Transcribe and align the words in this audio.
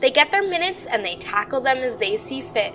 They 0.00 0.10
get 0.12 0.30
their 0.30 0.42
minutes 0.42 0.86
and 0.86 1.04
they 1.04 1.16
tackle 1.16 1.60
them 1.60 1.78
as 1.78 1.96
they 1.96 2.16
see 2.16 2.40
fit. 2.40 2.74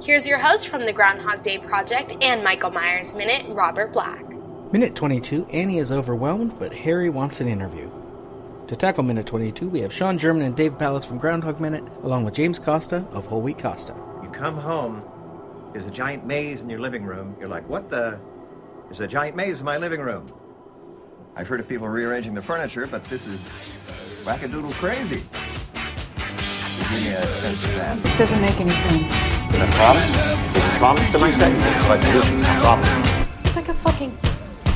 Here's 0.00 0.26
your 0.26 0.38
host 0.38 0.68
from 0.68 0.86
the 0.86 0.92
Groundhog 0.92 1.42
Day 1.42 1.58
Project 1.58 2.14
and 2.22 2.44
Michael 2.44 2.70
Myers 2.70 3.14
Minute, 3.14 3.46
Robert 3.48 3.92
Black. 3.92 4.24
Minute 4.72 4.94
22, 4.94 5.46
Annie 5.46 5.78
is 5.78 5.90
overwhelmed, 5.90 6.56
but 6.58 6.72
Harry 6.72 7.10
wants 7.10 7.40
an 7.40 7.48
interview. 7.48 7.90
To 8.68 8.76
tackle 8.76 9.02
Minute 9.02 9.26
22, 9.26 9.68
we 9.68 9.80
have 9.80 9.92
Sean 9.92 10.16
German 10.16 10.42
and 10.42 10.56
Dave 10.56 10.78
Pallas 10.78 11.04
from 11.04 11.18
Groundhog 11.18 11.60
Minute, 11.60 11.84
along 12.02 12.24
with 12.24 12.34
James 12.34 12.58
Costa 12.58 13.04
of 13.10 13.26
Whole 13.26 13.40
Wheat 13.40 13.58
Costa. 13.58 13.94
You 14.22 14.28
come 14.30 14.56
home, 14.56 15.04
there's 15.72 15.86
a 15.86 15.90
giant 15.90 16.24
maze 16.24 16.60
in 16.60 16.70
your 16.70 16.80
living 16.80 17.04
room. 17.04 17.36
You're 17.40 17.48
like, 17.48 17.68
what 17.68 17.90
the? 17.90 18.18
There's 18.84 19.00
a 19.00 19.08
giant 19.08 19.34
maze 19.34 19.58
in 19.58 19.64
my 19.64 19.76
living 19.76 20.00
room. 20.00 20.32
I've 21.34 21.48
heard 21.48 21.58
of 21.58 21.68
people 21.68 21.88
rearranging 21.88 22.34
the 22.34 22.42
furniture, 22.42 22.86
but 22.86 23.04
this 23.06 23.26
is 23.26 23.40
wackadoodle 24.24 24.72
crazy. 24.74 25.24
Give 26.94 27.02
me 27.02 27.08
a 27.10 27.26
sense 27.26 27.64
of 27.66 27.74
that. 27.74 28.02
This 28.02 28.18
doesn't 28.18 28.40
make 28.40 28.60
any 28.60 28.70
sense. 28.70 29.10
A 29.10 29.66
problem? 29.72 30.04
There's 30.52 30.74
a 30.74 30.78
problem 30.78 31.04
to 31.12 31.18
my 31.18 31.30
segment. 31.30 31.88
My 31.88 31.98
solution's 31.98 32.42
a 32.42 32.46
problem. 32.60 32.88
It's 33.44 33.56
like 33.56 33.68
a 33.68 33.74
fucking 33.74 34.16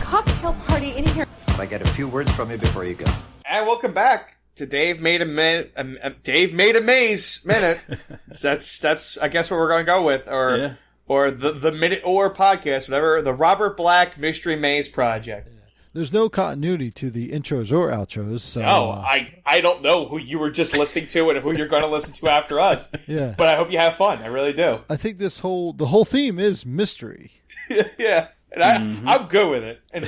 cocktail 0.00 0.52
party 0.66 0.90
in 0.90 1.04
here. 1.06 1.26
If 1.46 1.60
I 1.60 1.66
get 1.66 1.80
a 1.82 1.88
few 1.90 2.08
words 2.08 2.30
from 2.32 2.50
you 2.50 2.56
before 2.58 2.84
you 2.84 2.94
go. 2.94 3.06
And 3.46 3.66
welcome 3.66 3.92
back 3.94 4.36
to 4.56 4.66
Dave 4.66 5.00
made 5.00 5.22
a 5.22 5.26
minute. 5.26 5.72
Um, 5.76 5.96
Dave 6.24 6.52
made 6.52 6.74
a 6.76 6.80
maze 6.80 7.40
minute. 7.44 7.80
that's 8.42 8.80
that's 8.80 9.16
I 9.18 9.28
guess 9.28 9.48
what 9.50 9.58
we're 9.58 9.68
going 9.68 9.86
to 9.86 9.90
go 9.90 10.02
with, 10.04 10.28
or 10.28 10.56
Yeah. 10.56 10.74
or 11.06 11.30
the 11.30 11.52
the 11.52 11.70
minute 11.72 12.02
or 12.04 12.34
podcast, 12.34 12.88
whatever. 12.88 13.22
The 13.22 13.32
Robert 13.32 13.76
Black 13.76 14.18
Mystery 14.18 14.56
Maze 14.56 14.88
Project. 14.88 15.54
There's 15.98 16.12
no 16.12 16.28
continuity 16.28 16.92
to 16.92 17.10
the 17.10 17.30
intros 17.32 17.72
or 17.76 17.90
outros, 17.90 18.42
so 18.42 18.60
Oh, 18.60 18.90
uh, 18.90 19.02
I 19.04 19.34
I 19.44 19.60
don't 19.60 19.82
know 19.82 20.06
who 20.06 20.16
you 20.16 20.38
were 20.38 20.48
just 20.52 20.72
listening 20.76 21.08
to 21.08 21.30
and 21.30 21.40
who 21.40 21.50
you're 21.56 21.66
going 21.66 21.82
to 21.82 21.88
listen 21.88 22.14
to 22.14 22.28
after 22.28 22.60
us. 22.60 22.92
Yeah. 23.08 23.34
but 23.36 23.48
I 23.48 23.56
hope 23.56 23.72
you 23.72 23.78
have 23.78 23.96
fun. 23.96 24.18
I 24.22 24.28
really 24.28 24.52
do. 24.52 24.78
I 24.88 24.94
think 24.96 25.18
this 25.18 25.40
whole 25.40 25.72
the 25.72 25.86
whole 25.86 26.04
theme 26.04 26.38
is 26.38 26.64
mystery. 26.64 27.32
yeah, 27.98 28.28
and 28.52 28.62
I 28.62 28.76
Mm-hmm. 28.76 29.08
I'm 29.08 29.26
good 29.26 29.50
with 29.50 29.64
it. 29.64 29.80
And 29.92 30.04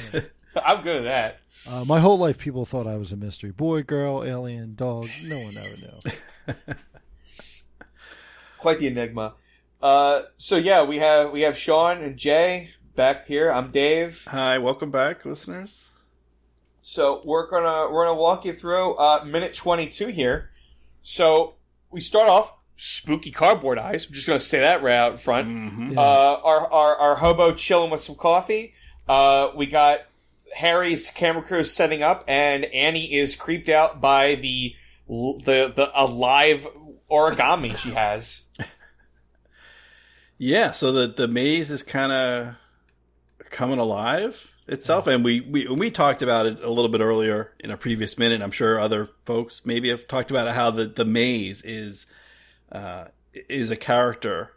I'm 0.64 0.82
good 0.84 0.94
with 1.02 1.04
that. 1.06 1.40
Uh, 1.68 1.84
my 1.84 1.98
whole 1.98 2.18
life, 2.18 2.38
people 2.38 2.64
thought 2.64 2.86
I 2.86 2.96
was 2.96 3.10
a 3.10 3.16
mystery 3.16 3.50
boy, 3.50 3.82
girl, 3.82 4.22
alien, 4.22 4.76
dog. 4.76 5.08
No 5.24 5.40
one 5.40 5.56
ever 5.56 5.76
knew. 5.76 6.54
quite 8.58 8.78
the 8.78 8.86
enigma. 8.86 9.34
Uh, 9.82 10.22
so 10.36 10.56
yeah, 10.56 10.82
we 10.84 10.98
have 10.98 11.32
we 11.32 11.40
have 11.40 11.56
Sean 11.58 11.98
and 12.00 12.16
Jay 12.16 12.70
back 13.00 13.26
here. 13.26 13.50
I'm 13.50 13.70
Dave. 13.70 14.26
Hi, 14.28 14.58
welcome 14.58 14.90
back, 14.90 15.24
listeners. 15.24 15.88
So 16.82 17.22
we're 17.24 17.48
gonna 17.48 17.90
we're 17.90 18.04
gonna 18.04 18.20
walk 18.20 18.44
you 18.44 18.52
through 18.52 18.92
uh, 18.96 19.24
minute 19.24 19.54
22 19.54 20.08
here. 20.08 20.50
So 21.00 21.54
we 21.90 22.02
start 22.02 22.28
off 22.28 22.52
spooky 22.76 23.30
cardboard 23.30 23.78
eyes. 23.78 24.04
I'm 24.04 24.12
just 24.12 24.26
gonna 24.26 24.38
say 24.38 24.60
that 24.60 24.82
right 24.82 24.96
out 24.96 25.18
front. 25.18 25.96
Uh, 25.96 26.00
our, 26.02 26.70
our 26.70 26.96
our 26.96 27.16
hobo 27.16 27.54
chilling 27.54 27.90
with 27.90 28.02
some 28.02 28.16
coffee. 28.16 28.74
Uh, 29.08 29.52
we 29.56 29.64
got 29.64 30.00
Harry's 30.54 31.10
camera 31.10 31.42
crew 31.42 31.60
is 31.60 31.72
setting 31.72 32.02
up, 32.02 32.24
and 32.28 32.66
Annie 32.66 33.14
is 33.14 33.34
creeped 33.34 33.70
out 33.70 34.02
by 34.02 34.34
the 34.34 34.74
the 35.08 35.72
the 35.74 35.90
alive 35.94 36.68
origami 37.10 37.78
she 37.78 37.92
has. 37.92 38.42
Yeah, 40.42 40.70
so 40.70 40.90
the 40.90 41.06
the 41.06 41.28
maze 41.28 41.70
is 41.70 41.82
kind 41.82 42.12
of 42.12 42.56
coming 43.50 43.78
alive 43.78 44.50
itself, 44.66 45.06
and 45.06 45.24
we 45.24 45.40
we 45.40 45.66
we 45.66 45.90
talked 45.90 46.22
about 46.22 46.46
it 46.46 46.62
a 46.62 46.70
little 46.70 46.88
bit 46.88 47.00
earlier 47.00 47.52
in 47.58 47.70
a 47.70 47.76
previous 47.76 48.16
minute. 48.16 48.40
I'm 48.40 48.50
sure 48.50 48.78
other 48.78 49.10
folks 49.24 49.66
maybe 49.66 49.90
have 49.90 50.08
talked 50.08 50.30
about 50.30 50.52
how 50.52 50.70
the 50.70 50.86
the 50.86 51.04
maze 51.04 51.62
is 51.62 52.06
uh, 52.72 53.06
is 53.48 53.70
a 53.70 53.76
character 53.76 54.52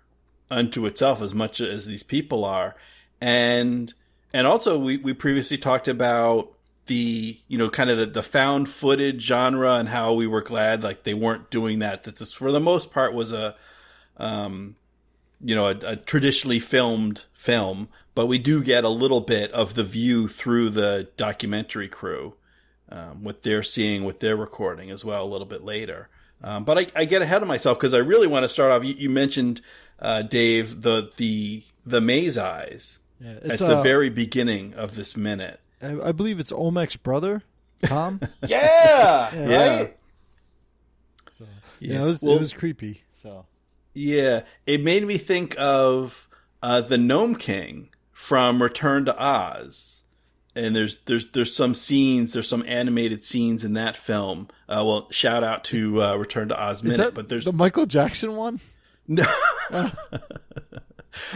unto 0.50 0.86
itself 0.86 1.22
as 1.22 1.34
much 1.34 1.60
as 1.60 1.86
these 1.86 2.04
people 2.04 2.46
are, 2.46 2.76
and 3.20 3.94
and 4.34 4.48
also 4.48 4.78
we 4.78 4.98
we 4.98 5.14
previously 5.14 5.58
talked 5.58 5.88
about 5.88 6.54
the 6.86 7.40
you 7.48 7.58
know 7.58 7.70
kind 7.70 7.90
of 7.90 7.98
the, 7.98 8.06
the 8.06 8.24
found 8.24 8.70
footage 8.70 9.22
genre 9.22 9.76
and 9.76 9.90
how 9.90 10.14
we 10.14 10.28
were 10.28 10.42
glad 10.42 10.84
like 10.84 11.04
they 11.04 11.14
weren't 11.14 11.50
doing 11.50 11.80
that. 11.80 12.04
That 12.04 12.18
this 12.18 12.34
for 12.34 12.52
the 12.52 12.60
most 12.60 12.92
part 12.92 13.14
was 13.14 13.32
a 13.32 13.56
um 14.18 14.76
you 15.44 15.56
know, 15.56 15.68
a, 15.68 15.78
a 15.86 15.96
traditionally 15.98 16.60
filmed 16.60 17.26
film, 17.34 17.90
but 18.16 18.28
we 18.28 18.38
do 18.40 18.64
get 18.64 18.84
a 18.84 18.90
little 18.90 19.22
bit 19.22 19.52
of 19.52 19.74
the 19.74 19.84
view 19.84 20.28
through 20.28 20.70
the 20.70 21.10
documentary 21.18 21.88
crew, 21.90 22.36
um, 22.90 23.24
what 23.24 23.44
they're 23.44 23.64
seeing, 23.64 24.04
what 24.06 24.20
they're 24.20 24.38
recording 24.38 24.90
as 24.90 25.04
well 25.04 25.24
a 25.24 25.28
little 25.30 25.48
bit 25.48 25.64
later. 25.64 26.10
Um, 26.42 26.64
but 26.64 26.78
I, 26.78 26.88
I 26.96 27.06
get 27.06 27.22
ahead 27.22 27.42
of 27.42 27.48
myself 27.48 27.78
because 27.78 27.94
I 27.94 28.00
really 28.00 28.28
want 28.28 28.44
to 28.44 28.50
start 28.50 28.72
off. 28.72 28.84
You, 28.84 28.94
you 28.96 29.10
mentioned, 29.10 29.62
uh, 30.00 30.22
Dave, 30.24 30.82
the 30.82 31.12
the 31.18 31.64
the 31.86 32.02
maze 32.02 32.38
eyes 32.38 33.00
Yeah, 33.20 33.36
at 33.44 33.60
the 33.60 33.78
uh, 33.80 33.84
very 33.84 34.10
beginning 34.10 34.74
of 34.74 34.96
this 34.96 35.16
minute. 35.18 35.60
I, 35.82 36.00
I 36.10 36.12
believe 36.12 36.40
it's 36.40 36.52
Olmec's 36.52 36.96
brother, 36.98 37.44
Tom. 37.84 38.20
Yeah, 38.48 39.30
Yeah. 39.36 39.78
right. 39.78 39.98
yeah, 41.80 42.02
it 42.02 42.06
was 42.06 42.22
Well- 42.22 42.36
it 42.36 42.42
was 42.42 42.54
creepy. 42.54 43.04
So 43.14 43.46
Yeah, 43.94 44.42
it 44.66 44.84
made 44.84 45.06
me 45.06 45.18
think 45.18 45.56
of 45.58 46.28
uh, 46.62 46.82
the 46.82 46.98
Nome 46.98 47.36
King 47.36 47.90
from 48.12 48.62
Return 48.62 49.06
to 49.06 49.24
Oz, 49.24 50.04
and 50.56 50.76
there's 50.76 51.00
there's 51.00 51.32
there's 51.32 51.56
some 51.56 51.76
scenes, 51.76 52.34
there's 52.34 52.48
some 52.48 52.64
animated 52.68 53.24
scenes 53.24 53.64
in 53.64 53.74
that 53.74 53.96
film. 53.96 54.48
Uh, 54.68 54.84
well, 54.86 55.08
shout 55.12 55.44
out 55.44 55.64
to 55.66 56.02
uh, 56.02 56.16
Return 56.16 56.50
to 56.50 56.60
Oz 56.60 56.78
is 56.78 56.84
minute, 56.84 56.98
that 56.98 57.14
but 57.14 57.30
there's 57.30 57.46
the 57.46 57.54
Michael 57.54 57.86
Jackson 57.86 58.36
one? 58.36 58.60
no, 59.08 59.26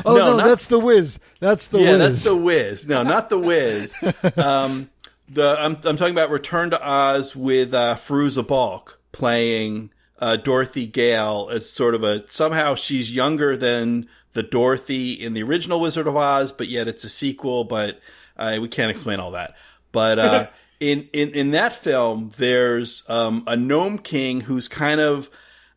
Oh 0.05 0.15
No, 0.15 0.15
no, 0.17 0.37
not- 0.37 0.45
that's 0.45 0.67
the 0.67 0.79
Wiz. 0.79 1.19
That's 1.39 1.67
the 1.67 1.79
yeah, 1.79 1.91
Wiz. 1.91 1.99
that's 1.99 2.23
the 2.23 2.35
Wiz. 2.35 2.87
No, 2.87 3.03
not 3.03 3.29
the 3.29 3.37
Wiz. 3.39 3.93
um, 4.37 4.89
the 5.29 5.55
I'm 5.59 5.75
I'm 5.83 5.97
talking 5.97 6.13
about 6.13 6.29
Return 6.31 6.71
to 6.71 6.81
Oz 6.83 7.35
with 7.35 7.73
uh, 7.73 7.95
Fairuza 7.95 8.45
Balk 8.47 8.99
playing 9.11 9.91
uh, 10.19 10.37
Dorothy 10.37 10.87
Gale 10.87 11.49
as 11.51 11.69
sort 11.69 11.95
of 11.95 12.03
a 12.03 12.27
somehow 12.29 12.75
she's 12.75 13.13
younger 13.13 13.55
than 13.55 14.07
the 14.33 14.43
Dorothy 14.43 15.13
in 15.13 15.33
the 15.33 15.43
original 15.43 15.79
Wizard 15.79 16.07
of 16.07 16.15
Oz, 16.15 16.51
but 16.51 16.67
yet 16.67 16.87
it's 16.87 17.03
a 17.03 17.09
sequel. 17.09 17.63
But 17.63 17.99
uh, 18.35 18.57
we 18.61 18.67
can't 18.67 18.91
explain 18.91 19.19
all 19.19 19.31
that. 19.31 19.55
But 19.91 20.19
uh, 20.19 20.47
in 20.79 21.09
in 21.13 21.31
in 21.31 21.51
that 21.51 21.73
film, 21.73 22.31
there's 22.37 23.03
um, 23.07 23.43
a 23.47 23.55
gnome 23.55 23.99
king 23.99 24.41
who's 24.41 24.67
kind 24.67 24.99
of 24.99 25.29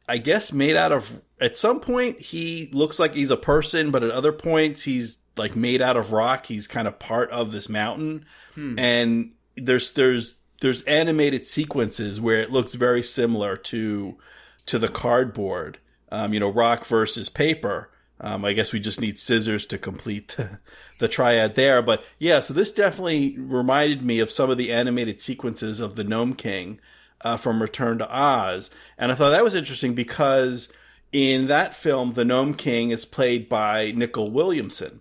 I 0.08 0.18
guess 0.18 0.52
made 0.52 0.76
out 0.76 0.92
of 0.92 1.20
at 1.40 1.56
some 1.56 1.80
point 1.80 2.20
he 2.20 2.68
looks 2.72 2.98
like 2.98 3.14
he's 3.14 3.30
a 3.30 3.36
person, 3.36 3.90
but 3.90 4.02
at 4.02 4.10
other 4.10 4.32
points 4.32 4.82
he's 4.82 5.18
like 5.36 5.56
made 5.56 5.80
out 5.80 5.96
of 5.96 6.12
rock. 6.12 6.46
He's 6.46 6.66
kind 6.66 6.88
of 6.88 6.98
part 6.98 7.30
of 7.30 7.52
this 7.52 7.68
mountain. 7.68 8.26
And 8.78 9.32
there's 9.56 9.92
there's 9.92 10.36
there's 10.60 10.82
animated 10.82 11.46
sequences 11.46 12.20
where 12.20 12.40
it 12.40 12.52
looks 12.52 12.74
very 12.74 13.02
similar 13.02 13.56
to 13.56 14.16
to 14.66 14.78
the 14.78 14.88
cardboard. 14.88 15.78
Um, 16.12 16.34
you 16.34 16.40
know, 16.40 16.50
rock 16.50 16.84
versus 16.86 17.28
paper. 17.28 17.90
Um, 18.20 18.44
I 18.44 18.52
guess 18.52 18.72
we 18.72 18.80
just 18.80 19.00
need 19.00 19.18
scissors 19.18 19.64
to 19.66 19.78
complete 19.78 20.28
the, 20.36 20.58
the 20.98 21.08
triad 21.08 21.54
there. 21.54 21.82
But 21.82 22.04
yeah, 22.18 22.40
so 22.40 22.52
this 22.52 22.72
definitely 22.72 23.36
reminded 23.38 24.02
me 24.02 24.20
of 24.20 24.30
some 24.30 24.50
of 24.50 24.58
the 24.58 24.72
animated 24.72 25.20
sequences 25.20 25.80
of 25.80 25.96
the 25.96 26.04
Nome 26.04 26.34
King 26.34 26.80
uh, 27.22 27.36
from 27.36 27.62
Return 27.62 27.98
to 27.98 28.14
Oz. 28.14 28.70
And 28.98 29.10
I 29.10 29.14
thought 29.14 29.30
that 29.30 29.44
was 29.44 29.54
interesting 29.54 29.94
because 29.94 30.68
in 31.12 31.46
that 31.46 31.74
film, 31.74 32.12
the 32.12 32.24
Nome 32.24 32.54
King 32.54 32.90
is 32.90 33.04
played 33.04 33.48
by 33.48 33.92
Nicol 33.92 34.30
Williamson, 34.30 35.00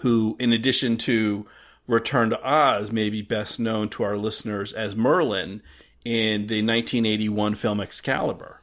who, 0.00 0.36
in 0.38 0.52
addition 0.52 0.96
to 0.98 1.46
Return 1.86 2.30
to 2.30 2.42
Oz, 2.42 2.90
may 2.90 3.10
be 3.10 3.22
best 3.22 3.60
known 3.60 3.88
to 3.90 4.02
our 4.02 4.16
listeners 4.16 4.72
as 4.72 4.96
Merlin 4.96 5.62
in 6.04 6.46
the 6.46 6.62
1981 6.62 7.54
film 7.54 7.80
Excalibur. 7.80 8.60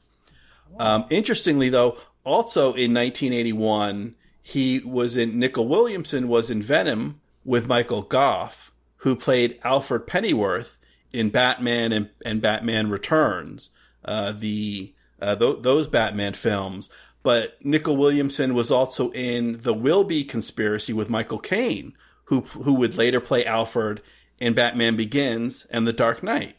Um, 0.79 1.06
interestingly, 1.09 1.69
though, 1.69 1.97
also 2.23 2.73
in 2.73 2.94
1981, 2.94 4.15
he 4.41 4.79
was 4.79 5.18
in 5.18 5.38
Nicol 5.38 5.68
Williamson 5.68 6.27
was 6.27 6.50
in 6.50 6.62
Venom 6.62 7.19
with 7.45 7.68
Michael 7.68 8.01
Gough, 8.01 8.71
who 8.97 9.15
played 9.15 9.59
Alfred 9.63 10.07
Pennyworth 10.07 10.77
in 11.13 11.29
Batman 11.29 11.91
and, 11.91 12.09
and 12.25 12.41
Batman 12.41 12.89
Returns, 12.89 13.69
uh, 14.06 14.31
the 14.31 14.94
uh, 15.21 15.35
th- 15.35 15.62
those 15.62 15.88
Batman 15.88 16.33
films. 16.33 16.89
but 17.23 17.63
Nicol 17.63 17.97
Williamson 17.97 18.56
was 18.56 18.71
also 18.71 19.12
in 19.12 19.62
the 19.62 19.73
Wilby 19.73 20.23
conspiracy 20.23 20.94
with 20.94 21.09
Michael 21.09 21.38
Caine, 21.38 21.94
who 22.31 22.42
who 22.42 22.74
would 22.75 22.95
later 22.95 23.19
play 23.19 23.45
Alfred 23.45 24.01
in 24.39 24.54
Batman 24.54 24.95
Begins 24.95 25.68
and 25.69 25.86
The 25.86 25.92
Dark 25.92 26.24
Knight. 26.24 26.56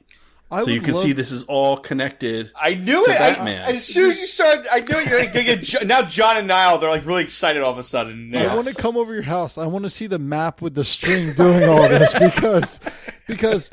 I 0.50 0.62
so 0.64 0.70
you 0.70 0.80
would 0.80 0.84
can 0.84 0.96
see 0.98 1.12
this 1.12 1.30
is 1.30 1.44
all 1.44 1.78
connected. 1.78 2.52
I 2.54 2.74
knew 2.74 3.02
to 3.06 3.10
it. 3.10 3.18
I- 3.18 3.32
Batman. 3.32 3.62
as 3.74 3.86
soon 3.86 4.10
as 4.10 4.20
you 4.20 4.26
started, 4.26 4.66
I 4.70 4.80
knew 4.80 4.98
it. 4.98 5.08
You're 5.08 5.18
like, 5.18 5.32
gonna 5.32 5.46
get 5.46 5.62
Jo- 5.62 5.82
now 5.82 6.02
John 6.02 6.36
and 6.36 6.46
Niall, 6.46 6.76
they're 6.78 6.90
like 6.90 7.06
really 7.06 7.22
excited 7.22 7.62
all 7.62 7.72
of 7.72 7.78
a 7.78 7.82
sudden. 7.82 8.36
I 8.36 8.54
want 8.54 8.68
to 8.68 8.74
come 8.74 8.98
over 8.98 9.14
your 9.14 9.22
house. 9.22 9.56
I 9.56 9.66
want 9.66 9.84
to 9.84 9.90
see 9.90 10.06
the 10.06 10.18
map 10.18 10.60
with 10.60 10.74
the 10.74 10.84
string 10.84 11.32
doing 11.32 11.66
all 11.66 11.88
this 11.88 12.12
because 12.12 12.80
because 13.26 13.70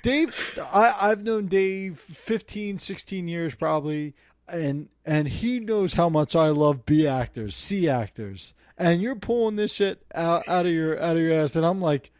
Dave 0.00 0.58
I, 0.72 0.94
I've 1.02 1.22
known 1.22 1.48
Dave 1.48 1.98
15, 1.98 2.78
16 2.78 3.28
years 3.28 3.54
probably 3.54 4.14
and 4.48 4.88
and 5.04 5.28
he 5.28 5.60
knows 5.60 5.92
how 5.92 6.08
much 6.08 6.34
I 6.34 6.48
love 6.48 6.86
B 6.86 7.06
actors, 7.06 7.54
C 7.54 7.90
actors. 7.90 8.54
And 8.82 9.00
you're 9.02 9.16
pulling 9.16 9.56
this 9.56 9.72
shit 9.72 10.02
out, 10.14 10.46
out 10.48 10.66
of 10.66 10.72
your 10.72 11.00
out 11.00 11.16
of 11.16 11.22
your 11.22 11.34
ass 11.34 11.56
and 11.56 11.64
I'm 11.66 11.80
like 11.80 12.10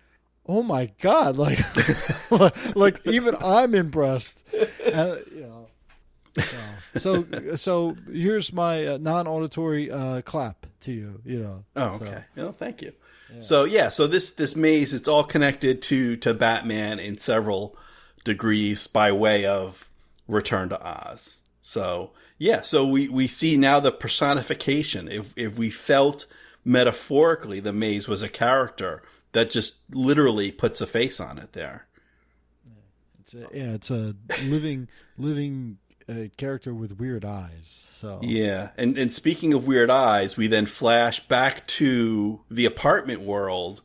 Oh 0.44 0.62
my 0.64 0.90
god! 1.00 1.36
Like, 1.36 1.60
like 2.76 3.06
even 3.06 3.36
I'm 3.40 3.76
impressed. 3.76 4.44
Uh, 4.92 5.16
you 5.32 5.42
know, 5.42 5.68
so 6.96 7.24
so 7.56 7.96
here's 8.12 8.52
my 8.52 8.86
uh, 8.86 8.98
non-auditory 8.98 9.90
uh, 9.92 10.22
clap 10.22 10.66
to 10.80 10.92
you. 10.92 11.20
You 11.24 11.38
know. 11.38 11.64
Oh, 11.76 11.98
So- 11.98 12.04
okay. 12.06 12.24
Well, 12.36 12.52
thank 12.52 12.82
you. 12.82 12.92
So 13.40 13.64
yeah, 13.64 13.88
so 13.88 14.06
this 14.06 14.32
this 14.32 14.56
maze 14.56 14.92
it's 14.92 15.08
all 15.08 15.24
connected 15.24 15.80
to 15.82 16.16
to 16.16 16.34
Batman 16.34 16.98
in 16.98 17.16
several 17.16 17.78
degrees 18.24 18.86
by 18.88 19.12
way 19.12 19.46
of 19.46 19.88
Return 20.28 20.68
to 20.68 20.84
Oz. 20.86 21.38
So 21.62 22.10
yeah, 22.36 22.60
so 22.60 22.86
we 22.86 23.08
we 23.08 23.28
see 23.28 23.56
now 23.56 23.80
the 23.80 23.90
personification. 23.92 25.08
If 25.08 25.32
if 25.36 25.56
we 25.56 25.70
felt 25.70 26.26
metaphorically 26.64 27.60
the 27.60 27.72
maze 27.72 28.08
was 28.08 28.22
a 28.22 28.28
character 28.28 29.02
that 29.32 29.50
just 29.50 29.76
literally 29.90 30.52
puts 30.52 30.80
a 30.80 30.86
face 30.86 31.20
on 31.20 31.38
it 31.38 31.52
there. 31.52 31.86
It's 33.20 33.34
a, 33.34 33.46
yeah, 33.52 33.72
it's 33.72 33.90
a 33.90 34.14
living 34.44 34.88
living 35.18 35.78
uh, 36.08 36.28
character 36.36 36.74
with 36.74 36.98
weird 36.98 37.24
eyes. 37.24 37.86
So 37.92 38.20
Yeah, 38.22 38.70
and 38.76 38.98
and 38.98 39.12
speaking 39.12 39.54
of 39.54 39.66
weird 39.66 39.90
eyes, 39.90 40.36
we 40.36 40.46
then 40.46 40.66
flash 40.66 41.20
back 41.20 41.66
to 41.68 42.40
the 42.50 42.66
apartment 42.66 43.20
world. 43.20 43.82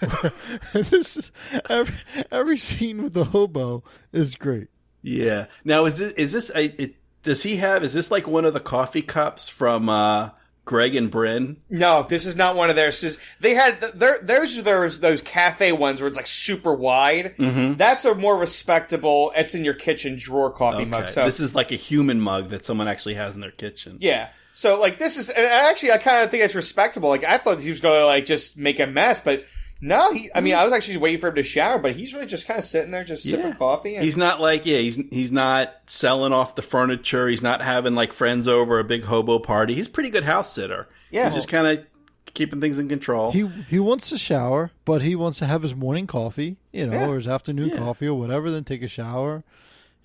this 0.72 1.16
is, 1.16 1.32
every 1.68 1.94
every 2.30 2.58
scene 2.58 3.02
with 3.02 3.14
the 3.14 3.26
hobo 3.26 3.82
is 4.12 4.34
great. 4.34 4.68
Yeah. 5.02 5.46
Now 5.64 5.84
is 5.84 5.98
this 5.98 6.12
is 6.12 6.32
this 6.32 6.50
a, 6.54 6.82
it, 6.82 6.96
does 7.22 7.42
he 7.42 7.56
have 7.56 7.84
is 7.84 7.94
this 7.94 8.10
like 8.10 8.26
one 8.26 8.44
of 8.44 8.54
the 8.54 8.60
coffee 8.60 9.02
cups 9.02 9.48
from 9.48 9.88
uh 9.88 10.30
Greg 10.66 10.94
and 10.96 11.10
Bryn? 11.10 11.58
No, 11.68 12.04
this 12.08 12.24
is 12.24 12.36
not 12.36 12.56
one 12.56 12.70
of 12.70 12.76
theirs. 12.76 13.00
This 13.00 13.12
is- 13.16 13.18
They 13.40 13.54
had 13.54 13.80
there. 13.94 14.18
There's 14.22 14.62
those 14.62 15.00
those 15.00 15.20
cafe 15.20 15.72
ones 15.72 16.00
where 16.00 16.08
it's 16.08 16.16
like 16.16 16.26
super 16.26 16.72
wide. 16.72 17.34
Mhm. 17.38 17.76
That's 17.76 18.04
a 18.06 18.14
more 18.14 18.36
respectable. 18.38 19.32
It's 19.36 19.54
in 19.54 19.64
your 19.64 19.74
kitchen 19.74 20.16
drawer 20.18 20.50
coffee 20.50 20.84
mug. 20.86 21.08
So 21.10 21.24
this 21.26 21.40
is 21.40 21.54
like 21.54 21.70
a 21.72 21.76
human 21.76 22.20
mug 22.20 22.48
that 22.50 22.64
someone 22.64 22.88
actually 22.88 23.14
has 23.14 23.34
in 23.34 23.40
their 23.42 23.50
kitchen. 23.50 23.98
yeah. 24.00 24.28
So 24.56 24.78
like 24.80 24.98
this 24.98 25.16
is 25.18 25.28
and 25.30 25.44
actually 25.44 25.90
I 25.92 25.98
kind 25.98 26.24
of 26.24 26.30
think 26.30 26.44
it's 26.44 26.54
respectable. 26.54 27.08
Like 27.08 27.24
I 27.24 27.38
thought 27.38 27.60
he 27.60 27.68
was 27.70 27.80
going 27.80 27.98
to 28.00 28.06
like 28.06 28.24
just 28.24 28.56
make 28.56 28.78
a 28.80 28.86
mess, 28.86 29.20
but 29.20 29.44
no. 29.84 30.12
He. 30.12 30.30
I 30.34 30.40
mean, 30.40 30.54
I 30.54 30.64
was 30.64 30.72
actually 30.72 30.96
waiting 30.96 31.20
for 31.20 31.28
him 31.28 31.34
to 31.36 31.42
shower, 31.42 31.78
but 31.78 31.94
he's 31.94 32.14
really 32.14 32.26
just 32.26 32.46
kind 32.46 32.58
of 32.58 32.64
sitting 32.64 32.90
there, 32.90 33.04
just 33.04 33.22
sipping 33.22 33.52
coffee. 33.54 33.96
And, 33.96 34.04
He's 34.04 34.16
not 34.16 34.40
like 34.40 34.64
yeah, 34.66 34.78
he's 34.78 34.96
he's 35.10 35.30
not 35.32 35.72
selling 35.86 36.32
off 36.32 36.54
the 36.54 36.62
furniture. 36.62 37.28
He's 37.28 37.42
not 37.42 37.60
having 37.62 37.94
like 37.94 38.12
friends 38.12 38.48
over 38.48 38.78
a 38.78 38.84
big 38.84 39.04
hobo 39.04 39.38
party. 39.38 39.74
He's 39.74 39.86
a 39.86 39.90
pretty 39.90 40.10
good 40.10 40.24
house 40.24 40.52
sitter. 40.52 40.88
Yeah. 41.10 41.26
he's 41.26 41.34
just 41.34 41.48
kind 41.48 41.66
of 41.66 41.84
keeping 42.32 42.60
things 42.60 42.78
in 42.78 42.88
control. 42.88 43.30
He 43.32 43.46
he 43.68 43.78
wants 43.78 44.08
to 44.10 44.18
shower, 44.18 44.70
but 44.84 45.02
he 45.02 45.14
wants 45.14 45.38
to 45.38 45.46
have 45.46 45.62
his 45.62 45.74
morning 45.74 46.06
coffee, 46.06 46.56
you 46.72 46.86
know, 46.86 46.92
Yeah. 46.92 47.08
or 47.08 47.16
his 47.16 47.28
afternoon 47.28 47.68
Yeah. 47.68 47.78
coffee 47.78 48.08
or 48.08 48.18
whatever. 48.18 48.50
Then 48.50 48.64
take 48.64 48.82
a 48.82 48.88
shower, 48.88 49.44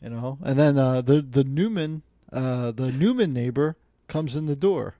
you 0.03 0.09
know, 0.09 0.37
and 0.43 0.59
then 0.59 0.77
uh, 0.77 1.01
the 1.01 1.21
the 1.21 1.43
Newman 1.43 2.03
uh, 2.31 2.71
the 2.71 2.91
Newman 2.91 3.33
neighbor 3.33 3.75
comes 4.07 4.35
in 4.35 4.45
the 4.45 4.55
door. 4.55 4.95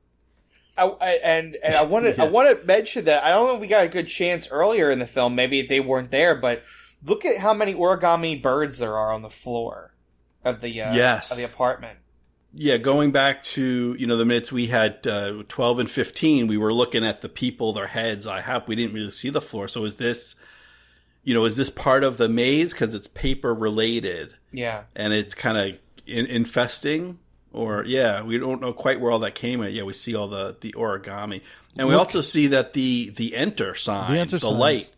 I, 0.79 0.85
I, 0.87 1.09
and 1.23 1.57
and 1.63 1.75
I 1.75 1.83
want 1.83 2.05
to 2.05 2.21
I 2.23 2.27
want 2.27 2.57
to 2.59 2.65
mention 2.65 3.05
that 3.05 3.23
I 3.23 3.29
don't 3.31 3.47
know 3.47 3.55
if 3.55 3.61
we 3.61 3.67
got 3.67 3.85
a 3.85 3.89
good 3.89 4.07
chance 4.07 4.49
earlier 4.49 4.89
in 4.91 4.99
the 4.99 5.07
film. 5.07 5.35
Maybe 5.35 5.61
they 5.61 5.79
weren't 5.79 6.11
there, 6.11 6.35
but 6.35 6.63
look 7.05 7.25
at 7.25 7.37
how 7.37 7.53
many 7.53 7.73
origami 7.73 8.41
birds 8.41 8.77
there 8.77 8.97
are 8.97 9.11
on 9.13 9.21
the 9.21 9.29
floor 9.29 9.93
of 10.43 10.61
the 10.61 10.81
uh, 10.81 10.93
Yes. 10.93 11.31
of 11.31 11.37
the 11.37 11.43
apartment. 11.45 11.99
yeah, 12.53 12.77
going 12.77 13.11
back 13.11 13.43
to 13.43 13.95
you 13.99 14.07
know 14.07 14.17
the 14.17 14.25
minutes 14.25 14.51
we 14.51 14.67
had 14.67 15.05
uh, 15.05 15.43
twelve 15.47 15.79
and 15.79 15.89
fifteen, 15.91 16.47
we 16.47 16.57
were 16.57 16.73
looking 16.73 17.05
at 17.05 17.19
the 17.21 17.29
people, 17.29 17.73
their 17.73 17.87
heads. 17.87 18.25
I 18.25 18.41
have 18.41 18.67
we 18.67 18.75
didn't 18.75 18.93
really 18.93 19.11
see 19.11 19.29
the 19.29 19.41
floor. 19.41 19.67
So 19.67 19.85
is 19.85 19.95
this, 19.97 20.35
you 21.23 21.33
know, 21.33 21.45
is 21.45 21.55
this 21.55 21.69
part 21.69 22.03
of 22.03 22.17
the 22.17 22.27
maze 22.29 22.73
because 22.73 22.95
it's 22.95 23.07
paper 23.07 23.53
related 23.53 24.35
Yeah, 24.51 24.83
and 24.95 25.13
it's 25.13 25.35
kind 25.35 25.57
of 25.57 25.79
in- 26.07 26.25
infesting? 26.25 27.19
Or 27.51 27.83
yeah, 27.85 28.21
we 28.23 28.37
don't 28.37 28.61
know 28.61 28.73
quite 28.73 28.99
where 29.01 29.11
all 29.11 29.19
that 29.19 29.33
came 29.35 29.63
at. 29.63 29.73
Yeah, 29.73 29.83
we 29.83 29.93
see 29.93 30.15
all 30.15 30.27
the 30.27 30.55
the 30.61 30.73
origami, 30.73 31.41
and 31.75 31.87
we 31.87 31.95
also 31.95 32.21
see 32.21 32.47
that 32.47 32.73
the 32.73 33.09
the 33.09 33.35
enter 33.35 33.73
sign, 33.73 34.13
The 34.13 34.19
enter 34.19 34.37
the 34.37 34.51
light, 34.51 34.91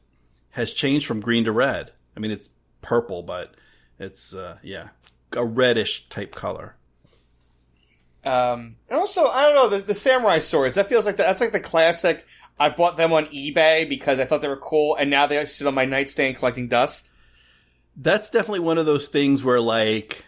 has 0.51 0.73
changed 0.73 1.05
from 1.05 1.21
green 1.21 1.45
to 1.45 1.51
red. 1.53 1.91
I 2.15 2.19
mean, 2.19 2.31
it's 2.31 2.49
purple, 2.81 3.23
but 3.23 3.53
it's 3.99 4.33
uh, 4.33 4.57
yeah, 4.63 4.89
a 5.31 5.45
reddish 5.45 6.09
type 6.09 6.35
color. 6.35 6.75
um, 8.25 8.75
and 8.89 8.99
also 8.99 9.27
I 9.27 9.43
don't 9.43 9.55
know 9.55 9.77
the, 9.77 9.83
the 9.85 9.93
samurai 9.93 10.39
swords. 10.39 10.75
That 10.75 10.89
feels 10.89 11.05
like 11.05 11.17
the, 11.17 11.23
that's 11.23 11.41
like 11.41 11.53
the 11.53 11.59
classic. 11.59 12.25
I 12.59 12.69
bought 12.69 12.97
them 12.97 13.13
on 13.13 13.27
eBay 13.27 13.87
because 13.89 14.19
I 14.19 14.25
thought 14.25 14.41
they 14.41 14.47
were 14.47 14.57
cool, 14.57 14.95
and 14.95 15.09
now 15.09 15.25
they 15.25 15.45
sit 15.45 15.65
on 15.67 15.73
my 15.73 15.85
nightstand 15.85 16.35
collecting 16.35 16.67
dust. 16.67 17.11
that's 17.95 18.29
definitely 18.29 18.59
one 18.59 18.77
of 18.77 18.85
those 18.85 19.07
things 19.07 19.41
where 19.43 19.59
like 19.61 20.25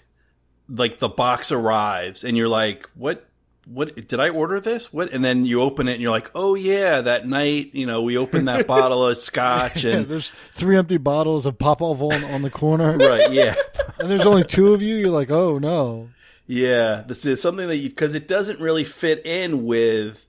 like 0.69 0.99
the 0.99 1.09
box 1.09 1.51
arrives 1.51 2.23
and 2.23 2.37
you're 2.37 2.47
like 2.47 2.89
what 2.95 3.27
what 3.65 3.95
did 3.95 4.19
i 4.19 4.27
order 4.27 4.59
this? 4.59 4.91
What? 4.91 5.13
And 5.13 5.23
then 5.23 5.45
you 5.45 5.61
open 5.61 5.87
it 5.87 5.93
and 5.93 6.01
you're 6.01 6.11
like 6.11 6.31
oh 6.35 6.55
yeah 6.55 7.01
that 7.01 7.27
night 7.27 7.69
you 7.73 7.85
know 7.85 8.01
we 8.01 8.17
opened 8.17 8.47
that 8.47 8.67
bottle 8.67 9.07
of 9.07 9.17
scotch 9.17 9.83
Yeah, 9.83 9.97
and 9.97 10.07
there's 10.07 10.31
three 10.51 10.77
empty 10.77 10.97
bottles 10.97 11.45
of 11.45 11.57
Popov 11.57 12.01
on 12.01 12.23
on 12.25 12.41
the 12.41 12.49
corner, 12.49 12.97
right 12.97 13.31
yeah. 13.31 13.55
And 13.99 14.09
there's 14.09 14.25
only 14.25 14.43
two 14.43 14.73
of 14.73 14.81
you. 14.81 14.95
You're 14.95 15.09
like, 15.11 15.31
oh 15.31 15.59
no. 15.59 16.09
yeah 16.45 17.03
this 17.07 17.25
is 17.25 17.41
something 17.41 17.67
that 17.67 17.77
you 17.77 17.89
because 17.89 18.15
it 18.15 18.27
doesn't 18.27 18.59
really 18.59 18.83
fit 18.83 19.25
in 19.25 19.65
with 19.65 20.27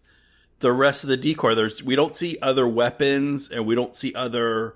the 0.61 0.73
rest 0.73 1.03
of 1.03 1.09
the 1.09 1.17
decor. 1.17 1.55
There's 1.57 1.83
we 1.83 1.97
don't 1.97 2.15
see 2.15 2.39
other 2.41 2.69
weapons 2.69 3.51
and 3.51 3.67
we 3.67 3.75
don't 3.75 3.97
see 3.97 4.15
other 4.15 4.75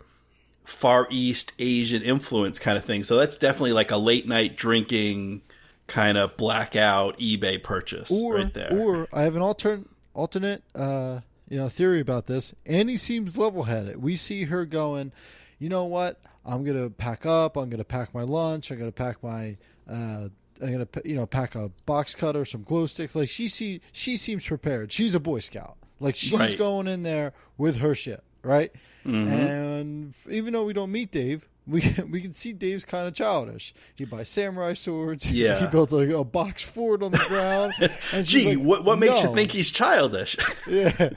far 0.65 1.07
east 1.11 1.53
asian 1.59 2.03
influence 2.03 2.59
kind 2.59 2.77
of 2.77 2.85
thing. 2.85 3.03
So 3.05 3.17
that's 3.17 3.37
definitely 3.37 3.73
like 3.73 3.91
a 3.91 3.97
late 3.97 4.27
night 4.27 4.57
drinking 4.57 5.43
kind 5.89 6.17
of 6.17 6.37
blackout 6.37 7.19
ebay 7.19 7.61
purchase 7.63 8.11
Or 8.13 8.35
right 8.37 8.55
there 8.55 8.73
or 8.73 9.09
I 9.13 9.23
have 9.23 9.35
an 9.35 9.43
alternate 9.43 9.87
alternate 10.15 10.63
uh, 10.75 11.21
you 11.49 11.57
know 11.59 11.69
theory 11.69 12.01
about 12.01 12.27
this. 12.27 12.55
Annie 12.67 12.97
seems 12.99 13.37
level 13.37 13.65
headed. 13.65 14.01
We 14.03 14.15
see 14.17 14.45
her 14.45 14.65
going, 14.67 15.13
you 15.59 15.69
know 15.69 15.87
what? 15.87 16.21
I'm 16.45 16.63
gonna 16.65 16.91
pack 16.91 17.27
up. 17.27 17.57
I'm 17.57 17.69
gonna 17.71 17.85
pack 17.85 18.15
my 18.15 18.23
lunch. 18.23 18.71
I'm 18.71 18.79
gonna 18.79 18.93
pack 18.93 19.23
my. 19.23 19.57
Uh, 19.91 20.29
I'm 20.61 20.73
gonna 20.73 20.89
you 21.05 21.15
know 21.15 21.25
pack 21.27 21.55
a 21.55 21.71
box 21.87 22.15
cutter, 22.15 22.45
some 22.45 22.63
glow 22.65 22.87
sticks. 22.87 23.15
Like 23.15 23.29
she 23.29 23.49
see 23.49 23.81
she 23.93 24.17
seems 24.17 24.47
prepared. 24.47 24.93
She's 24.93 25.15
a 25.15 25.21
Boy 25.21 25.41
Scout. 25.41 25.77
Like 26.01 26.15
she's 26.17 26.33
Right. 26.39 26.57
going 26.59 26.87
in 26.87 27.03
there 27.03 27.33
with 27.57 27.77
her 27.79 27.95
shit, 27.95 28.23
right? 28.43 28.71
Mhm. 29.07 29.29
And 29.31 30.15
even 30.31 30.53
though 30.53 30.65
we 30.65 30.73
don't 30.73 30.93
meet 30.93 31.11
Dave, 31.13 31.49
we 31.69 31.83
we 32.11 32.21
can 32.21 32.33
see 32.33 32.53
Dave's 32.53 32.85
kind 32.85 33.07
of 33.07 33.15
childish. 33.15 33.75
He 33.97 34.05
buys 34.05 34.29
samurai 34.29 34.75
swords. 34.75 35.31
Yeah. 35.39 35.61
he 35.61 35.67
built 35.67 35.93
like 35.93 36.09
a 36.09 36.25
box 36.25 36.63
fort 36.69 37.03
on 37.03 37.13
the 37.13 37.25
ground. 37.29 37.73
And 38.15 38.25
Gee, 38.27 38.57
like, 38.57 38.65
what 38.67 38.85
what 38.85 38.99
makes 38.99 39.23
you 39.23 39.35
think 39.35 39.53
he's 39.53 39.71
childish? 39.71 40.37
Yeah, 40.67 41.11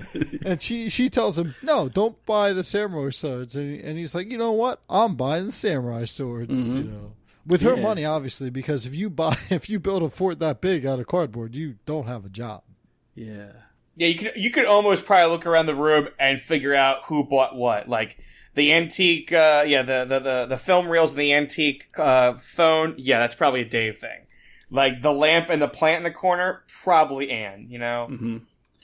and 0.46 0.62
she 0.62 0.90
she 0.90 1.10
tells 1.10 1.38
him, 1.38 1.56
"No, 1.64 1.88
don't 1.90 2.24
buy 2.26 2.54
the 2.54 2.64
samurai 2.64 3.10
swords." 3.12 3.56
And, 3.56 3.76
he- 3.80 3.84
and 3.84 3.98
he's 3.98 4.14
like, 4.14 4.30
"You 4.30 4.38
know 4.38 4.52
what? 4.52 4.82
I'm 4.90 5.16
buying 5.16 5.46
the 5.48 5.52
samurai 5.52 6.06
swords." 6.06 6.56
Mm-hmm. 6.58 6.78
You 6.78 6.84
know, 6.84 7.14
with 7.48 7.62
her 7.62 7.76
Yeah. 7.76 7.82
money, 7.82 8.06
obviously, 8.06 8.50
because 8.50 8.86
if 8.86 8.94
you 8.94 9.10
buy 9.10 9.38
if 9.50 9.70
you 9.70 9.80
build 9.80 10.04
a 10.04 10.10
fort 10.10 10.40
that 10.40 10.62
big 10.62 10.86
out 10.86 11.00
of 11.00 11.08
cardboard, 11.08 11.56
you 11.56 11.76
don't 11.86 12.08
have 12.08 12.26
a 12.26 12.30
job. 12.30 12.64
yeah. 13.16 13.52
Yeah, 13.98 14.08
you 14.08 14.16
could 14.18 14.32
you 14.38 14.52
could 14.52 14.66
almost 14.66 15.06
probably 15.06 15.30
look 15.32 15.46
around 15.46 15.66
the 15.66 15.76
room 15.76 16.08
and 16.18 16.40
figure 16.40 16.74
out 16.74 17.04
who 17.06 17.24
bought 17.26 17.56
what. 17.56 17.90
Like 17.90 18.18
the 18.54 18.74
antique, 18.74 19.32
uh, 19.32 19.64
yeah, 19.66 19.82
the, 19.82 20.06
the 20.06 20.20
the 20.20 20.46
the 20.48 20.58
film 20.58 20.88
reels 20.88 21.12
and 21.12 21.20
the 21.20 21.34
antique 21.34 21.88
uh, 21.98 22.34
phone. 22.34 22.96
Yeah, 22.98 23.20
that's 23.20 23.36
probably 23.36 23.62
a 23.62 23.66
Dave 23.70 23.98
thing. 23.98 24.28
Like 24.70 25.02
the 25.02 25.12
lamp 25.12 25.50
and 25.50 25.62
the 25.62 25.68
plant 25.68 25.98
in 25.98 26.04
the 26.04 26.12
corner, 26.18 26.64
probably 26.84 27.30
Anne. 27.32 27.68
You 27.70 27.80
know, 27.80 28.08
hmm 28.08 28.38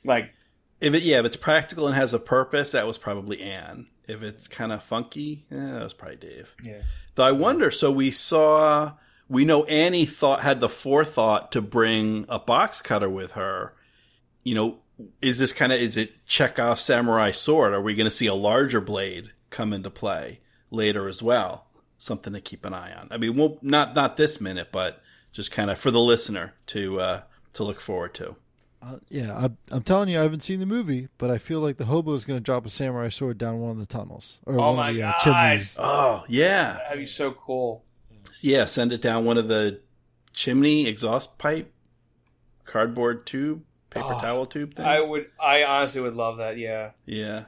like 0.04 0.34
If 0.80 0.94
it 0.94 1.04
yeah, 1.04 1.20
if 1.20 1.26
it's 1.26 1.36
practical 1.36 1.88
and 1.88 1.96
has 1.96 2.14
a 2.14 2.20
purpose, 2.20 2.72
that 2.72 2.88
was 2.88 2.98
probably 2.98 3.42
Anne. 3.42 3.88
If 4.08 4.24
it's 4.24 4.48
kind 4.48 4.72
of 4.72 4.84
funky, 4.84 5.46
eh, 5.52 5.56
that 5.56 5.84
was 5.84 5.94
probably 5.94 6.18
Dave. 6.18 6.54
yeah. 6.64 6.82
Though 7.16 7.26
I 7.26 7.32
wonder. 7.34 7.72
So 7.72 7.92
we 7.92 8.12
saw, 8.12 8.94
we 9.28 9.44
know 9.44 9.66
Annie 9.66 10.06
thought 10.06 10.44
had 10.44 10.62
the 10.62 10.70
forethought 10.70 11.52
to 11.54 11.62
bring 11.62 12.26
a 12.30 12.40
box 12.40 12.82
cutter 12.82 13.10
with 13.10 13.32
her, 13.34 13.74
you 14.44 14.56
know, 14.56 14.78
is 15.22 15.40
this 15.40 15.52
kind 15.52 15.74
of 15.74 15.82
is 15.82 15.98
it 15.98 16.26
Chekhov 16.26 16.80
samurai 16.80 17.32
sword? 17.32 17.74
Are 17.74 17.82
we 17.82 17.96
going 17.96 18.06
to 18.06 18.12
see 18.12 18.28
a 18.28 18.34
larger 18.34 18.80
blade 18.80 19.34
come 19.58 19.74
into 19.74 19.90
play 19.90 20.40
later 20.72 21.08
as 21.08 21.24
well? 21.24 21.66
Something 21.98 22.34
to 22.34 22.42
keep 22.42 22.64
an 22.64 22.74
eye 22.76 22.94
on. 22.94 23.08
I 23.10 23.18
mean, 23.18 23.36
well, 23.36 23.58
not 23.62 23.96
not 23.96 24.18
this 24.18 24.40
minute, 24.40 24.70
but 24.72 25.02
just 25.32 25.52
kind 25.52 25.72
of 25.72 25.80
for 25.80 25.90
the 25.90 26.00
listener 26.00 26.54
to 26.68 27.00
uh, 27.00 27.22
to 27.54 27.64
look 27.64 27.82
forward 27.82 28.14
to. 28.16 28.36
Uh, 28.80 28.98
yeah, 29.10 29.36
I, 29.36 29.50
I'm 29.72 29.82
telling 29.82 30.08
you, 30.10 30.20
I 30.20 30.22
haven't 30.22 30.44
seen 30.44 30.60
the 30.60 30.68
movie, 30.68 31.08
but 31.18 31.32
I 31.32 31.40
feel 31.40 31.60
like 31.62 31.78
the 31.78 31.86
hobo 31.86 32.14
is 32.14 32.24
going 32.26 32.38
to 32.38 32.44
drop 32.44 32.64
a 32.68 32.70
samurai 32.70 33.10
sword 33.10 33.40
down 33.40 33.60
one 33.60 33.72
of 33.72 33.80
the 33.80 33.88
tunnels 33.88 34.40
or 34.46 34.54
Oh 34.54 34.68
one 34.68 34.76
my 34.76 34.90
of 34.92 34.96
the 34.96 35.04
uh, 35.04 35.14
chimneys. 35.20 35.76
Oh 35.80 36.24
yeah, 36.28 36.74
That'd 36.84 37.00
be 37.00 37.06
so 37.08 37.32
cool. 37.32 37.84
yeah. 38.42 38.66
Send 38.66 38.94
it 38.94 39.02
down 39.02 39.26
one 39.26 39.40
of 39.40 39.48
the 39.48 39.82
chimney 40.34 40.86
exhaust 40.88 41.40
pipe, 41.40 41.74
cardboard 42.66 43.26
tube, 43.26 43.64
paper 43.90 44.06
Oh, 44.12 44.22
towel 44.22 44.46
tube 44.46 44.76
things. 44.76 44.88
I 44.88 45.00
would. 45.02 45.26
I 45.42 45.64
honestly 45.64 46.02
would 46.02 46.16
love 46.16 46.38
that. 46.38 46.58
Yeah. 46.60 46.92
Yeah. 47.08 47.46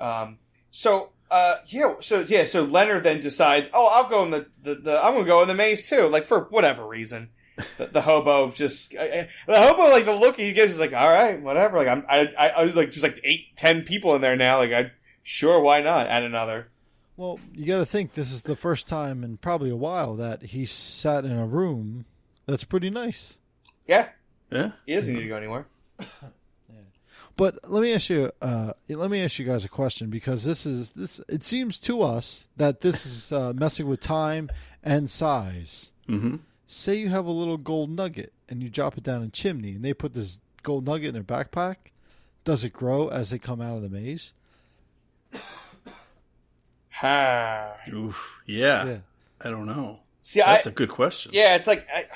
Um. 0.00 0.38
So. 0.70 1.10
Uh. 1.30 1.56
Yeah. 1.66 1.94
So 2.00 2.20
yeah. 2.20 2.44
So 2.44 2.62
Leonard 2.62 3.02
then 3.04 3.20
decides. 3.20 3.70
Oh, 3.72 3.86
I'll 3.86 4.08
go 4.08 4.22
in 4.24 4.30
the. 4.30 4.46
the, 4.62 4.74
the 4.76 5.04
I'm 5.04 5.14
gonna 5.14 5.26
go 5.26 5.42
in 5.42 5.48
the 5.48 5.54
maze 5.54 5.88
too. 5.88 6.06
Like 6.08 6.24
for 6.24 6.40
whatever 6.50 6.86
reason. 6.86 7.30
The, 7.78 7.86
the 7.86 8.00
hobo 8.02 8.50
just 8.50 8.96
I- 8.96 9.04
I- 9.04 9.28
the 9.46 9.60
hobo 9.62 9.82
like 9.90 10.04
the 10.06 10.12
look 10.12 10.36
he 10.36 10.52
gives 10.52 10.72
is 10.72 10.80
like 10.80 10.92
all 10.92 11.08
right 11.08 11.40
whatever 11.40 11.76
like 11.78 11.86
I'm 11.86 12.04
I 12.08 12.26
I, 12.36 12.48
I 12.48 12.64
was 12.64 12.74
like 12.74 12.90
just 12.90 13.04
like 13.04 13.20
eight 13.22 13.54
ten 13.54 13.82
people 13.82 14.12
in 14.16 14.22
there 14.22 14.34
now 14.34 14.58
like 14.58 14.72
I 14.72 14.90
sure 15.22 15.60
why 15.60 15.80
not 15.80 16.08
add 16.08 16.24
another 16.24 16.66
Well, 17.16 17.38
you 17.52 17.64
got 17.66 17.76
to 17.78 17.86
think 17.86 18.14
this 18.14 18.32
is 18.32 18.42
the 18.42 18.56
first 18.56 18.88
time 18.88 19.22
in 19.22 19.36
probably 19.36 19.70
a 19.70 19.76
while 19.76 20.16
that 20.16 20.42
he 20.42 20.66
sat 20.66 21.24
in 21.24 21.30
a 21.30 21.46
room 21.46 22.06
that's 22.44 22.64
pretty 22.64 22.90
nice. 22.90 23.38
yeah 23.86 24.08
Yeah. 24.50 24.72
he 24.84 24.94
doesn't 24.96 25.14
need 25.14 25.22
to 25.22 25.28
go 25.28 25.36
anywhere 25.36 25.66
But 27.36 27.58
let 27.68 27.82
me 27.82 27.92
ask 27.92 28.10
you, 28.10 28.30
uh, 28.40 28.74
let 28.88 29.10
me 29.10 29.20
ask 29.20 29.38
you 29.38 29.44
guys 29.44 29.64
a 29.64 29.68
question 29.68 30.08
because 30.08 30.44
this 30.44 30.66
is 30.66 30.90
this. 30.90 31.20
It 31.28 31.42
seems 31.42 31.80
to 31.80 32.02
us 32.02 32.46
that 32.56 32.80
this 32.80 33.04
is 33.04 33.32
uh, 33.32 33.52
messing 33.54 33.88
with 33.88 34.00
time 34.00 34.50
and 34.82 35.10
size. 35.10 35.90
Mm-hmm. 36.08 36.36
Say 36.66 36.94
you 36.96 37.08
have 37.08 37.26
a 37.26 37.32
little 37.32 37.56
gold 37.56 37.90
nugget 37.90 38.32
and 38.48 38.62
you 38.62 38.70
drop 38.70 38.96
it 38.96 39.04
down 39.04 39.22
a 39.22 39.28
chimney, 39.28 39.72
and 39.72 39.84
they 39.84 39.94
put 39.94 40.14
this 40.14 40.38
gold 40.62 40.86
nugget 40.86 41.08
in 41.08 41.14
their 41.14 41.22
backpack. 41.24 41.76
Does 42.44 42.62
it 42.62 42.72
grow 42.72 43.08
as 43.08 43.30
they 43.30 43.38
come 43.38 43.60
out 43.60 43.76
of 43.76 43.82
the 43.82 43.88
maze? 43.88 44.32
ha 46.90 47.74
Oof. 47.92 48.42
Yeah. 48.46 48.86
Yeah. 48.86 48.98
I 49.40 49.50
don't 49.50 49.66
know. 49.66 50.00
see 50.22 50.40
That's 50.40 50.66
a 50.66 50.70
good 50.70 50.90
question. 50.90 51.32
Yeah, 51.34 51.56
it's 51.56 51.66
like 51.66 51.86
I, 51.92 52.06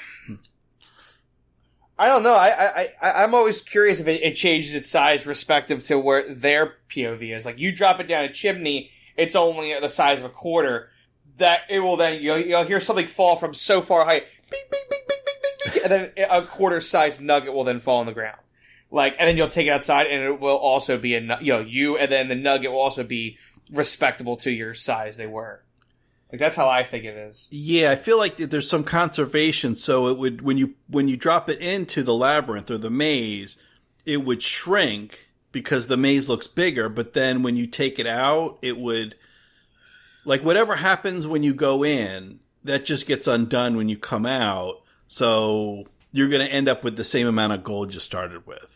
I 1.98 2.06
don't 2.06 2.22
know. 2.22 2.34
I, 2.34 2.90
I, 3.02 3.24
I'm 3.24 3.34
always 3.34 3.60
curious 3.60 3.98
if 3.98 4.06
it, 4.06 4.22
it 4.22 4.34
changes 4.34 4.74
its 4.74 4.88
size 4.88 5.26
respective 5.26 5.82
to 5.84 5.98
where 5.98 6.32
their 6.32 6.74
POV 6.88 7.34
is. 7.34 7.44
Like 7.44 7.58
you 7.58 7.72
drop 7.72 7.98
it 7.98 8.06
down 8.06 8.24
a 8.24 8.32
chimney, 8.32 8.90
it's 9.16 9.34
only 9.34 9.78
the 9.78 9.88
size 9.88 10.20
of 10.20 10.26
a 10.26 10.30
quarter. 10.30 10.90
That 11.38 11.62
it 11.68 11.80
will 11.80 11.96
then 11.96 12.20
you'll, 12.22 12.38
you'll 12.38 12.64
hear 12.64 12.80
something 12.80 13.06
fall 13.06 13.36
from 13.36 13.54
so 13.54 13.80
far 13.80 14.04
high, 14.04 14.20
bing, 14.50 14.60
bing, 14.70 14.80
bing, 14.90 15.00
bing, 15.08 15.18
bing, 15.24 15.72
bing, 15.72 15.82
and 15.84 15.92
then 15.92 16.26
a 16.30 16.42
quarter 16.42 16.80
sized 16.80 17.20
nugget 17.20 17.52
will 17.52 17.64
then 17.64 17.80
fall 17.80 18.00
on 18.00 18.06
the 18.06 18.12
ground. 18.12 18.38
Like, 18.90 19.16
and 19.18 19.28
then 19.28 19.36
you'll 19.36 19.48
take 19.48 19.66
it 19.66 19.70
outside, 19.70 20.06
and 20.06 20.24
it 20.24 20.40
will 20.40 20.56
also 20.56 20.98
be 20.98 21.14
a 21.14 21.20
you 21.20 21.52
know 21.52 21.60
you, 21.60 21.96
and 21.96 22.10
then 22.10 22.28
the 22.28 22.34
nugget 22.34 22.70
will 22.70 22.80
also 22.80 23.04
be 23.04 23.38
respectable 23.70 24.36
to 24.38 24.50
your 24.50 24.74
size 24.74 25.16
they 25.16 25.26
were. 25.26 25.62
Like 26.30 26.38
that's 26.38 26.56
how 26.56 26.68
I 26.68 26.82
think 26.82 27.04
it 27.04 27.16
is. 27.16 27.48
Yeah, 27.50 27.90
I 27.90 27.96
feel 27.96 28.18
like 28.18 28.36
there's 28.36 28.68
some 28.68 28.84
conservation, 28.84 29.76
so 29.76 30.08
it 30.08 30.18
would 30.18 30.42
when 30.42 30.58
you 30.58 30.74
when 30.88 31.08
you 31.08 31.16
drop 31.16 31.48
it 31.48 31.60
into 31.60 32.02
the 32.02 32.14
labyrinth 32.14 32.70
or 32.70 32.78
the 32.78 32.90
maze, 32.90 33.56
it 34.04 34.24
would 34.24 34.42
shrink 34.42 35.28
because 35.52 35.86
the 35.86 35.96
maze 35.96 36.28
looks 36.28 36.46
bigger. 36.46 36.88
But 36.88 37.14
then 37.14 37.42
when 37.42 37.56
you 37.56 37.66
take 37.66 37.98
it 37.98 38.06
out, 38.06 38.58
it 38.60 38.76
would 38.76 39.16
like 40.24 40.42
whatever 40.44 40.76
happens 40.76 41.26
when 41.26 41.42
you 41.42 41.54
go 41.54 41.82
in, 41.82 42.40
that 42.62 42.84
just 42.84 43.06
gets 43.06 43.26
undone 43.26 43.76
when 43.76 43.88
you 43.88 43.96
come 43.96 44.26
out. 44.26 44.82
So 45.06 45.84
you're 46.12 46.28
going 46.28 46.46
to 46.46 46.52
end 46.52 46.68
up 46.68 46.84
with 46.84 46.96
the 46.96 47.04
same 47.04 47.26
amount 47.26 47.54
of 47.54 47.64
gold 47.64 47.94
you 47.94 48.00
started 48.00 48.46
with. 48.46 48.68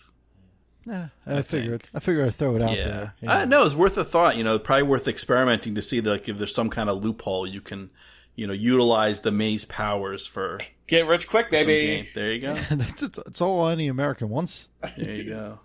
Nah, 0.84 1.06
I, 1.26 1.42
figured. 1.42 1.84
I 1.94 2.00
figured 2.00 2.26
I'd 2.26 2.34
throw 2.34 2.56
it 2.56 2.62
out 2.62 2.76
yeah, 2.76 2.86
there. 2.86 3.14
you 3.20 3.28
I 3.28 3.44
know. 3.44 3.58
know 3.58 3.66
it's 3.66 3.74
worth 3.74 3.96
a 3.96 4.04
thought. 4.04 4.36
You 4.36 4.44
know, 4.44 4.58
probably 4.58 4.84
worth 4.84 5.06
experimenting 5.06 5.74
to 5.76 5.82
see 5.82 6.00
like 6.00 6.28
if 6.28 6.38
there's 6.38 6.54
some 6.54 6.70
kind 6.70 6.90
of 6.90 7.04
loophole 7.04 7.46
you 7.46 7.60
can, 7.60 7.90
you 8.34 8.46
know, 8.46 8.52
utilize 8.52 9.20
the 9.20 9.30
maze 9.30 9.64
powers 9.64 10.26
for 10.26 10.60
Get 10.86 11.06
rich 11.06 11.28
quick, 11.28 11.50
baby. 11.50 12.08
There 12.14 12.32
you 12.32 12.40
go. 12.40 12.54
That's 12.70 13.02
it's, 13.02 13.18
it's 13.18 13.40
all 13.40 13.68
any 13.68 13.88
American 13.88 14.28
wants. 14.28 14.68
There 14.96 15.14
you 15.14 15.24
go. 15.24 15.60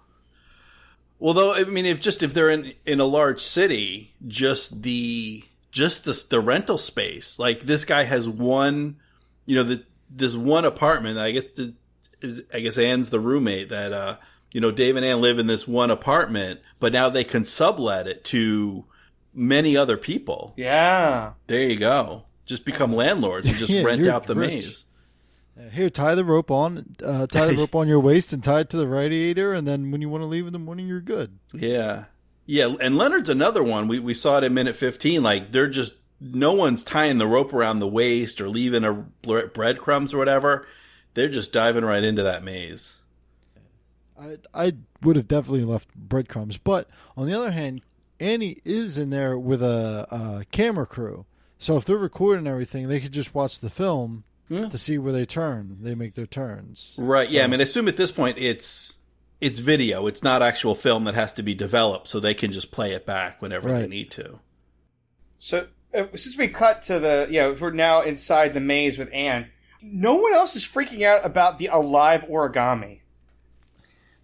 Well, 1.19 1.33
though, 1.33 1.53
I 1.53 1.63
mean, 1.63 1.85
if 1.85 1.99
just 1.99 2.21
if 2.21 2.33
they're 2.33 2.49
in 2.49 2.73
in 2.85 2.99
a 2.99 3.05
large 3.05 3.41
city, 3.41 4.13
just 4.27 4.83
the 4.83 5.43
just 5.71 6.03
the 6.03 6.25
the 6.29 6.39
rental 6.39 6.77
space, 6.77 7.39
like 7.39 7.61
this 7.61 7.85
guy 7.85 8.03
has 8.03 8.29
one, 8.29 8.97
you 9.45 9.55
know, 9.55 9.63
the 9.63 9.83
this 10.09 10.35
one 10.35 10.63
apartment. 10.63 11.17
I 11.17 11.31
guess 11.31 11.45
the, 11.55 11.73
is 12.21 12.43
I 12.53 12.59
guess 12.59 12.77
Anne's 12.77 13.09
the 13.09 13.19
roommate 13.19 13.69
that 13.69 13.91
uh 13.91 14.17
you 14.51 14.61
know 14.61 14.71
Dave 14.71 14.95
and 14.95 15.05
Ann 15.05 15.21
live 15.21 15.39
in 15.39 15.47
this 15.47 15.67
one 15.67 15.91
apartment, 15.91 16.59
but 16.79 16.93
now 16.93 17.09
they 17.09 17.23
can 17.23 17.45
sublet 17.45 18.07
it 18.07 18.23
to 18.25 18.85
many 19.33 19.75
other 19.77 19.97
people. 19.97 20.53
Yeah. 20.57 21.33
There 21.47 21.61
you 21.69 21.77
go. 21.77 22.23
Just 22.45 22.65
become 22.65 22.93
landlords 22.93 23.47
and 23.47 23.57
just 23.57 23.71
Yeah, 23.73 23.83
rent 23.83 24.07
out 24.07 24.25
the 24.25 24.35
rich. 24.35 24.49
maze. 24.49 24.85
Uh, 25.59 25.69
Here, 25.69 25.89
tie 25.89 26.15
the 26.15 26.23
rope 26.25 26.49
on, 26.51 26.95
uh, 27.03 27.27
tie 27.27 27.47
the 27.47 27.55
rope 27.57 27.75
on 27.75 27.87
your 27.87 27.99
waist, 27.99 28.31
and 28.33 28.43
tie 28.43 28.61
it 28.61 28.69
to 28.69 28.77
the 28.77 28.87
radiator. 28.87 29.53
And 29.53 29.67
then 29.67 29.91
when 29.91 30.01
you 30.01 30.09
want 30.09 30.21
to 30.21 30.27
leave 30.27 30.47
in 30.47 30.53
the 30.53 30.59
morning, 30.59 30.87
you're 30.87 31.01
good. 31.01 31.37
Yeah. 31.53 32.05
Yeah, 32.45 32.75
and 32.79 32.97
Leonard's 32.97 33.29
another 33.29 33.61
one. 33.63 33.87
We 33.89 33.99
we 33.99 34.13
saw 34.13 34.37
it 34.37 34.43
in 34.45 34.53
minute 34.53 34.75
15 34.77 35.21
like 35.21 35.51
they're 35.51 35.67
just 35.67 35.95
no 36.21 36.53
one's 36.53 36.83
tying 36.83 37.17
the 37.17 37.27
rope 37.27 37.53
around 37.53 37.79
the 37.79 37.87
waist 37.87 38.39
or 38.39 38.47
leaving 38.47 38.85
a 38.85 38.93
breadcrumbs 38.93 40.13
or 40.13 40.17
whatever. 40.17 40.65
They're 41.13 41.27
just 41.27 41.51
diving 41.51 41.83
right 41.83 42.03
into 42.03 42.23
that 42.23 42.43
maze. 42.43 42.96
I 44.19 44.37
I 44.53 44.73
would 45.03 45.15
have 45.15 45.27
definitely 45.27 45.63
left 45.63 45.93
breadcrumbs, 45.95 46.57
but 46.57 46.89
on 47.15 47.27
the 47.27 47.37
other 47.37 47.51
hand, 47.51 47.81
Annie 48.19 48.57
is 48.65 48.97
in 48.97 49.09
there 49.09 49.37
with 49.37 49.61
a, 49.61 50.07
a 50.09 50.45
camera 50.51 50.85
crew, 50.85 51.25
so 51.59 51.77
if 51.77 51.85
they're 51.85 51.97
recording 51.97 52.47
everything, 52.47 52.87
they 52.87 52.99
could 52.99 53.11
just 53.11 53.35
watch 53.35 53.59
the 53.59 53.69
film 53.69 54.23
to 54.49 54.77
see 54.77 54.97
where 54.97 55.11
they 55.11 55.25
turn. 55.25 55.77
They 55.81 55.93
make 55.93 56.15
their 56.15 56.25
turns. 56.25 56.95
Right. 56.97 57.29
Yeah, 57.29 57.43
I 57.43 57.47
mean, 57.47 57.59
I 57.59 57.63
assume 57.63 57.87
at 57.87 57.97
this 57.97 58.11
point 58.11 58.37
it's 58.37 58.95
it's 59.41 59.59
video. 59.59 60.07
It's 60.07 60.23
not 60.23 60.41
actual 60.41 60.75
film 60.75 61.03
that 61.03 61.15
has 61.15 61.33
to 61.33 61.43
be 61.43 61.53
developed 61.53 62.07
so 62.07 62.19
they 62.19 62.33
can 62.33 62.51
just 62.51 62.71
play 62.71 62.93
it 62.93 63.05
back 63.05 63.41
whenever 63.41 63.71
they 63.71 63.87
need 63.87 64.11
to. 64.11 64.39
So 65.39 65.67
uh, 65.93 66.05
since 66.15 66.37
we 66.37 66.47
cut 66.47 66.81
to 66.83 66.99
the, 66.99 67.27
you 67.29 67.39
know, 67.39 67.55
we're 67.59 67.71
now 67.71 68.01
inside 68.01 68.53
the 68.53 68.59
maze 68.59 68.97
with 68.97 69.09
Anne. 69.13 69.49
No 69.81 70.15
one 70.15 70.33
else 70.33 70.55
is 70.55 70.63
freaking 70.63 71.03
out 71.03 71.23
about 71.25 71.59
the 71.59 71.67
alive 71.67 72.23
origami. 72.23 73.01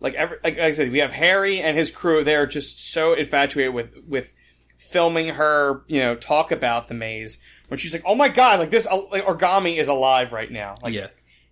Like 0.03 0.15
every, 0.15 0.37
like, 0.43 0.57
like 0.57 0.65
I 0.65 0.71
said, 0.73 0.91
we 0.91 0.99
have 0.99 1.13
Harry 1.13 1.61
and 1.61 1.77
his 1.77 1.89
crew. 1.89 2.23
They're 2.25 2.45
just 2.45 2.91
so 2.91 3.13
infatuated 3.13 3.73
with 3.73 3.95
with 4.05 4.33
filming 4.75 5.29
her, 5.29 5.83
you 5.87 5.99
know, 5.99 6.15
talk 6.15 6.51
about 6.51 6.89
the 6.89 6.93
maze. 6.93 7.39
When 7.69 7.77
she's 7.77 7.93
like, 7.93 8.03
"Oh 8.05 8.13
my 8.13 8.27
god, 8.27 8.59
like 8.59 8.69
this 8.69 8.85
uh, 8.85 9.01
like, 9.09 9.25
origami 9.25 9.77
is 9.77 9.87
alive 9.87 10.33
right 10.33 10.51
now." 10.51 10.75
Like 10.83 10.93
yeah. 10.93 11.07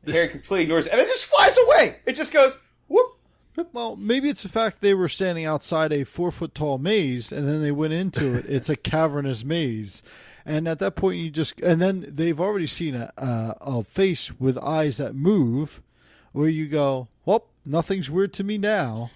Harry 0.06 0.28
completely 0.28 0.64
ignores 0.64 0.86
it, 0.86 0.92
and 0.92 1.02
it 1.02 1.08
just 1.08 1.26
flies 1.26 1.58
away. 1.66 2.00
It 2.06 2.18
just 2.18 2.34
goes 2.34 2.60
whoop. 2.90 3.18
Well, 3.72 3.96
maybe 3.96 4.28
it's 4.28 4.44
the 4.44 4.50
fact 4.50 4.82
they 4.82 4.94
were 4.94 5.10
standing 5.10 5.46
outside 5.46 5.94
a 5.94 6.04
four 6.04 6.30
foot 6.30 6.54
tall 6.54 6.78
maze, 6.78 7.32
and 7.32 7.48
then 7.48 7.62
they 7.62 7.72
went 7.72 7.94
into 7.94 8.38
it. 8.38 8.46
It's 8.50 8.70
a 8.70 8.76
cavernous 8.76 9.46
maze, 9.46 10.04
and 10.46 10.68
at 10.68 10.80
that 10.80 10.98
point, 10.98 11.20
you 11.20 11.30
just 11.30 11.58
and 11.62 11.82
then 11.82 12.06
they've 12.06 12.40
already 12.40 12.68
seen 12.68 12.96
a 12.96 13.14
a, 13.16 13.56
a 13.62 13.84
face 13.86 14.38
with 14.40 14.58
eyes 14.58 14.98
that 14.98 15.16
move, 15.16 15.82
where 16.34 16.50
you 16.50 16.68
go, 16.68 17.08
"Well, 17.24 17.46
nothing's 17.66 18.10
weird 18.10 18.34
to 18.34 18.44
me 18.44 18.58
now." 18.58 19.12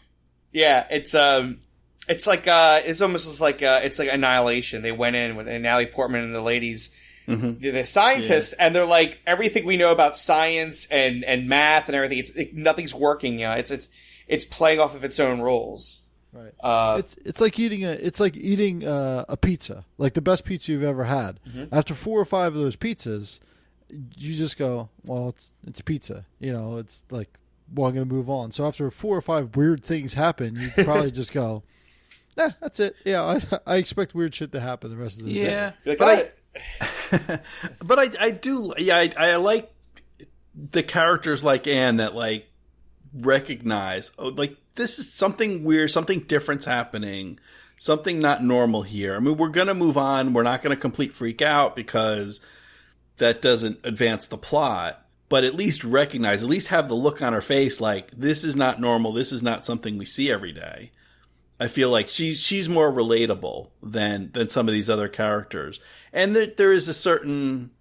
Yeah, 0.52 0.86
it's 0.90 1.14
um, 1.14 1.60
it's 2.08 2.26
like 2.28 2.48
uh, 2.48 2.82
it's 2.86 3.02
almost 3.02 3.26
just 3.26 3.42
like 3.42 3.62
uh, 3.64 3.82
it's 3.84 4.00
like 4.00 4.10
Annihilation. 4.12 4.82
They 4.82 4.92
went 4.92 5.16
in 5.16 5.36
with 5.36 5.48
and 5.48 5.64
Natalie 5.64 5.88
Portman 5.88 6.24
and 6.24 6.34
the 6.36 6.42
ladies, 6.42 6.92
Mhm. 7.28 7.60
the, 7.60 7.72
the 7.72 7.86
scientists, 7.86 8.54
and 8.54 8.74
they're 8.76 8.86
like 8.86 9.20
everything 9.28 9.66
we 9.66 9.78
know 9.78 9.92
about 9.92 10.16
science 10.16 10.86
and 10.92 11.24
and 11.26 11.50
math 11.50 11.88
and 11.90 11.96
everything. 11.96 12.20
It's 12.20 12.32
it, 12.32 12.56
nothing's 12.56 12.94
working. 12.94 13.40
You 13.40 13.48
know, 13.48 13.54
it's 13.54 13.72
it's 13.72 13.90
it's 14.28 14.46
playing 14.46 14.80
off 14.80 14.96
of 14.96 15.04
its 15.04 15.20
own 15.20 15.42
rules. 15.42 16.02
Right. 16.32 16.54
Uh, 16.62 16.98
It's 17.00 17.16
it's 17.26 17.42
like 17.42 17.58
eating 17.60 17.84
a 17.86 17.92
it's 17.92 18.20
like 18.20 18.36
eating 18.38 18.86
uh, 18.86 19.26
a 19.30 19.38
pizza, 19.38 19.86
like 19.98 20.14
the 20.14 20.22
best 20.22 20.44
pizza 20.46 20.72
you've 20.72 20.84
ever 20.84 21.06
had. 21.06 21.40
After 21.72 21.94
four 21.94 22.20
or 22.20 22.26
five 22.26 22.54
of 22.54 22.60
those 22.60 22.76
pizzas, 22.76 23.40
you 23.90 24.36
just 24.36 24.58
go, 24.58 24.90
"Well, 25.06 25.30
it's 25.30 25.52
it's 25.68 25.82
pizza." 25.82 26.26
You 26.40 26.52
know, 26.54 26.78
it's 26.78 27.04
like, 27.10 27.30
"Well, 27.74 27.88
I'm 27.88 27.94
gonna 27.94 28.06
move 28.06 28.30
on." 28.30 28.52
So 28.52 28.66
after 28.68 28.90
four 28.92 29.18
or 29.18 29.22
five 29.22 29.56
weird 29.56 29.84
things 29.84 30.14
happen, 30.14 30.56
you 30.56 30.70
probably 30.84 31.12
just 31.12 31.34
go, 31.34 31.64
"Nah, 32.38 32.52
that's 32.62 32.80
it." 32.80 32.96
Yeah, 33.06 33.24
I 33.24 33.42
I 33.66 33.76
expect 33.78 34.14
weird 34.16 34.34
shit 34.36 34.52
to 34.54 34.60
happen 34.60 34.90
the 34.92 34.98
rest 34.98 35.20
of 35.20 35.26
the 35.26 35.32
Yeah. 35.32 35.44
day. 35.44 35.76
Yeah, 35.86 35.96
But 35.98 36.10
I, 36.10 37.40
but 37.86 38.00
I, 38.00 38.12
I 38.28 38.32
do, 38.32 38.74
yeah, 38.78 38.98
I, 38.98 39.12
I 39.18 39.36
like 39.38 39.72
the 40.54 40.84
characters 40.84 41.44
like 41.44 41.68
Anne 41.68 41.98
that 41.98 42.16
like 42.16 42.48
recognize, 43.14 44.12
oh, 44.18 44.30
like 44.30 44.58
this 44.76 45.00
is 45.00 45.12
something 45.14 45.64
weird, 45.64 45.92
something 45.92 46.22
different's 46.22 46.66
happening, 46.66 47.40
something 47.78 48.20
not 48.20 48.44
normal 48.44 48.84
here. 48.84 49.16
I 49.16 49.20
mean, 49.20 49.38
we're 49.38 49.50
going 49.50 49.68
to 49.68 49.74
move 49.74 49.98
on. 49.98 50.34
We're 50.34 50.44
not 50.44 50.62
going 50.62 50.76
to 50.76 50.80
complete 50.82 51.14
freak 51.14 51.42
out 51.42 51.76
because 51.76 52.42
that 53.18 53.42
doesn't 53.42 53.80
advance 53.84 54.28
the 54.28 54.38
plot. 54.38 55.05
But 55.28 55.44
at 55.44 55.56
least 55.56 55.84
recognize, 55.84 56.44
at 56.44 56.50
least 56.50 56.68
have 56.68 56.88
the 56.88 56.96
look 56.96 57.22
on 57.22 57.34
her 57.34 57.42
face 57.42 57.82
like 57.82 58.12
this 58.12 58.44
is 58.44 58.56
not 58.56 58.80
normal. 58.80 59.12
This 59.12 59.32
is 59.32 59.42
not 59.42 59.66
something 59.66 59.98
we 59.98 60.06
see 60.06 60.32
every 60.32 60.52
day. 60.52 60.92
I 61.60 61.68
feel 61.68 61.90
like 61.90 62.10
she's 62.10 62.40
she's 62.40 62.68
more 62.68 62.92
relatable 62.92 63.70
than 63.82 64.32
than 64.34 64.50
some 64.50 64.68
of 64.68 64.74
these 64.74 64.90
other 64.90 65.08
characters, 65.08 65.80
and 66.12 66.36
there, 66.36 66.48
there 66.48 66.72
is 66.74 66.90
a 66.90 66.94
certain. 66.94 67.72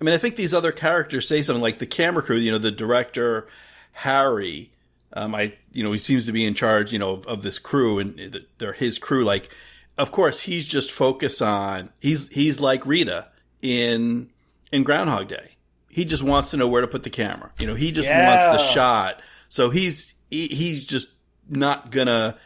I 0.00 0.04
mean, 0.04 0.14
I 0.14 0.18
think 0.18 0.34
these 0.34 0.54
other 0.54 0.72
characters 0.72 1.28
say 1.28 1.42
something 1.42 1.62
like 1.62 1.78
the 1.78 1.86
camera 1.86 2.22
crew. 2.22 2.36
You 2.36 2.52
know, 2.52 2.58
the 2.58 2.70
director 2.70 3.46
Harry. 3.92 4.72
Um, 5.12 5.34
I 5.34 5.54
you 5.72 5.84
know 5.84 5.92
he 5.92 5.98
seems 5.98 6.24
to 6.26 6.32
be 6.32 6.44
in 6.44 6.54
charge. 6.54 6.92
You 6.92 6.98
know 6.98 7.12
of, 7.12 7.26
of 7.26 7.42
this 7.42 7.58
crew, 7.58 7.98
and 7.98 8.46
they're 8.56 8.72
his 8.72 8.98
crew. 8.98 9.24
Like, 9.24 9.50
of 9.98 10.10
course, 10.10 10.40
he's 10.40 10.66
just 10.66 10.90
focused 10.90 11.42
on 11.42 11.90
he's 12.00 12.30
he's 12.30 12.60
like 12.60 12.86
Rita 12.86 13.28
in 13.60 14.30
in 14.72 14.84
Groundhog 14.84 15.28
Day. 15.28 15.56
He 15.92 16.04
just 16.04 16.22
wants 16.22 16.50
to 16.50 16.56
know 16.56 16.66
where 16.66 16.80
to 16.80 16.88
put 16.88 17.02
the 17.04 17.10
camera. 17.10 17.50
You 17.60 17.66
know, 17.68 17.74
he 17.74 17.92
just 17.92 18.08
Yeah. 18.08 18.26
wants 18.50 18.62
the 18.62 18.72
shot. 18.72 19.20
So 19.48 19.70
he's 19.70 20.14
he, 20.30 20.48
he's 20.48 20.84
just 20.84 21.08
not 21.48 21.90
gonna 21.90 22.36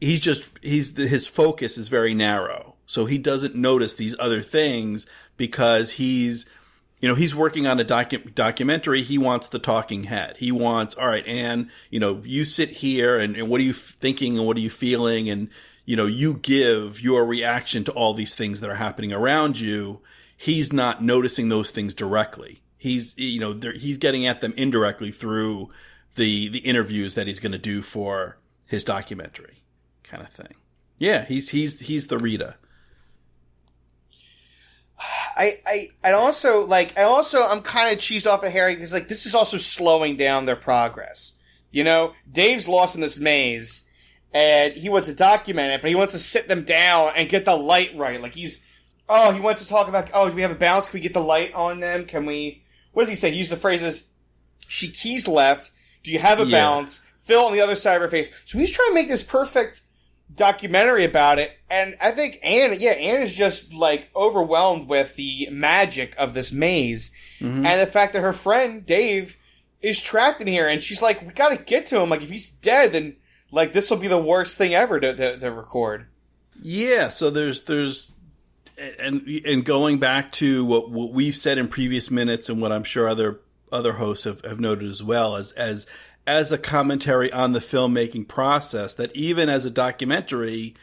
he's 0.00 0.20
just 0.20 0.50
he's 0.62 0.96
his 0.96 1.26
focus 1.26 1.78
is 1.78 1.88
very 1.88 2.12
narrow 2.12 2.74
so 2.84 3.06
he 3.06 3.16
doesn't 3.16 3.54
notice 3.54 3.94
these 3.94 4.14
other 4.18 4.42
things 4.42 5.06
because 5.38 5.92
he's 5.92 6.44
you 7.00 7.08
know 7.08 7.14
he's 7.14 7.34
working 7.34 7.66
on 7.66 7.80
a 7.80 7.84
docu- 7.84 8.34
documentary 8.34 9.02
he 9.02 9.16
wants 9.16 9.48
the 9.48 9.58
talking 9.58 10.04
head 10.04 10.36
he 10.38 10.52
wants 10.52 10.94
all 10.96 11.06
right 11.06 11.26
and 11.26 11.70
you 11.90 11.98
know 12.00 12.20
you 12.24 12.44
sit 12.44 12.68
here 12.70 13.16
and, 13.18 13.36
and 13.36 13.48
what 13.48 13.60
are 13.60 13.64
you 13.64 13.72
thinking 13.72 14.36
and 14.36 14.46
what 14.46 14.56
are 14.58 14.60
you 14.60 14.68
feeling 14.68 15.30
and 15.30 15.48
you 15.86 15.96
know 15.96 16.06
you 16.06 16.34
give 16.34 17.00
your 17.00 17.24
reaction 17.24 17.84
to 17.84 17.92
all 17.92 18.12
these 18.12 18.34
things 18.34 18.60
that 18.60 18.68
are 18.68 18.74
happening 18.74 19.12
around 19.12 19.58
you 19.58 20.00
he's 20.36 20.72
not 20.72 21.02
noticing 21.02 21.48
those 21.48 21.70
things 21.70 21.94
directly 21.94 22.60
he's 22.84 23.16
you 23.16 23.40
know 23.40 23.58
he's 23.72 23.96
getting 23.96 24.26
at 24.26 24.42
them 24.42 24.52
indirectly 24.56 25.10
through 25.10 25.70
the 26.16 26.48
the 26.48 26.58
interviews 26.58 27.14
that 27.14 27.26
he's 27.26 27.40
going 27.40 27.52
to 27.52 27.58
do 27.58 27.80
for 27.80 28.38
his 28.66 28.84
documentary 28.84 29.62
kind 30.02 30.22
of 30.22 30.28
thing. 30.28 30.54
Yeah, 30.98 31.24
he's 31.24 31.48
he's 31.48 31.80
he's 31.80 32.06
the 32.06 32.18
Rita. 32.18 32.56
I, 35.36 35.60
I, 35.66 35.88
and 36.04 36.14
also 36.14 36.64
like 36.66 36.96
I 36.96 37.02
also 37.02 37.42
I'm 37.42 37.62
kind 37.62 37.92
of 37.92 37.98
cheesed 37.98 38.30
off 38.30 38.44
at 38.44 38.52
Harry 38.52 38.74
because 38.74 38.92
like 38.92 39.08
this 39.08 39.26
is 39.26 39.34
also 39.34 39.56
slowing 39.56 40.16
down 40.16 40.44
their 40.44 40.54
progress. 40.54 41.32
You 41.72 41.82
know, 41.82 42.12
Dave's 42.30 42.68
lost 42.68 42.94
in 42.94 43.00
this 43.00 43.18
maze, 43.18 43.88
and 44.32 44.74
he 44.74 44.90
wants 44.90 45.08
to 45.08 45.14
document 45.14 45.72
it, 45.72 45.80
but 45.80 45.88
he 45.88 45.96
wants 45.96 46.12
to 46.12 46.20
sit 46.20 46.48
them 46.48 46.64
down 46.64 47.14
and 47.16 47.28
get 47.28 47.46
the 47.46 47.56
light 47.56 47.96
right. 47.96 48.22
Like 48.22 48.34
he's, 48.34 48.64
oh, 49.08 49.32
he 49.32 49.40
wants 49.40 49.62
to 49.62 49.68
talk 49.68 49.88
about, 49.88 50.10
oh, 50.14 50.28
do 50.28 50.36
we 50.36 50.42
have 50.42 50.52
a 50.52 50.54
balance? 50.54 50.88
Can 50.88 50.98
we 50.98 51.02
get 51.02 51.14
the 51.14 51.20
light 51.20 51.52
on 51.54 51.80
them? 51.80 52.04
Can 52.04 52.26
we? 52.26 52.63
What 52.94 53.02
does 53.02 53.10
he 53.10 53.14
say? 53.14 53.30
He 53.30 53.36
used 53.38 53.52
the 53.52 53.56
phrases, 53.56 54.08
she 54.66 54.88
keys 54.90 55.28
left. 55.28 55.70
Do 56.02 56.10
you 56.12 56.18
have 56.18 56.40
a 56.40 56.44
Yeah. 56.44 56.58
balance? 56.58 57.02
Fill 57.18 57.46
on 57.46 57.52
the 57.52 57.60
other 57.60 57.76
side 57.76 57.96
of 57.96 58.02
her 58.02 58.08
face. 58.08 58.30
So 58.44 58.58
he's 58.58 58.70
trying 58.70 58.88
to 58.90 58.94
make 58.94 59.08
this 59.08 59.22
perfect 59.22 59.82
documentary 60.34 61.04
about 61.04 61.38
it, 61.38 61.52
and 61.70 61.96
I 62.00 62.10
think 62.10 62.38
Anne, 62.42 62.76
yeah, 62.80 62.92
Anne 62.92 63.22
is 63.22 63.34
just 63.34 63.72
like 63.74 64.08
overwhelmed 64.16 64.88
with 64.88 65.16
the 65.16 65.48
magic 65.50 66.14
of 66.16 66.34
this 66.34 66.50
maze, 66.52 67.10
Mm-hmm. 67.40 67.66
and 67.66 67.80
the 67.80 67.86
fact 67.90 68.12
that 68.14 68.22
her 68.22 68.32
friend 68.32 68.86
Dave 68.86 69.36
is 69.82 70.00
trapped 70.00 70.40
in 70.40 70.46
here, 70.46 70.66
and 70.68 70.82
she's 70.82 71.02
like, 71.02 71.20
"We 71.20 71.32
got 71.34 71.50
to 71.50 71.56
get 71.62 71.86
to 71.86 72.00
him. 72.00 72.08
Like, 72.08 72.22
if 72.22 72.30
he's 72.30 72.48
dead, 72.48 72.92
then 72.94 73.16
like 73.50 73.72
this 73.72 73.90
will 73.90 73.98
be 73.98 74.08
the 74.08 74.16
worst 74.18 74.56
thing 74.56 74.72
ever 74.72 74.98
to, 75.00 75.14
to, 75.14 75.38
to 75.38 75.50
record." 75.52 76.06
Yeah, 76.60 77.08
so 77.10 77.28
there's 77.30 77.62
there's 77.64 78.12
and 78.76 79.26
and 79.44 79.64
going 79.64 79.98
back 79.98 80.32
to 80.32 80.64
what 80.64 80.90
what 80.90 81.12
we've 81.12 81.36
said 81.36 81.58
in 81.58 81.68
previous 81.68 82.10
minutes 82.10 82.48
and 82.48 82.60
what 82.60 82.72
I'm 82.72 82.84
sure 82.84 83.08
other 83.08 83.40
other 83.70 83.94
hosts 83.94 84.24
have, 84.24 84.44
have 84.44 84.60
noted 84.60 84.88
as 84.88 85.02
well 85.02 85.36
as 85.36 85.52
as 85.52 85.86
as 86.26 86.52
a 86.52 86.58
commentary 86.58 87.30
on 87.32 87.52
the 87.52 87.60
filmmaking 87.60 88.26
process 88.26 88.94
that 88.94 89.14
even 89.14 89.48
as 89.48 89.64
a 89.64 89.70
documentary 89.70 90.74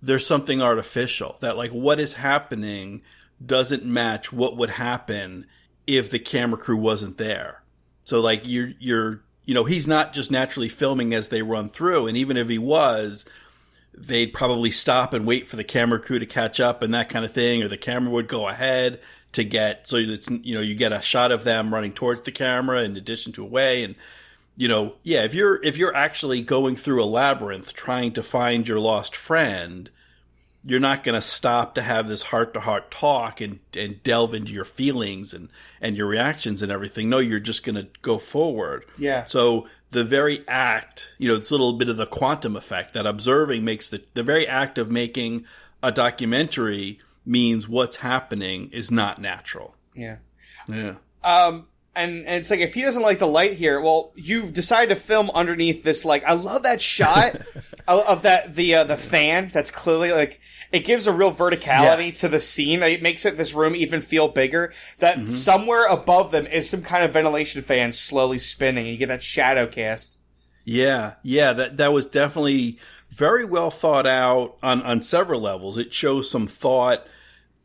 there's 0.00 0.26
something 0.26 0.62
artificial 0.62 1.36
that 1.40 1.56
like 1.56 1.70
what 1.70 1.98
is 1.98 2.14
happening 2.14 3.02
doesn't 3.44 3.84
match 3.84 4.32
what 4.32 4.56
would 4.56 4.70
happen 4.70 5.46
if 5.86 6.10
the 6.10 6.18
camera 6.18 6.58
crew 6.58 6.76
wasn't 6.76 7.18
there. 7.18 7.62
So 8.04 8.20
like 8.20 8.42
you're 8.44 8.72
you're 8.78 9.22
you 9.44 9.54
know 9.54 9.64
he's 9.64 9.86
not 9.86 10.12
just 10.12 10.30
naturally 10.30 10.68
filming 10.68 11.14
as 11.14 11.28
they 11.28 11.42
run 11.42 11.68
through 11.68 12.06
and 12.06 12.16
even 12.16 12.36
if 12.36 12.48
he 12.48 12.58
was 12.58 13.24
they'd 14.06 14.32
probably 14.32 14.70
stop 14.70 15.12
and 15.12 15.26
wait 15.26 15.46
for 15.46 15.56
the 15.56 15.64
camera 15.64 16.00
crew 16.00 16.18
to 16.18 16.26
catch 16.26 16.60
up 16.60 16.82
and 16.82 16.94
that 16.94 17.08
kind 17.08 17.24
of 17.24 17.32
thing, 17.32 17.62
or 17.62 17.68
the 17.68 17.76
camera 17.76 18.10
would 18.10 18.28
go 18.28 18.48
ahead 18.48 19.00
to 19.32 19.44
get 19.44 19.86
so 19.86 19.96
it's 19.96 20.28
you 20.30 20.54
know 20.54 20.60
you 20.60 20.74
get 20.74 20.92
a 20.92 21.02
shot 21.02 21.32
of 21.32 21.44
them 21.44 21.72
running 21.72 21.92
towards 21.92 22.22
the 22.22 22.32
camera 22.32 22.82
in 22.82 22.96
addition 22.96 23.32
to 23.32 23.42
away. 23.42 23.84
And 23.84 23.94
you 24.56 24.68
know 24.68 24.94
yeah 25.04 25.24
if 25.24 25.34
you're 25.34 25.62
if 25.62 25.76
you're 25.76 25.94
actually 25.94 26.42
going 26.42 26.76
through 26.76 27.02
a 27.02 27.06
labyrinth 27.06 27.72
trying 27.74 28.12
to 28.12 28.22
find 28.22 28.66
your 28.66 28.80
lost 28.80 29.14
friend 29.14 29.90
you're 30.64 30.80
not 30.80 31.02
going 31.04 31.14
to 31.14 31.20
stop 31.20 31.74
to 31.76 31.82
have 31.82 32.08
this 32.08 32.22
heart 32.24 32.52
to 32.54 32.60
heart 32.60 32.90
talk 32.90 33.40
and 33.40 33.60
and 33.76 34.02
delve 34.02 34.34
into 34.34 34.52
your 34.52 34.64
feelings 34.64 35.32
and 35.32 35.48
and 35.80 35.96
your 35.96 36.06
reactions 36.06 36.62
and 36.62 36.72
everything 36.72 37.08
no 37.08 37.18
you're 37.18 37.38
just 37.40 37.64
going 37.64 37.76
to 37.76 37.86
go 38.02 38.18
forward 38.18 38.84
Yeah. 38.98 39.24
so 39.26 39.66
the 39.90 40.04
very 40.04 40.44
act, 40.46 41.14
you 41.16 41.28
know, 41.28 41.36
it's 41.36 41.50
a 41.50 41.54
little 41.54 41.72
bit 41.72 41.88
of 41.88 41.96
the 41.96 42.04
quantum 42.04 42.56
effect 42.56 42.92
that 42.92 43.06
observing 43.06 43.64
makes 43.64 43.88
the 43.88 44.02
the 44.14 44.22
very 44.22 44.46
act 44.46 44.76
of 44.76 44.90
making 44.90 45.46
a 45.82 45.90
documentary 45.90 46.98
means 47.24 47.68
what's 47.68 47.96
happening 47.98 48.68
is 48.72 48.90
not 48.90 49.18
natural. 49.20 49.76
Yeah. 49.94 50.16
Yeah. 50.68 50.96
Um, 51.24 51.66
and, 51.96 52.26
and 52.26 52.36
it's 52.36 52.50
like 52.50 52.60
if 52.60 52.74
he 52.74 52.82
doesn't 52.82 53.02
like 53.02 53.18
the 53.18 53.26
light 53.26 53.54
here, 53.54 53.80
well, 53.80 54.12
you 54.14 54.48
decide 54.50 54.90
to 54.90 54.96
film 54.96 55.30
underneath 55.34 55.82
this. 55.82 56.04
Like, 56.04 56.22
I 56.24 56.34
love 56.34 56.62
that 56.62 56.80
shot 56.80 57.36
of, 57.88 58.22
that 58.22 58.54
the 58.54 58.74
uh, 58.76 58.84
the 58.84 58.96
fan. 58.96 59.50
That's 59.52 59.70
clearly 59.70 60.12
like 60.12 60.40
it 60.70 60.84
gives 60.84 61.06
a 61.06 61.12
real 61.12 61.32
verticality 61.32 62.04
Yes. 62.06 62.20
to 62.20 62.28
the 62.28 62.38
scene. 62.38 62.82
It 62.82 63.02
makes 63.02 63.24
it 63.24 63.36
this 63.36 63.54
room 63.54 63.74
even 63.74 64.00
feel 64.00 64.28
bigger. 64.28 64.72
That 64.98 65.18
Mm-hmm. 65.18 65.32
somewhere 65.32 65.86
above 65.86 66.30
them 66.30 66.46
is 66.46 66.68
some 66.70 66.82
kind 66.82 67.02
of 67.04 67.12
ventilation 67.12 67.62
fan 67.62 67.92
slowly 67.92 68.38
spinning, 68.38 68.84
and 68.84 68.92
you 68.92 68.98
get 68.98 69.08
that 69.08 69.22
shadow 69.22 69.66
cast. 69.66 70.18
Yeah, 70.64 71.14
yeah, 71.22 71.52
that 71.54 71.78
that 71.78 71.92
was 71.92 72.04
definitely 72.06 72.78
very 73.10 73.44
well 73.46 73.70
thought 73.70 74.06
out 74.06 74.58
on 74.62 74.82
on 74.82 75.02
several 75.02 75.40
levels. 75.40 75.78
It 75.78 75.92
shows 75.94 76.30
some 76.30 76.46
thought 76.46 77.06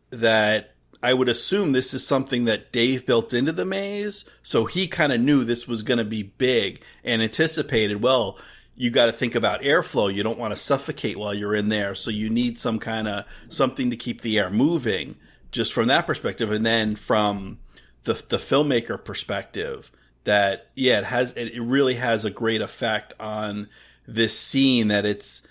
that 0.10 0.73
I 1.04 1.14
would 1.14 1.28
assume 1.28 1.74
this 1.74 1.94
is 1.94 2.08
something 2.08 2.46
that 2.46 2.72
Dave 2.72 3.06
built 3.06 3.34
into 3.34 3.52
the 3.52 3.66
maze, 3.66 4.24
so 4.42 4.64
he 4.64 4.88
kind 4.88 5.12
of 5.12 5.20
knew 5.20 5.44
this 5.44 5.68
was 5.68 5.82
going 5.82 5.98
to 5.98 6.06
be 6.06 6.24
big 6.24 6.82
and 7.04 7.22
anticipated. 7.22 8.02
Well, 8.02 8.40
you 8.74 8.90
got 8.90 9.08
to 9.08 9.12
think 9.12 9.36
about 9.36 9.64
airflow. 9.64 10.12
You 10.12 10.24
don't 10.24 10.40
want 10.40 10.54
to 10.54 10.60
suffocate 10.60 11.18
while 11.18 11.34
you're 11.34 11.56
in 11.56 11.68
there, 11.68 11.94
so 11.94 12.10
you 12.10 12.30
need 12.30 12.58
some 12.58 12.80
kind 12.80 13.10
of 13.10 13.26
something 13.50 13.90
to 13.90 13.98
keep 13.98 14.22
the 14.22 14.40
air 14.40 14.50
moving. 14.50 15.18
Just 15.52 15.74
from 15.74 15.90
that 15.90 16.08
perspective, 16.08 16.54
and 16.54 16.66
then 16.66 16.96
from 16.96 17.60
the 18.06 18.14
the 18.14 18.38
filmmaker 18.38 19.04
perspective, 19.04 19.92
that 20.24 20.70
yeah, 20.74 21.00
it 21.00 21.04
has 21.04 21.34
it, 21.34 21.62
really 21.62 21.96
has 21.96 22.24
a 22.24 22.32
great 22.32 22.62
effect 22.62 23.14
on 23.20 23.68
this 24.08 24.40
scene. 24.40 24.88
That 24.88 25.06
it's 25.06 25.44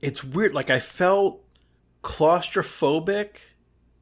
it's 0.00 0.24
weird. 0.24 0.54
Like 0.54 0.70
I 0.70 0.80
felt 0.80 1.44
claustrophobic 2.02 3.40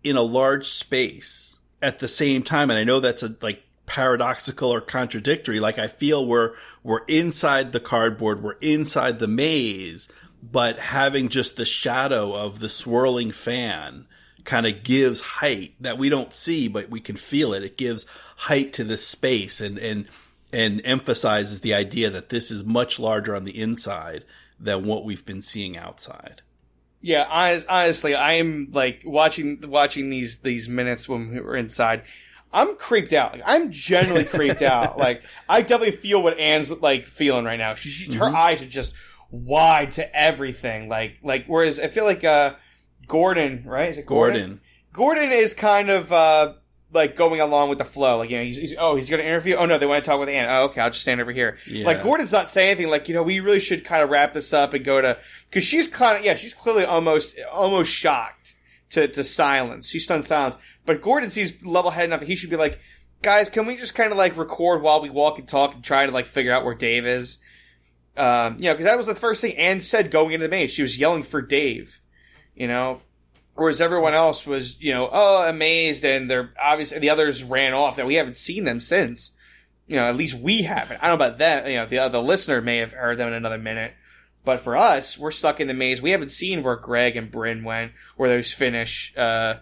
in 0.06 0.16
a 0.16 0.22
large 0.22 0.66
space 0.66 1.58
at 1.82 1.98
the 1.98 2.06
same 2.06 2.42
time, 2.42 2.70
and 2.70 2.78
I 2.78 2.84
know 2.84 3.00
that's 3.00 3.24
a 3.24 3.34
like 3.42 3.62
paradoxical 3.86 4.72
or 4.72 4.80
contradictory. 4.80 5.58
Like 5.58 5.78
I 5.78 5.88
feel 5.88 6.24
we're 6.24 6.54
we're 6.84 7.04
inside 7.06 7.72
the 7.72 7.80
cardboard, 7.80 8.42
we're 8.42 8.52
inside 8.60 9.18
the 9.18 9.26
maze, 9.26 10.08
but 10.40 10.78
having 10.78 11.28
just 11.28 11.56
the 11.56 11.64
shadow 11.64 12.32
of 12.32 12.60
the 12.60 12.68
swirling 12.68 13.32
fan 13.32 14.06
kind 14.44 14.64
of 14.64 14.84
gives 14.84 15.20
height 15.20 15.74
that 15.80 15.98
we 15.98 16.08
don't 16.08 16.32
see, 16.32 16.68
but 16.68 16.88
we 16.88 17.00
can 17.00 17.16
feel 17.16 17.52
it. 17.52 17.64
It 17.64 17.76
gives 17.76 18.06
height 18.36 18.72
to 18.74 18.84
this 18.84 19.04
space 19.04 19.60
and 19.60 19.76
and 19.76 20.08
and 20.52 20.80
emphasizes 20.84 21.60
the 21.60 21.74
idea 21.74 22.10
that 22.10 22.28
this 22.28 22.52
is 22.52 22.62
much 22.62 23.00
larger 23.00 23.34
on 23.34 23.42
the 23.42 23.60
inside 23.60 24.24
than 24.60 24.84
what 24.84 25.04
we've 25.04 25.26
been 25.26 25.42
seeing 25.42 25.76
outside. 25.76 26.42
Yeah, 27.00 27.26
honest, 27.28 27.66
honestly, 27.68 28.14
I 28.14 28.34
am 28.34 28.68
like 28.72 29.02
watching 29.04 29.62
watching 29.66 30.10
these 30.10 30.38
these 30.38 30.68
minutes 30.68 31.08
when 31.08 31.32
we 31.32 31.40
were 31.40 31.56
inside. 31.56 32.02
I'm 32.52 32.76
creeped 32.76 33.12
out. 33.12 33.40
I'm 33.44 33.70
genuinely 33.70 34.24
creeped 34.28 34.62
out. 34.62 34.98
Like 34.98 35.22
I 35.48 35.60
definitely 35.62 35.96
feel 35.96 36.22
what 36.22 36.38
Anne's 36.38 36.72
like 36.80 37.06
feeling 37.06 37.44
right 37.44 37.58
now. 37.58 37.74
She, 37.74 38.12
her 38.14 38.34
eyes 38.34 38.62
are 38.62 38.66
just 38.66 38.94
wide 39.30 39.92
to 39.92 40.16
everything. 40.16 40.88
Like 40.88 41.18
like 41.22 41.44
whereas 41.46 41.78
I 41.78 41.88
feel 41.88 42.04
like 42.04 42.24
uh 42.24 42.54
Gordon, 43.06 43.62
right? 43.66 43.90
Is 43.90 43.98
it 43.98 44.06
Gordon? 44.06 44.40
Gordon. 44.40 44.60
Gordon 44.92 45.32
is 45.32 45.54
kind 45.54 45.90
of 45.90 46.12
uh 46.12 46.54
like 46.92 47.16
going 47.16 47.40
along 47.40 47.68
with 47.68 47.78
the 47.78 47.84
flow. 47.84 48.18
Like 48.18 48.30
you 48.30 48.38
know, 48.38 48.44
he's, 48.44 48.56
he's 48.56 48.74
oh 48.78 48.96
he's 48.96 49.10
going 49.10 49.20
to 49.20 49.26
interview. 49.26 49.56
Oh 49.56 49.66
no, 49.66 49.78
they 49.78 49.86
want 49.86 50.04
to 50.04 50.10
talk 50.10 50.20
with 50.20 50.28
Anne. 50.28 50.48
Oh 50.48 50.64
okay, 50.64 50.80
I'll 50.80 50.90
just 50.90 51.02
stand 51.02 51.20
over 51.20 51.32
here. 51.32 51.58
Yeah. 51.66 51.86
Like 51.86 52.02
Gordon's 52.02 52.32
not 52.32 52.48
saying 52.48 52.70
anything. 52.70 52.90
Like 52.90 53.08
you 53.08 53.14
know, 53.14 53.22
we 53.22 53.40
really 53.40 53.60
should 53.60 53.84
kind 53.84 54.02
of 54.02 54.10
wrap 54.10 54.32
this 54.32 54.52
up 54.52 54.74
and 54.74 54.84
go 54.84 55.00
to 55.00 55.18
because 55.48 55.64
she's 55.64 55.88
kind 55.88 56.18
of 56.18 56.24
yeah, 56.24 56.34
she's 56.34 56.54
clearly 56.54 56.84
almost 56.84 57.38
almost 57.52 57.92
shocked 57.92 58.54
to 58.90 59.08
to 59.08 59.24
silence. 59.24 59.88
She's 59.88 60.04
stunned 60.04 60.24
silence. 60.24 60.56
But 60.84 61.02
Gordon 61.02 61.30
sees 61.30 61.62
level 61.64 61.90
headed 61.90 62.12
enough. 62.12 62.22
He 62.22 62.36
should 62.36 62.50
be 62.50 62.56
like, 62.56 62.78
guys, 63.22 63.48
can 63.48 63.66
we 63.66 63.76
just 63.76 63.94
kind 63.94 64.12
of 64.12 64.18
like 64.18 64.36
record 64.36 64.82
while 64.82 65.02
we 65.02 65.10
walk 65.10 65.38
and 65.38 65.48
talk 65.48 65.74
and 65.74 65.82
try 65.82 66.06
to 66.06 66.12
like 66.12 66.26
figure 66.26 66.52
out 66.52 66.64
where 66.64 66.74
Dave 66.74 67.06
is. 67.06 67.38
Um, 68.16 68.56
you 68.58 68.64
know, 68.64 68.72
because 68.72 68.86
that 68.86 68.96
was 68.96 69.06
the 69.08 69.14
first 69.14 69.42
thing 69.42 69.56
Anne 69.56 69.80
said 69.80 70.10
going 70.10 70.32
into 70.32 70.46
the 70.46 70.50
maze. 70.50 70.70
She 70.70 70.82
was 70.82 70.96
yelling 70.96 71.22
for 71.22 71.42
Dave. 71.42 72.00
You 72.54 72.68
know, 72.68 73.02
whereas 73.56 73.80
everyone 73.80 74.14
else 74.14 74.46
was, 74.46 74.80
you 74.80 74.92
know, 74.92 75.08
oh, 75.10 75.48
amazed, 75.48 76.04
and 76.04 76.30
they're 76.30 76.52
obviously 76.62 76.98
the 76.98 77.10
others 77.10 77.42
ran 77.42 77.74
off. 77.74 77.96
That 77.96 78.06
we 78.06 78.14
haven't 78.14 78.36
seen 78.36 78.64
them 78.64 78.80
since. 78.80 79.32
You 79.86 79.96
know, 79.96 80.04
at 80.04 80.16
least 80.16 80.38
we 80.38 80.62
haven't. 80.62 81.02
I 81.02 81.08
don't 81.08 81.18
know 81.18 81.26
about 81.26 81.38
that. 81.38 81.68
You 81.68 81.76
know, 81.76 81.86
the 81.86 82.08
the 82.08 82.22
listener 82.22 82.60
may 82.60 82.78
have 82.78 82.92
heard 82.92 83.18
them 83.18 83.28
in 83.28 83.34
another 83.34 83.58
minute, 83.58 83.94
but 84.44 84.60
for 84.60 84.76
us, 84.76 85.18
we're 85.18 85.30
stuck 85.30 85.60
in 85.60 85.68
the 85.68 85.74
maze. 85.74 86.02
We 86.02 86.10
haven't 86.10 86.30
seen 86.30 86.62
where 86.62 86.76
Greg 86.76 87.16
and 87.16 87.30
Bryn 87.30 87.64
went, 87.64 87.92
where 88.16 88.28
those 88.28 88.52
Finnish 88.52 89.16
uh, 89.16 89.56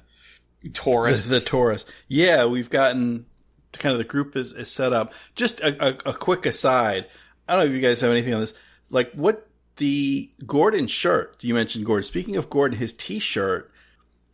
tourists. 0.73 1.29
The, 1.29 1.37
the 1.37 1.41
tourists. 1.41 1.91
Yeah, 2.09 2.47
we've 2.47 2.71
gotten 2.71 3.27
kind 3.73 3.93
of 3.93 3.99
the 3.99 4.05
group 4.05 4.37
is, 4.37 4.53
is 4.53 4.71
set 4.71 4.93
up. 4.93 5.13
Just 5.35 5.61
a, 5.61 5.85
a, 5.85 6.11
a 6.11 6.13
quick 6.15 6.47
aside. 6.47 7.07
I 7.49 7.55
don't 7.55 7.65
know 7.65 7.67
if 7.67 7.73
you 7.73 7.81
guys 7.81 8.01
have 8.01 8.11
anything 8.11 8.35
on 8.35 8.41
this. 8.41 8.55
Like 8.89 9.13
what 9.13 9.47
the 9.77 10.31
Gordon 10.47 10.87
shirt 10.87 11.37
you 11.43 11.55
mentioned 11.55 11.85
Gordon. 11.85 12.05
Speaking 12.05 12.37
of 12.37 12.49
Gordon, 12.49 12.79
his 12.79 12.93
T-shirt. 12.93 13.71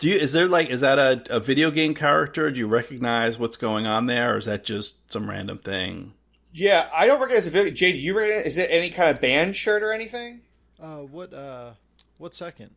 Do 0.01 0.09
you 0.09 0.17
is 0.17 0.33
there 0.33 0.49
like 0.49 0.71
is 0.71 0.81
that 0.81 0.99
a, 0.99 1.37
a 1.37 1.41
video 1.41 1.71
game 1.71 1.95
character? 1.95 2.51
Do 2.51 2.59
you 2.59 2.67
recognize 2.67 3.39
what's 3.39 3.59
going 3.59 3.87
on 3.87 4.07
there, 4.07 4.35
or 4.35 4.39
is 4.39 4.47
that 4.47 4.65
just 4.65 5.13
some 5.13 5.29
random 5.29 5.59
thing? 5.59 6.15
Yeah, 6.53 6.89
I 6.93 7.07
don't 7.07 7.21
recognize 7.21 7.45
the 7.45 7.51
video. 7.51 7.73
Jay, 7.73 7.93
do 7.93 7.99
you 7.99 8.17
recognize? 8.17 8.47
Is 8.47 8.59
it 8.59 8.71
any 8.71 8.91
kind 8.91 9.11
of 9.11 9.21
band 9.21 9.55
shirt 9.55 9.83
or 9.83 9.93
anything? 9.93 10.41
Uh, 10.83 10.97
what 10.97 11.35
uh, 11.35 11.73
what 12.17 12.35
second? 12.35 12.71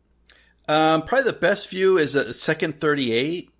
Um, 0.68 1.02
probably 1.02 1.30
the 1.30 1.38
best 1.38 1.70
view 1.70 1.96
is 1.96 2.14
a 2.14 2.34
second 2.34 2.78
thirty-eight. 2.78 3.50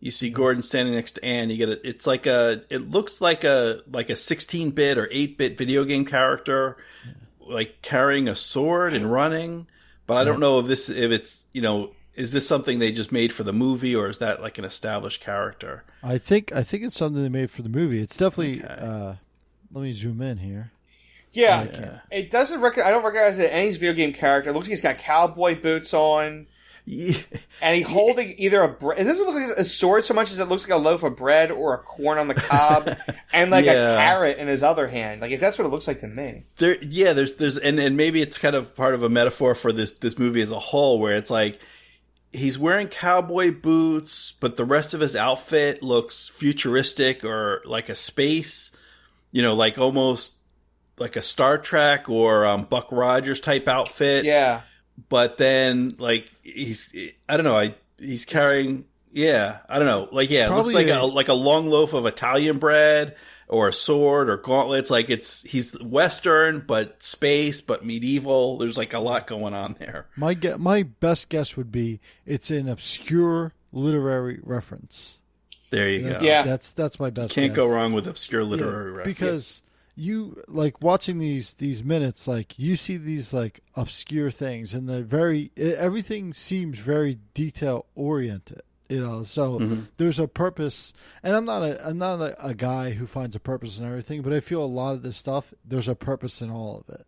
You 0.00 0.10
see 0.10 0.28
Gordon 0.28 0.62
standing 0.62 0.94
next 0.94 1.12
to 1.12 1.24
Anne. 1.24 1.48
You 1.48 1.56
get 1.56 1.70
it. 1.70 1.80
It's 1.82 2.06
like 2.06 2.26
a. 2.26 2.62
It 2.68 2.90
looks 2.90 3.22
like 3.22 3.42
a 3.42 3.80
like 3.90 4.10
a 4.10 4.16
sixteen-bit 4.16 4.98
or 4.98 5.08
eight-bit 5.10 5.56
video 5.56 5.84
game 5.84 6.04
character, 6.04 6.76
like 7.40 7.80
carrying 7.80 8.28
a 8.28 8.36
sword 8.36 8.92
and 8.92 9.10
running. 9.10 9.66
But 10.06 10.18
I 10.18 10.24
don't 10.24 10.40
know 10.40 10.60
if 10.60 10.66
this 10.66 10.90
if 10.90 11.10
it's 11.10 11.46
you 11.54 11.62
know 11.62 11.94
is 12.14 12.30
this 12.32 12.46
something 12.46 12.78
they 12.78 12.92
just 12.92 13.10
made 13.12 13.32
for 13.32 13.42
the 13.42 13.52
movie 13.52 13.94
or 13.94 14.06
is 14.08 14.18
that 14.18 14.40
like 14.42 14.58
an 14.58 14.64
established 14.64 15.20
character? 15.20 15.84
I 16.02 16.18
think 16.18 16.54
I 16.54 16.62
think 16.62 16.84
it's 16.84 16.96
something 16.96 17.22
they 17.22 17.28
made 17.28 17.50
for 17.50 17.62
the 17.62 17.68
movie. 17.68 18.00
It's 18.00 18.16
definitely. 18.16 18.62
Uh, 18.64 19.14
let 19.72 19.82
me 19.82 19.92
zoom 19.92 20.22
in 20.22 20.38
here. 20.38 20.70
Yeah, 21.32 21.64
Yeah. 21.64 21.98
it 22.12 22.30
doesn't. 22.30 22.60
Rec- 22.60 22.78
I 22.78 22.90
don't 22.92 23.02
recognize 23.04 23.38
it 23.40 23.48
any 23.50 23.72
video 23.72 23.92
game 23.92 24.12
character. 24.12 24.50
It 24.50 24.52
looks 24.52 24.66
like 24.66 24.70
he's 24.70 24.80
got 24.80 24.98
cowboy 24.98 25.60
boots 25.60 25.92
on, 25.92 26.46
Yeah. 26.84 27.16
and 27.60 27.76
he's 27.76 27.88
holding 27.88 28.36
either 28.38 28.62
a. 28.62 28.68
Bre- 28.68 28.92
it 28.92 29.02
doesn't 29.02 29.26
look 29.26 29.34
like 29.34 29.58
a 29.58 29.64
sword 29.64 30.04
so 30.04 30.14
much 30.14 30.30
as 30.30 30.38
it 30.38 30.48
looks 30.48 30.62
like 30.62 30.78
a 30.78 30.80
loaf 30.80 31.02
of 31.02 31.16
bread 31.16 31.50
or 31.50 31.74
a 31.74 31.78
corn 31.78 32.18
on 32.18 32.28
the 32.28 32.34
cob, 32.34 32.88
and 33.32 33.50
like 33.50 33.64
Yeah. 33.64 33.94
a 33.94 33.98
carrot 33.98 34.38
in 34.38 34.46
his 34.46 34.62
other 34.62 34.86
hand. 34.86 35.20
Like 35.22 35.32
if 35.32 35.40
that's 35.40 35.58
what 35.58 35.64
it 35.66 35.70
looks 35.70 35.88
like 35.88 35.98
to 36.02 36.06
me. 36.06 36.44
there 36.58 36.76
yeah 36.84 37.12
there's 37.12 37.34
there's 37.34 37.56
and, 37.58 37.80
and 37.80 37.96
maybe 37.96 38.22
it's 38.22 38.38
kind 38.38 38.54
of 38.54 38.76
part 38.76 38.94
of 38.94 39.02
a 39.02 39.08
metaphor 39.08 39.56
for 39.56 39.72
this 39.72 39.90
this 39.90 40.16
movie 40.16 40.40
as 40.40 40.52
a 40.52 40.60
whole 40.60 41.00
where 41.00 41.16
it's 41.16 41.30
like 41.30 41.58
he's 42.34 42.58
wearing 42.58 42.88
cowboy 42.88 43.50
boots 43.52 44.32
but 44.40 44.56
the 44.56 44.64
rest 44.64 44.92
of 44.94 45.00
his 45.00 45.14
outfit 45.16 45.82
looks 45.82 46.28
futuristic 46.28 47.24
or 47.24 47.62
like 47.64 47.88
a 47.88 47.94
space 47.94 48.72
you 49.32 49.40
know 49.42 49.54
like 49.54 49.78
almost 49.78 50.34
like 50.98 51.16
a 51.16 51.22
star 51.22 51.58
trek 51.58 52.08
or 52.08 52.44
um, 52.46 52.62
buck 52.64 52.92
rogers 52.92 53.40
type 53.40 53.66
outfit. 53.68 54.24
Yeah, 54.24 54.60
but 55.08 55.38
then 55.38 55.96
like 55.98 56.28
he's 56.42 56.94
i 57.28 57.36
don't 57.36 57.42
know 57.44 57.56
i 57.56 57.74
he's 57.98 58.24
carrying 58.24 58.84
yeah 59.12 59.58
i 59.68 59.78
don't 59.78 59.86
know. 59.88 60.08
Like 60.12 60.30
yeah 60.30 60.46
it 60.46 60.50
looks 60.56 60.72
like 60.74 60.86
a, 60.88 61.00
a- 61.00 61.06
like 61.06 61.28
a 61.28 61.34
long 61.34 61.68
loaf 61.68 61.94
of 61.94 62.06
italian 62.06 62.58
bread 62.58 63.16
or 63.48 63.68
a 63.68 63.72
sword 63.72 64.28
or 64.30 64.36
gauntlets 64.36 64.90
like 64.90 65.10
it's 65.10 65.42
he's 65.42 65.78
western 65.82 66.60
but 66.60 67.02
space 67.02 67.60
but 67.60 67.84
medieval 67.84 68.56
there's 68.58 68.76
like 68.78 68.92
a 68.94 68.98
lot 68.98 69.26
going 69.26 69.54
on 69.54 69.74
there 69.78 70.06
My 70.16 70.34
ge- 70.34 70.56
my 70.58 70.82
best 70.82 71.28
guess 71.28 71.56
would 71.56 71.70
be 71.72 72.00
it's 72.26 72.50
an 72.50 72.68
obscure 72.68 73.52
literary 73.72 74.40
reference. 74.42 75.20
there 75.70 75.88
you 75.88 76.02
That- 76.04 76.20
go 76.20 76.26
Yeah. 76.26 76.42
that's 76.42 76.70
that's 76.70 76.98
my 77.00 77.10
best. 77.10 77.30
Guess. 77.30 77.34
Can't 77.34 77.50
guess. 77.50 77.56
go 77.56 77.68
wrong 77.68 77.92
with 77.92 78.06
obscure 78.06 78.42
Yeah, 78.42 78.48
literary 78.48 78.90
reference 78.92 79.06
because 79.18 79.62
you 79.96 80.42
like 80.48 80.80
watching 80.82 81.18
these 81.18 81.52
these 81.54 81.84
minutes 81.84 82.26
like 82.26 82.58
you 82.58 82.74
see 82.76 82.96
these 82.96 83.32
like 83.32 83.60
obscure 83.76 84.30
things 84.30 84.74
and 84.74 84.88
the 84.88 85.02
very 85.04 85.50
everything 85.56 86.32
seems 86.32 86.78
very 86.80 87.18
detail 87.34 87.86
oriented 87.94 88.62
you 88.88 89.00
know 89.04 89.24
so 89.24 89.58
Mm-hmm. 89.58 89.80
there's 89.96 90.18
a 90.18 90.28
purpose 90.28 90.92
and 91.22 91.34
i'm 91.34 91.44
not 91.44 91.62
a 91.62 91.86
i'm 91.86 91.96
not 91.98 92.20
a, 92.20 92.46
a 92.48 92.54
guy 92.54 92.90
who 92.90 93.06
finds 93.06 93.34
a 93.34 93.40
purpose 93.40 93.78
in 93.78 93.86
everything 93.86 94.20
but 94.22 94.32
i 94.32 94.40
feel 94.40 94.62
a 94.62 94.66
lot 94.66 94.94
of 94.94 95.02
this 95.02 95.16
stuff 95.16 95.54
there's 95.64 95.88
a 95.88 95.94
purpose 95.94 96.42
in 96.42 96.50
all 96.50 96.84
of 96.86 96.94
it. 96.94 97.06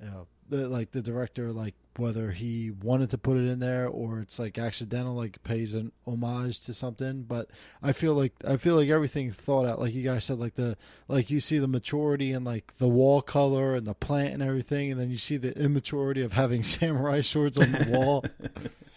You 0.00 0.06
know 0.06 0.26
the, 0.50 0.66
like 0.68 0.92
the 0.92 1.02
director 1.02 1.52
like 1.52 1.74
whether 1.98 2.30
he 2.30 2.70
wanted 2.70 3.10
to 3.10 3.18
put 3.18 3.36
it 3.36 3.44
in 3.46 3.58
there 3.58 3.86
or 3.86 4.20
it's 4.20 4.38
like 4.38 4.56
accidental 4.56 5.14
like 5.14 5.42
pays 5.42 5.74
an 5.74 5.92
homage 6.06 6.60
to 6.60 6.72
something 6.72 7.22
but 7.22 7.50
i 7.82 7.92
feel 7.92 8.14
like 8.14 8.32
i 8.46 8.56
feel 8.56 8.74
like 8.76 8.88
everything's 8.88 9.34
thought 9.36 9.66
out. 9.66 9.78
Like 9.80 9.92
you 9.94 10.02
guys 10.04 10.24
said 10.24 10.38
like 10.38 10.54
the 10.54 10.76
like 11.08 11.28
you 11.30 11.40
see 11.40 11.58
the 11.58 11.68
maturity 11.68 12.32
and 12.32 12.46
like 12.46 12.72
the 12.78 12.88
wall 12.88 13.20
color 13.20 13.74
and 13.74 13.86
the 13.86 13.94
plant 13.94 14.32
and 14.34 14.42
everything 14.42 14.90
and 14.90 14.98
then 15.00 15.10
you 15.10 15.18
see 15.18 15.36
the 15.36 15.56
immaturity 15.58 16.22
of 16.22 16.32
having 16.32 16.62
samurai 16.64 17.20
swords 17.20 17.58
on 17.58 17.70
the 17.70 17.88
wall 17.90 18.24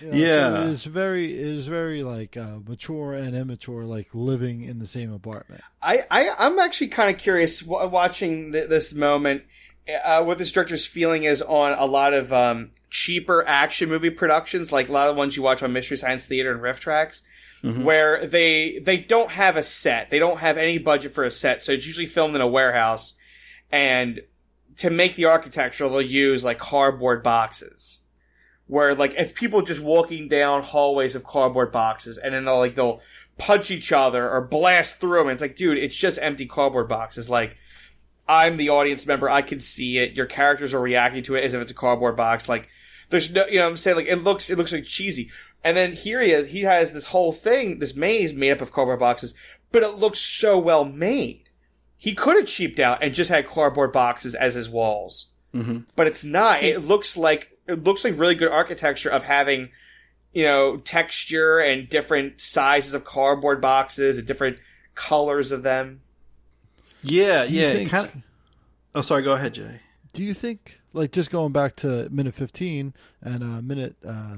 You 0.00 0.06
know, 0.08 0.12
so 0.12 0.18
Yeah. 0.64 0.70
it's 0.70 0.84
very 0.84 1.32
it's 1.32 1.66
very 1.66 2.02
like 2.02 2.36
uh, 2.36 2.58
mature 2.66 3.14
and 3.14 3.36
immature 3.36 3.84
like 3.84 4.08
living 4.14 4.62
in 4.62 4.78
the 4.78 4.86
same 4.86 5.12
apartment 5.12 5.62
I, 5.82 6.00
I 6.10 6.30
I'm 6.38 6.58
actually 6.58 6.88
kind 6.88 7.14
of 7.14 7.20
curious 7.20 7.60
w- 7.60 7.88
watching 7.88 8.52
th- 8.52 8.68
this 8.68 8.94
moment. 8.94 9.42
Uh, 10.04 10.22
what 10.22 10.38
this 10.38 10.52
director's 10.52 10.86
feeling 10.86 11.24
is 11.24 11.42
on 11.42 11.72
a 11.72 11.84
lot 11.86 12.14
of 12.14 12.32
um, 12.32 12.70
cheaper 12.90 13.44
action 13.48 13.88
movie 13.88 14.10
productions, 14.10 14.70
like 14.70 14.88
a 14.88 14.92
lot 14.92 15.08
of 15.08 15.16
the 15.16 15.18
ones 15.18 15.36
you 15.36 15.42
watch 15.42 15.62
on 15.62 15.72
Mystery 15.72 15.96
Science 15.96 16.26
Theater 16.26 16.52
and 16.52 16.60
RiffTrax, 16.60 17.22
where 17.82 18.24
they 18.26 18.78
they 18.78 18.98
don't 18.98 19.30
have 19.30 19.56
a 19.56 19.62
set, 19.62 20.10
they 20.10 20.18
don't 20.18 20.38
have 20.38 20.56
any 20.58 20.78
budget 20.78 21.12
for 21.12 21.24
a 21.24 21.30
set, 21.30 21.62
so 21.62 21.72
it's 21.72 21.86
usually 21.86 22.06
filmed 22.06 22.34
in 22.36 22.40
a 22.40 22.46
warehouse, 22.46 23.14
and 23.72 24.20
to 24.76 24.90
make 24.90 25.16
the 25.16 25.24
architecture, 25.24 25.88
they'll 25.88 26.00
use 26.02 26.44
like 26.44 26.58
cardboard 26.58 27.22
boxes. 27.22 27.99
Where 28.70 28.94
like 28.94 29.14
it's 29.16 29.32
people 29.32 29.62
just 29.62 29.82
walking 29.82 30.28
down 30.28 30.62
hallways 30.62 31.16
of 31.16 31.24
cardboard 31.24 31.72
boxes, 31.72 32.18
and 32.18 32.32
then 32.32 32.44
they'll 32.44 32.58
like 32.58 32.76
they'll 32.76 33.00
punch 33.36 33.72
each 33.72 33.90
other 33.90 34.30
or 34.30 34.40
blast 34.42 35.00
through 35.00 35.18
them. 35.18 35.26
And 35.26 35.32
it's 35.32 35.42
like, 35.42 35.56
dude, 35.56 35.76
it's 35.76 35.96
just 35.96 36.20
empty 36.22 36.46
cardboard 36.46 36.88
boxes. 36.88 37.28
Like, 37.28 37.56
I'm 38.28 38.58
the 38.58 38.68
audience 38.68 39.06
member. 39.06 39.28
I 39.28 39.42
can 39.42 39.58
see 39.58 39.98
it. 39.98 40.12
Your 40.12 40.26
characters 40.26 40.72
are 40.72 40.80
reacting 40.80 41.24
to 41.24 41.34
it 41.34 41.42
as 41.42 41.52
if 41.52 41.60
it's 41.60 41.72
a 41.72 41.74
cardboard 41.74 42.16
box. 42.16 42.48
Like, 42.48 42.68
there's 43.08 43.32
no, 43.32 43.44
you 43.46 43.56
know 43.56 43.64
what 43.64 43.70
I'm 43.70 43.76
saying? 43.76 43.96
Like, 43.96 44.06
it 44.06 44.22
looks, 44.22 44.50
it 44.50 44.58
looks 44.58 44.72
like 44.72 44.84
cheesy. 44.84 45.30
And 45.64 45.76
then 45.76 45.92
here 45.92 46.20
he 46.20 46.30
is. 46.30 46.48
He 46.48 46.60
has 46.60 46.92
this 46.92 47.06
whole 47.06 47.32
thing, 47.32 47.80
this 47.80 47.96
maze 47.96 48.32
made 48.32 48.52
up 48.52 48.60
of 48.60 48.72
cardboard 48.72 49.00
boxes, 49.00 49.34
but 49.72 49.82
it 49.82 49.98
looks 49.98 50.20
so 50.20 50.58
well 50.58 50.84
made. 50.84 51.48
He 51.96 52.14
could 52.14 52.36
have 52.36 52.46
cheaped 52.46 52.78
out 52.78 53.02
and 53.02 53.14
just 53.14 53.30
had 53.30 53.48
cardboard 53.48 53.92
boxes 53.92 54.34
as 54.34 54.54
his 54.54 54.70
walls. 54.70 55.30
Mm-hmm. 55.52 55.78
But 55.96 56.06
it's 56.06 56.22
not. 56.22 56.62
It 56.62 56.84
looks 56.84 57.16
like, 57.16 57.58
it 57.68 57.84
looks 57.84 58.04
like 58.04 58.18
really 58.18 58.34
good 58.34 58.50
architecture 58.50 59.08
of 59.10 59.22
having, 59.22 59.70
you 60.32 60.44
know, 60.44 60.76
texture 60.78 61.58
and 61.58 61.88
different 61.88 62.40
sizes 62.40 62.94
of 62.94 63.04
cardboard 63.04 63.60
boxes 63.60 64.16
and 64.18 64.26
different 64.26 64.58
colors 64.94 65.52
of 65.52 65.62
them. 65.62 66.00
yeah 67.02 67.46
Do 67.46 67.54
yeah 67.54 67.72
think- 67.72 67.90
kind 67.90 68.06
of 68.06 68.16
oh 68.94 69.00
sorry 69.02 69.22
go 69.22 69.32
ahead 69.32 69.54
jay 69.54 69.80
do 70.12 70.22
you 70.22 70.34
think 70.34 70.80
like 70.92 71.12
just 71.12 71.30
going 71.30 71.52
back 71.52 71.76
to 71.76 72.08
minute 72.10 72.34
15 72.34 72.92
and 73.22 73.42
uh, 73.42 73.62
minute 73.62 73.94
uh, 74.06 74.36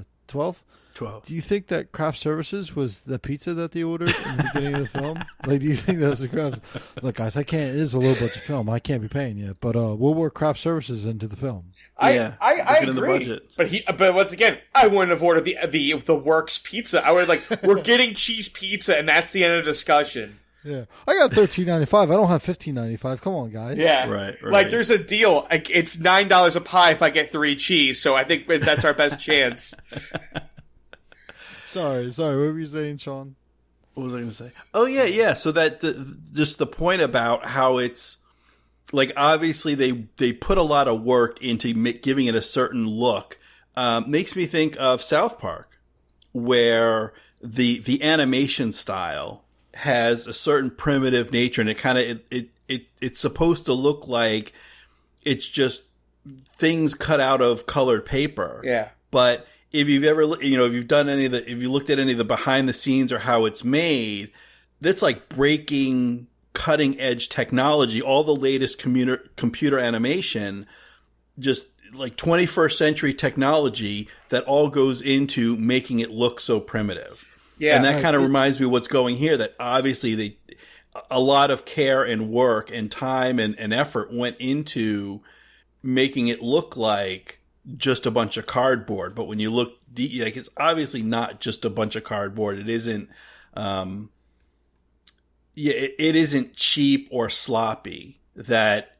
12 0.93 1.11
12 1.13 1.23
do 1.23 1.33
you 1.35 1.41
think 1.41 1.67
that 1.67 1.91
craft 1.91 2.17
services 2.19 2.75
was 2.75 2.99
the 3.01 3.17
pizza 3.19 3.53
that 3.53 3.71
they 3.71 3.83
ordered 3.83 4.09
in 4.09 4.37
the 4.37 4.49
beginning 4.53 4.75
of 4.75 4.91
the 4.91 4.99
film 4.99 5.17
like 5.47 5.59
do 5.59 5.65
you 5.65 5.75
think 5.75 5.99
that's 5.99 6.19
the 6.21 6.27
craft 6.27 6.59
look 7.03 7.15
guys 7.15 7.35
i 7.35 7.43
can't 7.43 7.69
it 7.71 7.75
is 7.77 7.93
a 7.93 7.99
low 7.99 8.13
budget 8.13 8.31
film 8.43 8.69
i 8.69 8.79
can't 8.79 9.01
be 9.01 9.07
paying 9.07 9.37
you 9.37 9.55
but 9.59 9.75
uh, 9.75 9.95
we'll 9.95 10.13
work 10.13 10.33
craft 10.33 10.59
services 10.59 11.05
into 11.05 11.27
the 11.27 11.35
film 11.35 11.71
Yeah, 12.01 12.35
I, 12.41 12.55
I, 12.55 12.61
I 12.61 12.73
looking 12.73 12.89
in 12.89 12.95
the 12.95 13.01
agree. 13.03 13.17
budget. 13.19 13.49
But 13.57 13.67
he, 13.67 13.83
but 13.97 14.13
once 14.13 14.31
again, 14.31 14.57
I 14.75 14.87
wouldn't 14.87 15.09
have 15.11 15.21
ordered 15.23 15.45
the 15.45 15.57
the 15.67 15.93
the 15.99 16.15
works 16.15 16.59
pizza. 16.59 17.05
I 17.05 17.11
would 17.11 17.27
like, 17.27 17.43
we're 17.63 17.81
getting 17.91 18.13
cheese 18.15 18.49
pizza, 18.49 18.97
and 18.97 19.07
that's 19.07 19.31
the 19.31 19.43
end 19.43 19.53
of 19.59 19.65
the 19.65 19.71
discussion. 19.71 20.39
yeah 20.65 20.85
i 21.07 21.13
got 21.17 21.31
13.95 21.31 22.03
i 22.03 22.05
don't 22.15 22.29
have 22.29 22.41
15.95 22.43 23.21
come 23.21 23.35
on 23.35 23.49
guys 23.51 23.77
Yeah, 23.77 24.09
Right, 24.09 24.41
right. 24.41 24.51
Like, 24.51 24.69
there's 24.71 24.89
a 24.89 24.97
deal. 24.97 25.45
Like, 25.51 25.69
It's 25.69 25.99
nine 25.99 26.27
dollars 26.27 26.55
a 26.55 26.61
pie 26.61 26.91
if 26.91 27.01
I 27.01 27.09
get 27.09 27.31
three 27.31 27.55
cheese. 27.55 28.01
So 28.01 28.15
I 28.15 28.23
think 28.23 28.47
that's 28.47 28.85
our 28.85 28.93
best 28.93 29.19
chance. 29.19 29.73
sorry 31.73 32.11
sorry 32.11 32.35
what 32.35 32.53
were 32.53 32.59
you 32.59 32.65
saying 32.65 32.97
sean 32.97 33.35
what 33.93 34.05
was 34.05 34.13
I 34.15 34.17
going 34.17 34.29
to 34.29 34.35
say? 34.35 34.51
Oh 34.73 34.85
yeah, 34.85 35.03
yeah. 35.03 35.33
So 35.35 35.51
that 35.51 35.81
the, 35.81 36.17
just 36.33 36.57
the 36.57 36.65
point 36.65 37.01
about 37.01 37.45
how 37.45 37.77
it's 37.77 38.17
like 38.91 39.11
obviously 39.15 39.75
they 39.75 40.07
they 40.17 40.33
put 40.33 40.57
a 40.57 40.63
lot 40.63 40.87
of 40.87 41.03
work 41.03 41.41
into 41.41 41.73
mi- 41.75 41.93
giving 41.93 42.25
it 42.25 42.35
a 42.35 42.41
certain 42.41 42.87
look. 42.87 43.37
Um, 43.75 44.09
makes 44.09 44.35
me 44.35 44.45
think 44.45 44.75
of 44.79 45.01
South 45.01 45.39
Park, 45.39 45.79
where 46.31 47.13
the 47.41 47.79
the 47.79 48.01
animation 48.03 48.71
style 48.71 49.43
has 49.75 50.25
a 50.25 50.33
certain 50.33 50.71
primitive 50.71 51.31
nature, 51.31 51.61
and 51.61 51.69
it 51.69 51.77
kind 51.77 51.97
of 51.97 52.03
it, 52.03 52.25
it 52.31 52.49
it 52.67 52.85
it's 52.99 53.21
supposed 53.21 53.65
to 53.65 53.73
look 53.73 54.07
like 54.07 54.53
it's 55.23 55.47
just 55.47 55.83
things 56.45 56.95
cut 56.95 57.19
out 57.19 57.41
of 57.41 57.67
colored 57.67 58.07
paper. 58.07 58.61
Yeah. 58.63 58.89
But 59.11 59.45
if 59.73 59.89
you've 59.89 60.03
ever, 60.03 60.21
you 60.41 60.55
know, 60.55 60.65
if 60.65 60.73
you've 60.73 60.87
done 60.87 61.09
any 61.09 61.25
of 61.25 61.31
the, 61.31 61.51
if 61.51 61.61
you 61.61 61.71
looked 61.71 61.89
at 61.89 61.99
any 61.99 62.11
of 62.11 62.17
the 62.19 62.23
behind 62.23 62.69
the 62.69 62.73
scenes 62.73 63.11
or 63.11 63.19
how 63.19 63.45
it's 63.45 63.63
made, 63.63 64.31
that's 64.79 65.01
like 65.01 65.27
breaking 65.27 66.27
cutting 66.53 66.99
edge 66.99 67.27
technology, 67.27 68.01
all 68.01 68.23
the 68.23 68.35
latest 68.35 68.77
computer, 68.79 69.29
computer 69.35 69.79
animation, 69.79 70.67
just 71.39 71.65
like 71.93 72.15
21st 72.15 72.73
century 72.73 73.13
technology 73.13 74.07
that 74.29 74.43
all 74.45 74.69
goes 74.69 75.01
into 75.01 75.57
making 75.57 75.99
it 75.99 76.11
look 76.11 76.39
so 76.39 76.59
primitive. 76.59 77.25
Yeah. 77.57 77.75
And 77.75 77.85
that 77.85 78.01
kind 78.01 78.15
of 78.15 78.21
reminds 78.21 78.59
me 78.59 78.65
of 78.65 78.71
what's 78.71 78.87
going 78.87 79.15
here 79.15 79.37
that 79.37 79.55
obviously 79.59 80.15
they, 80.15 80.37
a 81.09 81.19
lot 81.19 81.49
of 81.49 81.65
care 81.65 82.03
and 82.03 82.29
work 82.29 82.71
and 82.71 82.91
time 82.91 83.39
and, 83.39 83.57
and 83.57 83.73
effort 83.73 84.13
went 84.13 84.37
into 84.37 85.21
making 85.81 86.27
it 86.27 86.41
look 86.41 86.77
like 86.77 87.39
just 87.77 88.05
a 88.05 88.11
bunch 88.11 88.37
of 88.37 88.45
cardboard. 88.45 89.15
But 89.15 89.25
when 89.25 89.39
you 89.39 89.49
look, 89.49 89.77
de- 89.93 90.23
like 90.23 90.37
it's 90.37 90.49
obviously 90.57 91.01
not 91.01 91.39
just 91.39 91.65
a 91.65 91.69
bunch 91.69 91.95
of 91.95 92.03
cardboard. 92.03 92.59
It 92.59 92.69
isn't, 92.69 93.09
um, 93.53 94.09
yeah, 95.53 95.73
it, 95.73 95.95
it 95.99 96.15
isn't 96.15 96.55
cheap 96.55 97.07
or 97.11 97.29
sloppy. 97.29 98.19
That 98.35 98.97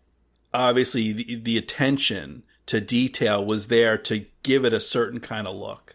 obviously 0.53 1.11
the, 1.11 1.35
the 1.35 1.57
attention 1.57 2.43
to 2.67 2.79
detail 2.79 3.43
was 3.43 3.67
there 3.67 3.97
to 3.97 4.25
give 4.43 4.63
it 4.63 4.73
a 4.73 4.79
certain 4.79 5.19
kind 5.19 5.47
of 5.47 5.55
look. 5.55 5.92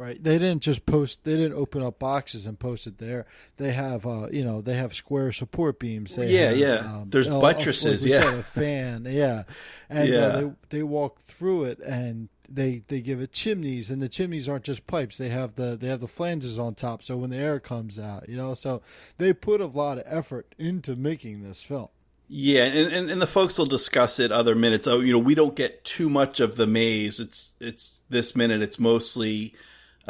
Right. 0.00 0.22
They 0.22 0.38
didn't 0.38 0.62
just 0.62 0.86
post. 0.86 1.24
They 1.24 1.36
didn't 1.36 1.52
open 1.58 1.82
up 1.82 1.98
boxes 1.98 2.46
and 2.46 2.58
post 2.58 2.86
it 2.86 2.96
there. 2.96 3.26
They 3.58 3.72
have, 3.72 4.06
uh, 4.06 4.28
you 4.30 4.42
know, 4.44 4.62
they 4.62 4.74
have 4.76 4.94
square 4.94 5.30
support 5.30 5.78
beams. 5.78 6.16
They 6.16 6.32
Yeah, 6.32 6.48
have, 6.48 6.56
yeah. 6.56 7.04
There's 7.06 7.28
a- 7.28 7.34
a- 7.34 7.40
buttresses, 7.40 8.02
like 8.02 8.08
we 8.08 8.10
yeah. 8.16 8.22
said, 8.30 8.38
a 8.38 8.42
fan. 8.42 9.06
Yeah, 9.10 9.42
and 9.90 10.08
Yeah. 10.08 10.18
Uh, 10.18 10.40
they 10.40 10.78
they 10.78 10.82
walk 10.82 11.20
through 11.20 11.64
it 11.64 11.80
and 11.80 12.30
they 12.48 12.82
they 12.88 13.02
give 13.02 13.20
it 13.20 13.30
chimneys, 13.32 13.90
and 13.90 14.00
the 14.00 14.08
chimneys 14.08 14.48
aren't 14.48 14.64
just 14.64 14.86
pipes. 14.86 15.18
They 15.18 15.28
have 15.28 15.56
the 15.56 15.76
they 15.78 15.88
have 15.88 16.00
the 16.00 16.08
flanges 16.08 16.58
on 16.58 16.74
top, 16.76 17.02
so 17.02 17.18
when 17.18 17.28
the 17.28 17.36
air 17.36 17.60
comes 17.60 17.98
out, 17.98 18.26
you 18.26 18.38
know, 18.38 18.54
so 18.54 18.80
they 19.18 19.34
put 19.34 19.60
a 19.60 19.66
lot 19.66 19.98
of 19.98 20.04
effort 20.06 20.54
into 20.58 20.96
making 20.96 21.42
this 21.42 21.62
film. 21.62 21.88
Yeah, 22.32 22.64
and, 22.64 22.90
and, 22.92 23.10
and 23.10 23.20
the 23.20 23.26
folks 23.26 23.58
will 23.58 23.66
discuss 23.66 24.18
it 24.18 24.32
other 24.32 24.54
minutes. 24.54 24.86
Oh, 24.86 25.00
you 25.00 25.12
know, 25.12 25.18
we 25.18 25.34
don't 25.34 25.54
get 25.56 25.84
too 25.84 26.08
much 26.08 26.40
of 26.40 26.56
the 26.56 26.66
maze. 26.66 27.20
It's 27.20 27.50
it's 27.60 28.00
this 28.08 28.34
minute. 28.34 28.62
It's 28.62 28.78
mostly 28.78 29.52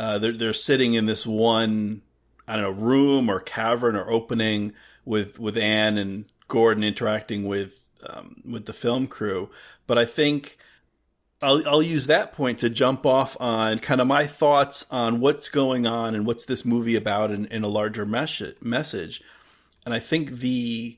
uh, 0.00 0.18
they're 0.18 0.32
they're 0.32 0.52
sitting 0.54 0.94
in 0.94 1.04
this 1.04 1.26
one 1.26 2.00
I 2.48 2.56
don't 2.56 2.62
know 2.62 2.82
room 2.86 3.30
or 3.30 3.38
cavern 3.38 3.96
or 3.96 4.10
opening 4.10 4.72
with 5.04 5.38
with 5.38 5.58
Anne 5.58 5.98
and 5.98 6.24
Gordon 6.48 6.82
interacting 6.82 7.44
with 7.44 7.84
um, 8.08 8.42
with 8.50 8.64
the 8.64 8.72
film 8.72 9.06
crew. 9.06 9.50
But 9.86 9.98
I 9.98 10.06
think 10.06 10.56
I'll 11.42 11.68
I'll 11.68 11.82
use 11.82 12.06
that 12.06 12.32
point 12.32 12.60
to 12.60 12.70
jump 12.70 13.04
off 13.04 13.36
on 13.38 13.78
kind 13.78 14.00
of 14.00 14.06
my 14.06 14.26
thoughts 14.26 14.86
on 14.90 15.20
what's 15.20 15.50
going 15.50 15.86
on 15.86 16.14
and 16.14 16.24
what's 16.24 16.46
this 16.46 16.64
movie 16.64 16.96
about 16.96 17.30
in, 17.30 17.44
in 17.46 17.62
a 17.62 17.68
larger 17.68 18.06
mes- 18.06 18.54
message. 18.62 19.22
And 19.84 19.92
I 19.92 19.98
think 19.98 20.30
the 20.30 20.96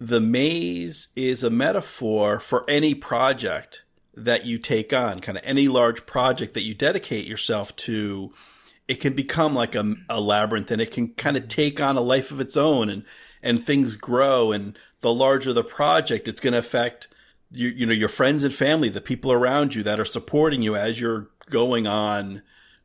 the 0.00 0.20
maze 0.20 1.10
is 1.14 1.44
a 1.44 1.50
metaphor 1.50 2.40
for 2.40 2.68
any 2.68 2.96
project 2.96 3.84
that 4.24 4.46
you 4.46 4.58
take 4.58 4.92
on, 4.92 5.20
kind 5.20 5.38
of 5.38 5.44
any 5.44 5.68
large 5.68 6.06
project 6.06 6.54
that 6.54 6.62
you 6.62 6.74
dedicate 6.74 7.26
yourself 7.26 7.74
to. 7.76 8.32
It 8.88 9.00
can 9.00 9.12
become 9.12 9.54
like 9.54 9.76
a, 9.76 9.94
a 10.08 10.20
labyrinth 10.20 10.70
and 10.72 10.82
it 10.82 10.90
can 10.90 11.14
kind 11.14 11.36
of 11.36 11.46
take 11.46 11.80
on 11.80 11.96
a 11.96 12.00
life 12.00 12.32
of 12.32 12.40
its 12.40 12.56
own 12.56 12.90
and, 12.90 13.04
and 13.40 13.64
things 13.64 13.94
grow. 13.94 14.50
And 14.50 14.76
the 15.00 15.14
larger 15.14 15.52
the 15.52 15.62
project, 15.62 16.26
it's 16.26 16.40
going 16.40 16.54
to 16.54 16.58
affect 16.58 17.06
you, 17.52 17.68
you 17.68 17.86
know, 17.86 17.92
your 17.92 18.08
friends 18.08 18.44
and 18.44 18.54
family, 18.54 18.88
the 18.88 19.00
people 19.00 19.32
around 19.32 19.74
you 19.74 19.82
that 19.82 20.00
are 20.00 20.04
supporting 20.04 20.62
you 20.62 20.76
as 20.76 21.00
you're 21.00 21.28
going 21.46 21.86
on 21.86 22.42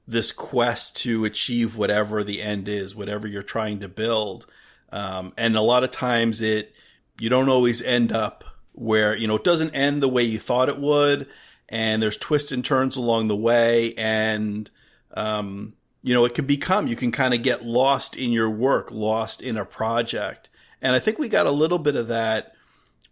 this 0.07 0.31
quest 0.31 0.97
to 0.97 1.25
achieve 1.25 1.77
whatever 1.77 2.23
the 2.23 2.41
end 2.41 2.67
is, 2.67 2.95
whatever 2.95 3.27
you're 3.27 3.43
trying 3.43 3.79
to 3.79 3.87
build. 3.87 4.45
Um, 4.91 5.33
and 5.37 5.55
a 5.55 5.61
lot 5.61 5.83
of 5.83 5.91
times 5.91 6.41
it, 6.41 6.73
you 7.19 7.29
don't 7.29 7.49
always 7.49 7.81
end 7.81 8.11
up 8.11 8.43
where, 8.75 9.15
you 9.15 9.27
know, 9.27 9.35
it 9.35 9.43
doesn't 9.43 9.73
end 9.73 10.03
the 10.03 10.07
way 10.07 10.23
you 10.23 10.37
thought 10.37 10.69
it 10.69 10.79
would. 10.79 11.27
And 11.67 12.01
there's 12.01 12.17
twists 12.17 12.51
and 12.51 12.63
turns 12.63 12.95
along 12.95 13.27
the 13.27 13.35
way. 13.35 13.93
And, 13.95 14.69
um, 15.13 15.73
you 16.03 16.13
know, 16.13 16.25
it 16.25 16.35
can 16.35 16.45
become, 16.45 16.87
you 16.87 16.95
can 16.95 17.11
kind 17.11 17.33
of 17.33 17.41
get 17.41 17.65
lost 17.65 18.15
in 18.15 18.31
your 18.31 18.49
work, 18.49 18.91
lost 18.91 19.41
in 19.41 19.57
a 19.57 19.65
project. 19.65 20.49
And 20.81 20.95
I 20.95 20.99
think 20.99 21.17
we 21.17 21.29
got 21.29 21.47
a 21.47 21.51
little 21.51 21.79
bit 21.79 21.95
of 21.95 22.09
that 22.09 22.53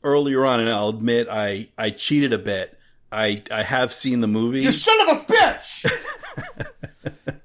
earlier 0.03 0.45
on. 0.45 0.59
And 0.59 0.69
I'll 0.69 0.89
admit 0.89 1.27
I, 1.29 1.69
I 1.77 1.89
cheated 1.89 2.33
a 2.33 2.37
bit. 2.37 2.77
I, 3.11 3.41
I 3.51 3.63
have 3.63 3.93
seen 3.93 4.21
the 4.21 4.27
movie. 4.27 4.61
You 4.61 4.71
son 4.71 5.09
of 5.09 5.17
a 5.17 5.19
bitch! 5.25 5.89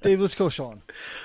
Dave, 0.02 0.20
let's 0.20 0.35
go, 0.35 0.48
Sean. 0.48 0.83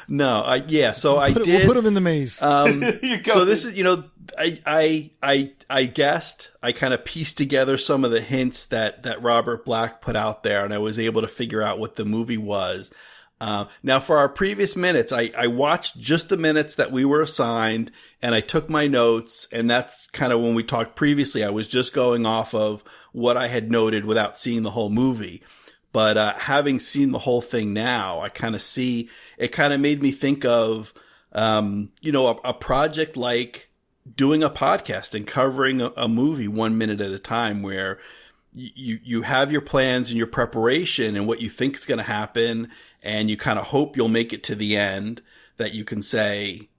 No, 0.07 0.41
I, 0.41 0.55
yeah. 0.67 0.91
So 0.91 1.17
I 1.17 1.31
Put 1.31 1.45
did. 1.45 1.59
We'll 1.59 1.67
put 1.67 1.77
him 1.77 1.85
in 1.85 1.93
the 1.93 2.01
maze. 2.01 2.41
Um, 2.41 2.81
You 3.01 3.23
so 3.23 3.45
this 3.45 3.65
is, 3.65 3.77
you 3.77 3.83
know, 3.83 4.03
I, 4.37 4.59
I, 4.65 5.11
I, 5.21 5.51
I 5.69 5.85
guessed, 5.85 6.51
I 6.61 6.71
kind 6.71 6.93
of 6.93 7.05
pieced 7.05 7.37
together 7.37 7.77
some 7.77 8.05
of 8.05 8.11
the 8.11 8.21
hints 8.21 8.65
that, 8.67 9.03
that 9.03 9.21
Robert 9.21 9.65
Black 9.65 10.01
put 10.01 10.15
out 10.15 10.43
there 10.43 10.63
and 10.63 10.73
I 10.73 10.77
was 10.77 10.99
able 10.99 11.21
to 11.21 11.27
figure 11.27 11.61
out 11.61 11.79
what 11.79 11.95
the 11.95 12.05
movie 12.05 12.37
was. 12.37 12.91
Uh, 13.41 13.65
now 13.81 13.99
for 13.99 14.17
our 14.17 14.29
previous 14.29 14.75
minutes, 14.75 15.11
I, 15.11 15.31
I 15.37 15.47
watched 15.47 15.99
just 15.99 16.29
the 16.29 16.37
minutes 16.37 16.75
that 16.75 16.91
we 16.91 17.03
were 17.03 17.21
assigned 17.21 17.91
and 18.21 18.33
I 18.33 18.39
took 18.39 18.69
my 18.69 18.87
notes 18.87 19.47
and 19.51 19.69
that's 19.69 20.07
kind 20.07 20.31
of 20.31 20.39
when 20.39 20.55
we 20.55 20.63
talked 20.63 20.95
previously. 20.95 21.43
I 21.43 21.49
was 21.49 21.67
just 21.67 21.93
going 21.93 22.25
off 22.25 22.53
of 22.53 22.83
what 23.11 23.35
I 23.35 23.47
had 23.47 23.71
noted 23.71 24.05
without 24.05 24.37
seeing 24.37 24.63
the 24.63 24.71
whole 24.71 24.89
movie. 24.89 25.43
But, 25.91 26.17
uh, 26.17 26.33
having 26.37 26.79
seen 26.79 27.11
the 27.11 27.19
whole 27.19 27.41
thing 27.41 27.73
now, 27.73 28.21
I 28.21 28.29
kind 28.29 28.55
of 28.55 28.61
see, 28.61 29.09
it 29.37 29.49
kind 29.49 29.73
of 29.73 29.79
made 29.79 30.01
me 30.01 30.11
think 30.11 30.45
of, 30.45 30.93
um, 31.33 31.91
you 32.01 32.11
know, 32.11 32.27
a, 32.27 32.49
a 32.49 32.53
project 32.53 33.17
like 33.17 33.69
doing 34.15 34.43
a 34.43 34.49
podcast 34.49 35.15
and 35.15 35.25
covering 35.25 35.81
a, 35.81 35.91
a 35.95 36.07
movie 36.07 36.47
one 36.47 36.77
minute 36.77 37.01
at 37.01 37.11
a 37.11 37.19
time 37.19 37.61
where 37.61 37.99
you, 38.53 38.99
you 39.03 39.21
have 39.23 39.51
your 39.51 39.61
plans 39.61 40.09
and 40.09 40.17
your 40.17 40.27
preparation 40.27 41.15
and 41.15 41.27
what 41.27 41.41
you 41.41 41.49
think 41.49 41.75
is 41.75 41.85
going 41.85 41.97
to 41.97 42.03
happen. 42.03 42.69
And 43.01 43.29
you 43.29 43.37
kind 43.37 43.59
of 43.59 43.65
hope 43.65 43.97
you'll 43.97 44.07
make 44.07 44.33
it 44.33 44.43
to 44.43 44.55
the 44.55 44.77
end 44.77 45.21
that 45.57 45.73
you 45.73 45.83
can 45.83 46.01
say, 46.01 46.69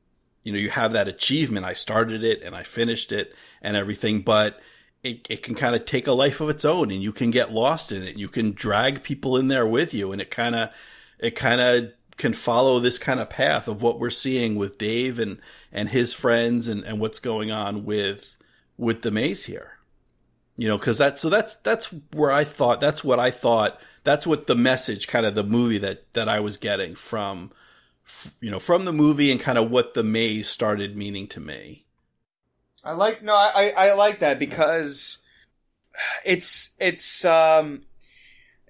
you 0.43 0.53
know, 0.53 0.59
you 0.59 0.71
have 0.71 0.93
that 0.93 1.09
achievement. 1.09 1.67
I 1.67 1.75
started 1.75 2.23
it 2.23 2.43
and 2.43 2.55
I 2.55 2.63
finished 2.63 3.13
it 3.13 3.35
and 3.63 3.77
everything, 3.77 4.23
but 4.23 4.61
it, 5.03 5.27
it 5.29 5.43
can 5.43 5.55
kind 5.55 5.75
of 5.75 5.85
take 5.85 6.07
a 6.07 6.13
life 6.13 6.41
of 6.41 6.49
its 6.49 6.65
own 6.65 6.91
and 6.91 7.03
you 7.03 7.13
can 7.13 7.31
get 7.31 7.53
lost 7.53 7.93
in 7.93 8.03
it. 8.03 8.17
You 8.17 8.29
can 8.29 8.53
drag 8.53 9.03
people 9.03 9.37
in 9.37 9.49
there 9.49 9.67
with 9.67 9.93
you 9.93 10.13
and 10.13 10.21
it 10.21 10.31
kind 10.31 10.55
of, 10.55 10.71
it 11.19 11.33
kind 11.33 11.61
of 11.61 11.93
can 12.17 12.33
follow 12.33 12.79
this 12.79 12.99
kind 12.99 13.21
of 13.21 13.31
path 13.31 13.69
of 13.69 13.83
what 13.83 13.99
we're 13.99 14.11
seeing 14.11 14.57
with 14.57 14.79
Dave 14.79 15.19
and, 15.19 15.41
and 15.73 15.89
his 15.89 16.15
friends 16.15 16.69
and, 16.69 16.85
and 16.85 17.01
what's 17.01 17.19
going 17.19 17.51
on 17.51 17.85
with, 17.85 18.37
with 18.77 19.03
the 19.03 19.11
maze 19.11 19.45
here. 19.47 19.79
You 20.57 20.69
know, 20.69 20.79
cause 20.79 20.99
that's, 20.99 21.21
so 21.21 21.29
that's, 21.29 21.57
that's 21.57 21.87
where 22.13 22.31
I 22.31 22.45
thought, 22.45 22.81
that's 22.81 23.03
what 23.03 23.19
I 23.19 23.31
thought, 23.31 23.81
that's 24.05 24.27
what 24.27 24.47
the 24.47 24.55
message, 24.55 25.09
kind 25.09 25.27
of 25.27 25.35
the 25.35 25.43
movie 25.43 25.79
that, 25.79 26.13
that 26.13 26.29
I 26.29 26.39
was 26.39 26.57
getting 26.57 26.95
from, 26.95 27.51
you 28.41 28.51
know, 28.51 28.61
from 28.61 28.85
the 28.85 28.93
movie 28.93 29.33
and 29.33 29.41
kind 29.41 29.59
of 29.59 29.71
what 29.71 29.95
the 29.95 30.05
maze 30.05 30.49
started 30.49 30.97
meaning 30.97 31.27
to 31.29 31.41
me. 31.41 31.85
I 32.85 32.93
like 32.93 33.23
no, 33.23 33.35
I 33.35 33.73
I 33.77 33.93
like 33.95 34.19
that 34.19 34.39
because 34.39 35.19
it's 36.25 36.75
it's 36.79 37.25
um 37.25 37.83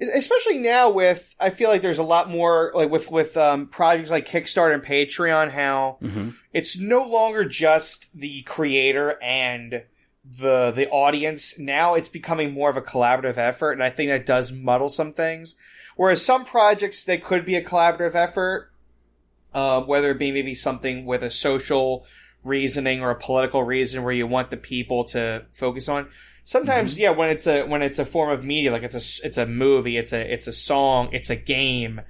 especially 0.00 0.58
now 0.58 0.90
with 0.90 1.34
I 1.38 1.50
feel 1.50 1.70
like 1.70 1.82
there's 1.82 1.98
a 1.98 2.02
lot 2.04 2.28
more 2.28 2.72
like 2.74 2.90
with 2.90 3.10
with 3.10 3.36
um 3.36 3.66
projects 3.68 4.10
like 4.10 4.28
Kickstarter 4.28 4.74
and 4.74 4.82
Patreon 4.82 5.50
how 5.50 5.98
Mm-hmm. 6.02 6.30
it's 6.52 6.78
no 6.78 7.02
longer 7.04 7.44
just 7.44 8.12
the 8.18 8.42
creator 8.42 9.16
and 9.22 9.82
the 10.24 10.70
the 10.70 10.88
audience 10.90 11.58
now 11.58 11.94
it's 11.94 12.08
becoming 12.08 12.52
more 12.52 12.70
of 12.70 12.76
a 12.76 12.82
collaborative 12.82 13.36
effort 13.36 13.72
and 13.72 13.82
I 13.82 13.90
think 13.90 14.10
that 14.10 14.26
does 14.26 14.50
muddle 14.52 14.88
some 14.88 15.12
things 15.12 15.54
whereas 15.96 16.24
some 16.24 16.44
projects 16.44 17.04
they 17.04 17.18
could 17.18 17.44
be 17.44 17.54
a 17.56 17.62
collaborative 17.62 18.14
effort 18.14 18.70
um, 19.52 19.86
whether 19.86 20.10
it 20.10 20.18
be 20.18 20.32
maybe 20.32 20.54
something 20.54 21.04
with 21.04 21.22
a 21.22 21.30
social 21.30 22.04
reasoning 22.42 23.00
or 23.02 23.10
a 23.10 23.14
political 23.14 23.62
reason 23.62 24.02
where 24.02 24.12
you 24.12 24.26
want 24.26 24.50
the 24.50 24.56
people 24.56 25.04
to 25.04 25.46
focus 25.52 25.88
on. 25.88 26.08
Sometimes, 26.44 26.98
yeah, 26.98 27.10
when 27.10 27.30
it's 27.30 27.46
a 27.46 27.64
when 27.64 27.80
it's 27.80 27.98
a 27.98 28.04
form 28.04 28.30
of 28.30 28.44
media, 28.44 28.70
like 28.70 28.82
it's 28.82 28.94
a 28.94 29.26
it's 29.26 29.38
a 29.38 29.46
movie, 29.46 29.96
it's 29.96 30.12
a 30.12 30.32
it's 30.32 30.46
a 30.46 30.52
song, 30.52 31.08
it's 31.12 31.30
a 31.30 31.36
game. 31.36 32.02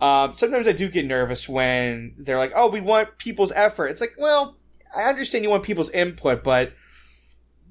Um, 0.00 0.34
sometimes 0.34 0.66
I 0.66 0.72
do 0.72 0.88
get 0.88 1.04
nervous 1.04 1.46
when 1.48 2.14
they're 2.18 2.38
like, 2.38 2.52
"Oh, 2.54 2.68
we 2.68 2.80
want 2.80 3.18
people's 3.18 3.52
effort." 3.52 3.88
It's 3.88 4.00
like, 4.00 4.14
well, 4.18 4.56
I 4.96 5.02
understand 5.02 5.44
you 5.44 5.50
want 5.50 5.62
people's 5.62 5.90
input, 5.90 6.42
but 6.42 6.72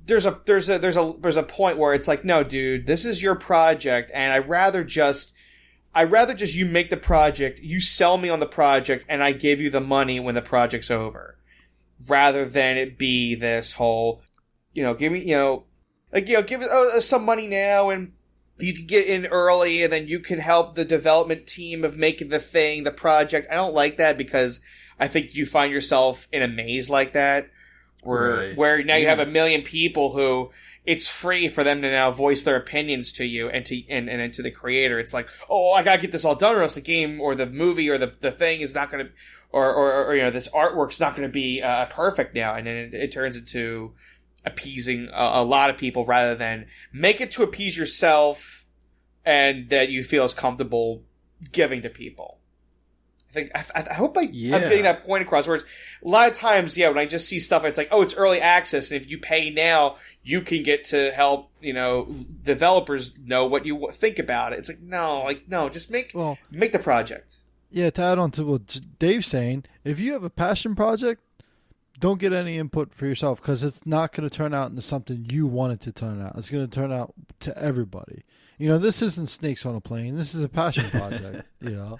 there's 0.05 0.27
a 0.27 0.39
there's 0.45 0.69
a 0.69 0.77
there's 0.77 0.97
a 0.97 1.13
there's 1.19 1.37
a 1.37 1.43
point 1.43 1.79
where 1.79 1.95
it's 1.95 2.07
like, 2.07 2.23
no, 2.23 2.43
dude, 2.43 2.85
this 2.85 3.03
is 3.03 3.21
your 3.21 3.35
project, 3.35 4.11
and 4.13 4.31
I'd 4.31 4.47
rather 4.47 4.83
just 4.83 5.33
I'd 5.95 6.11
rather 6.11 6.33
just 6.33 6.53
you 6.53 6.65
make 6.65 6.89
the 6.89 6.97
project, 6.97 7.59
you 7.61 7.79
sell 7.79 8.17
me 8.17 8.29
on 8.29 8.39
the 8.39 8.45
project, 8.45 9.05
and 9.09 9.23
I 9.23 9.31
give 9.31 9.59
you 9.59 9.69
the 9.71 9.81
money 9.81 10.19
when 10.19 10.35
the 10.35 10.41
project's 10.41 10.91
over, 10.91 11.39
rather 12.07 12.45
than 12.45 12.77
it 12.77 12.97
be 12.97 13.33
this 13.33 13.71
whole, 13.73 14.21
you 14.73 14.83
know, 14.83 14.93
give 14.93 15.11
me, 15.11 15.19
you 15.19 15.35
know, 15.35 15.63
like 16.15 16.29
you 16.29 16.35
know, 16.35 16.41
give 16.41 16.61
it 16.61 16.69
uh, 16.71 17.01
some 17.01 17.25
money 17.25 17.45
now, 17.45 17.89
and 17.89 18.13
you 18.57 18.73
can 18.73 18.85
get 18.85 19.05
in 19.05 19.25
early, 19.27 19.83
and 19.83 19.91
then 19.91 20.07
you 20.07 20.21
can 20.21 20.39
help 20.39 20.73
the 20.73 20.85
development 20.85 21.45
team 21.45 21.83
of 21.83 21.97
making 21.97 22.29
the 22.29 22.39
thing, 22.39 22.85
the 22.85 22.91
project. 22.91 23.47
I 23.51 23.55
don't 23.55 23.73
like 23.73 23.97
that 23.97 24.17
because 24.17 24.61
I 24.97 25.09
think 25.09 25.35
you 25.35 25.45
find 25.45 25.73
yourself 25.73 26.29
in 26.31 26.41
a 26.41 26.47
maze 26.47 26.89
like 26.89 27.11
that, 27.13 27.49
where 28.03 28.35
Right. 28.37 28.57
where 28.57 28.83
now 28.83 28.95
you 28.95 29.07
have 29.07 29.19
a 29.19 29.25
million 29.25 29.61
people 29.61 30.13
who 30.13 30.51
it's 30.85 31.07
free 31.07 31.49
for 31.49 31.63
them 31.65 31.81
to 31.81 31.91
now 31.91 32.11
voice 32.11 32.43
their 32.43 32.55
opinions 32.55 33.11
to 33.13 33.25
you 33.25 33.49
and 33.49 33.65
to 33.65 33.83
and, 33.89 34.09
and, 34.09 34.33
to 34.35 34.41
the 34.41 34.51
creator. 34.51 34.99
It's 34.99 35.13
like, 35.13 35.27
oh, 35.49 35.71
I 35.71 35.83
gotta 35.83 36.01
get 36.01 36.13
this 36.13 36.23
all 36.23 36.35
done, 36.35 36.55
or 36.55 36.61
else 36.61 36.75
the 36.75 36.81
game 36.81 37.19
or 37.19 37.35
the 37.35 37.47
movie 37.47 37.89
or 37.89 37.97
the, 37.97 38.13
the 38.21 38.31
thing 38.31 38.61
is 38.61 38.73
not 38.73 38.89
gonna, 38.89 39.09
or, 39.51 39.73
or, 39.73 40.05
or 40.05 40.15
you 40.15 40.21
know, 40.21 40.31
this 40.31 40.47
artwork's 40.49 41.01
not 41.01 41.13
gonna 41.13 41.27
be 41.27 41.61
uh, 41.61 41.87
perfect 41.87 42.35
now, 42.35 42.55
and 42.55 42.67
then 42.67 42.77
it, 42.77 42.93
it 42.93 43.11
turns 43.11 43.35
into 43.35 43.93
appeasing 44.45 45.09
a, 45.13 45.41
a 45.41 45.43
lot 45.43 45.69
of 45.69 45.77
people 45.77 46.05
rather 46.05 46.35
than 46.35 46.67
make 46.93 47.19
it 47.21 47.31
to 47.31 47.43
appease 47.43 47.77
yourself 47.77 48.65
and 49.25 49.69
that 49.69 49.89
you 49.89 50.03
feel 50.03 50.25
is 50.25 50.33
comfortable 50.33 51.03
giving 51.51 51.81
to 51.81 51.89
people. 51.89 52.39
I 53.29 53.33
think 53.33 53.51
I, 53.55 53.65
I 53.89 53.93
hope 53.95 54.17
I, 54.17 54.29
Yeah. 54.31 54.55
I'm 54.55 54.61
getting 54.61 54.83
that 54.83 55.05
point 55.05 55.23
across. 55.23 55.47
Where 55.47 55.55
it's 55.57 55.65
a 56.03 56.07
lot 56.07 56.29
of 56.29 56.35
times, 56.37 56.77
yeah, 56.77 56.87
when 56.89 56.99
I 56.99 57.05
just 57.05 57.27
see 57.27 57.39
stuff, 57.39 57.65
it's 57.65 57.77
like, 57.77 57.89
oh, 57.91 58.01
it's 58.01 58.15
early 58.15 58.39
access, 58.39 58.91
and 58.91 59.01
if 59.01 59.09
you 59.09 59.17
pay 59.17 59.49
now, 59.49 59.97
you 60.23 60.41
can 60.41 60.63
get 60.63 60.85
to 60.85 61.11
help, 61.11 61.51
you 61.59 61.73
know, 61.73 62.05
developers 62.43 63.17
know 63.19 63.45
what 63.45 63.65
you 63.65 63.89
think 63.93 64.19
about 64.19 64.53
it. 64.53 64.59
It's 64.59 64.69
like, 64.69 64.81
no, 64.81 65.23
like 65.23 65.49
no, 65.49 65.67
just 65.69 65.91
make 65.91 66.11
Well, 66.15 66.37
make 66.49 66.71
the 66.71 66.79
project. 66.79 67.37
yeah. 67.71 67.89
To 67.89 68.01
add 68.01 68.19
on 68.19 68.31
to 68.31 68.45
what 68.45 68.79
Dave's 68.99 69.27
saying, 69.27 69.65
if 69.83 69.99
you 69.99 70.13
have 70.13 70.23
a 70.23 70.29
passion 70.29 70.73
project, 70.75 71.21
don't 71.99 72.19
get 72.19 72.33
any 72.33 72.57
input 72.57 72.93
for 72.93 73.05
yourself 73.05 73.41
because 73.41 73.63
it's 73.63 73.85
not 73.85 74.11
going 74.11 74.27
to 74.29 74.35
turn 74.35 74.53
out 74.53 74.69
into 74.69 74.81
something 74.81 75.25
you 75.29 75.47
want 75.47 75.73
it 75.73 75.81
to 75.81 75.91
turn 75.91 76.21
out. 76.21 76.35
It's 76.37 76.49
going 76.49 76.67
to 76.67 76.73
turn 76.73 76.91
out 76.91 77.13
to 77.41 77.57
everybody. 77.57 78.23
You 78.57 78.69
know, 78.69 78.77
this 78.77 79.01
isn't 79.01 79.27
snakes 79.27 79.65
on 79.65 79.75
a 79.75 79.81
plane. 79.81 80.15
This 80.15 80.33
is 80.33 80.43
a 80.43 80.49
passion 80.49 80.89
project. 80.89 81.47
you 81.61 81.71
know. 81.71 81.99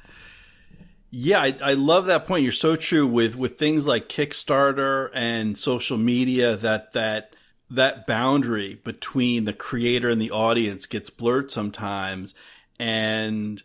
Yeah, 1.12 1.40
I, 1.40 1.56
I 1.64 1.74
love 1.74 2.08
that 2.08 2.28
point. 2.28 2.44
You're 2.44 2.52
so 2.52 2.76
true 2.76 3.08
with 3.08 3.36
with 3.36 3.58
things 3.58 3.88
like 3.88 4.10
Kickstarter 4.10 5.10
and 5.14 5.58
social 5.58 5.98
media 5.98 6.56
that 6.58 6.94
that 6.94 7.36
that 7.70 8.06
boundary 8.06 8.76
between 8.84 9.46
the 9.46 9.54
creator 9.54 10.10
and 10.10 10.22
the 10.22 10.32
audience 10.32 10.86
gets 10.86 11.10
blurred 11.10 11.50
sometimes 11.50 12.36
and 12.80 13.64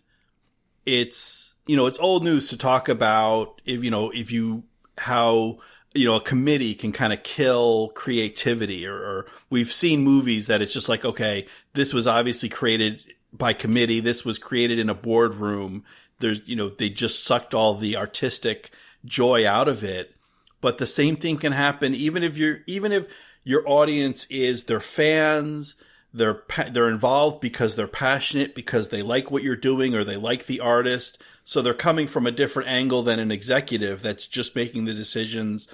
it's 0.87 1.55
you 1.67 1.77
know 1.77 1.87
it's 1.87 1.99
old 1.99 2.25
news 2.25 2.49
to 2.49 2.57
talk 2.57 2.89
about 2.89 3.61
if 3.65 3.85
you 3.85 3.91
know 3.91 4.11
if 4.11 4.33
you 4.33 4.63
how 4.99 5.59
you 5.95 6.05
know 6.05 6.17
a 6.17 6.21
committee 6.21 6.75
can 6.75 6.93
kind 6.93 7.13
of 7.13 7.23
kill 7.23 7.89
creativity 7.95 8.87
or, 8.87 8.95
or 8.95 9.27
we've 9.49 9.73
seen 9.73 10.03
movies 10.03 10.47
that 10.47 10.63
it's 10.63 10.73
just 10.73 10.89
like 10.89 11.05
okay 11.05 11.47
this 11.75 11.93
was 11.93 12.07
obviously 12.07 12.49
created 12.49 13.05
by 13.33 13.53
committee 13.53 14.01
this 14.01 14.25
was 14.25 14.39
created 14.39 14.79
in 14.79 14.91
a 14.91 14.95
boardroom. 14.95 15.85
There's 16.19 16.47
you 16.49 16.57
know 16.57 16.69
they 16.69 16.89
just 16.89 17.25
sucked 17.25 17.55
all 17.55 17.75
the 17.75 17.97
artistic 17.97 18.71
joy 19.05 19.47
out 19.47 19.69
of 19.69 19.85
it. 19.85 20.15
But 20.61 20.79
the 20.79 20.87
same 20.87 21.17
thing 21.17 21.39
can 21.39 21.53
happen 21.53 21.95
even 21.95 22.23
if 22.23 22.37
you're 22.37 22.59
even 22.67 22.93
if 22.93 23.07
your 23.45 23.67
audience 23.67 24.27
is 24.27 24.65
their 24.65 24.81
fans 24.81 25.77
they're 26.13 26.35
pa- 26.35 26.69
they're 26.71 26.89
involved 26.89 27.41
because 27.41 27.77
they're 27.77 27.87
passionate 27.87 28.55
because 28.55 28.89
they 28.89 29.03
like 29.03 29.31
what 29.31 29.43
you're 29.43 29.57
doing 29.57 29.95
or 29.95 30.05
they 30.05 30.17
like 30.17 30.47
the 30.47 30.61
artist. 30.61 31.23
So 31.45 31.63
they're 31.63 31.75
coming 31.75 32.07
from 32.07 32.27
a 32.27 32.33
different 32.33 32.69
angle 32.69 33.03
than 33.03 33.19
an 33.19 33.31
executive 33.31 34.03
that's 34.03 34.27
just 34.27 34.57
making 34.57 34.85
the 34.85 34.95
decisions 34.95 35.69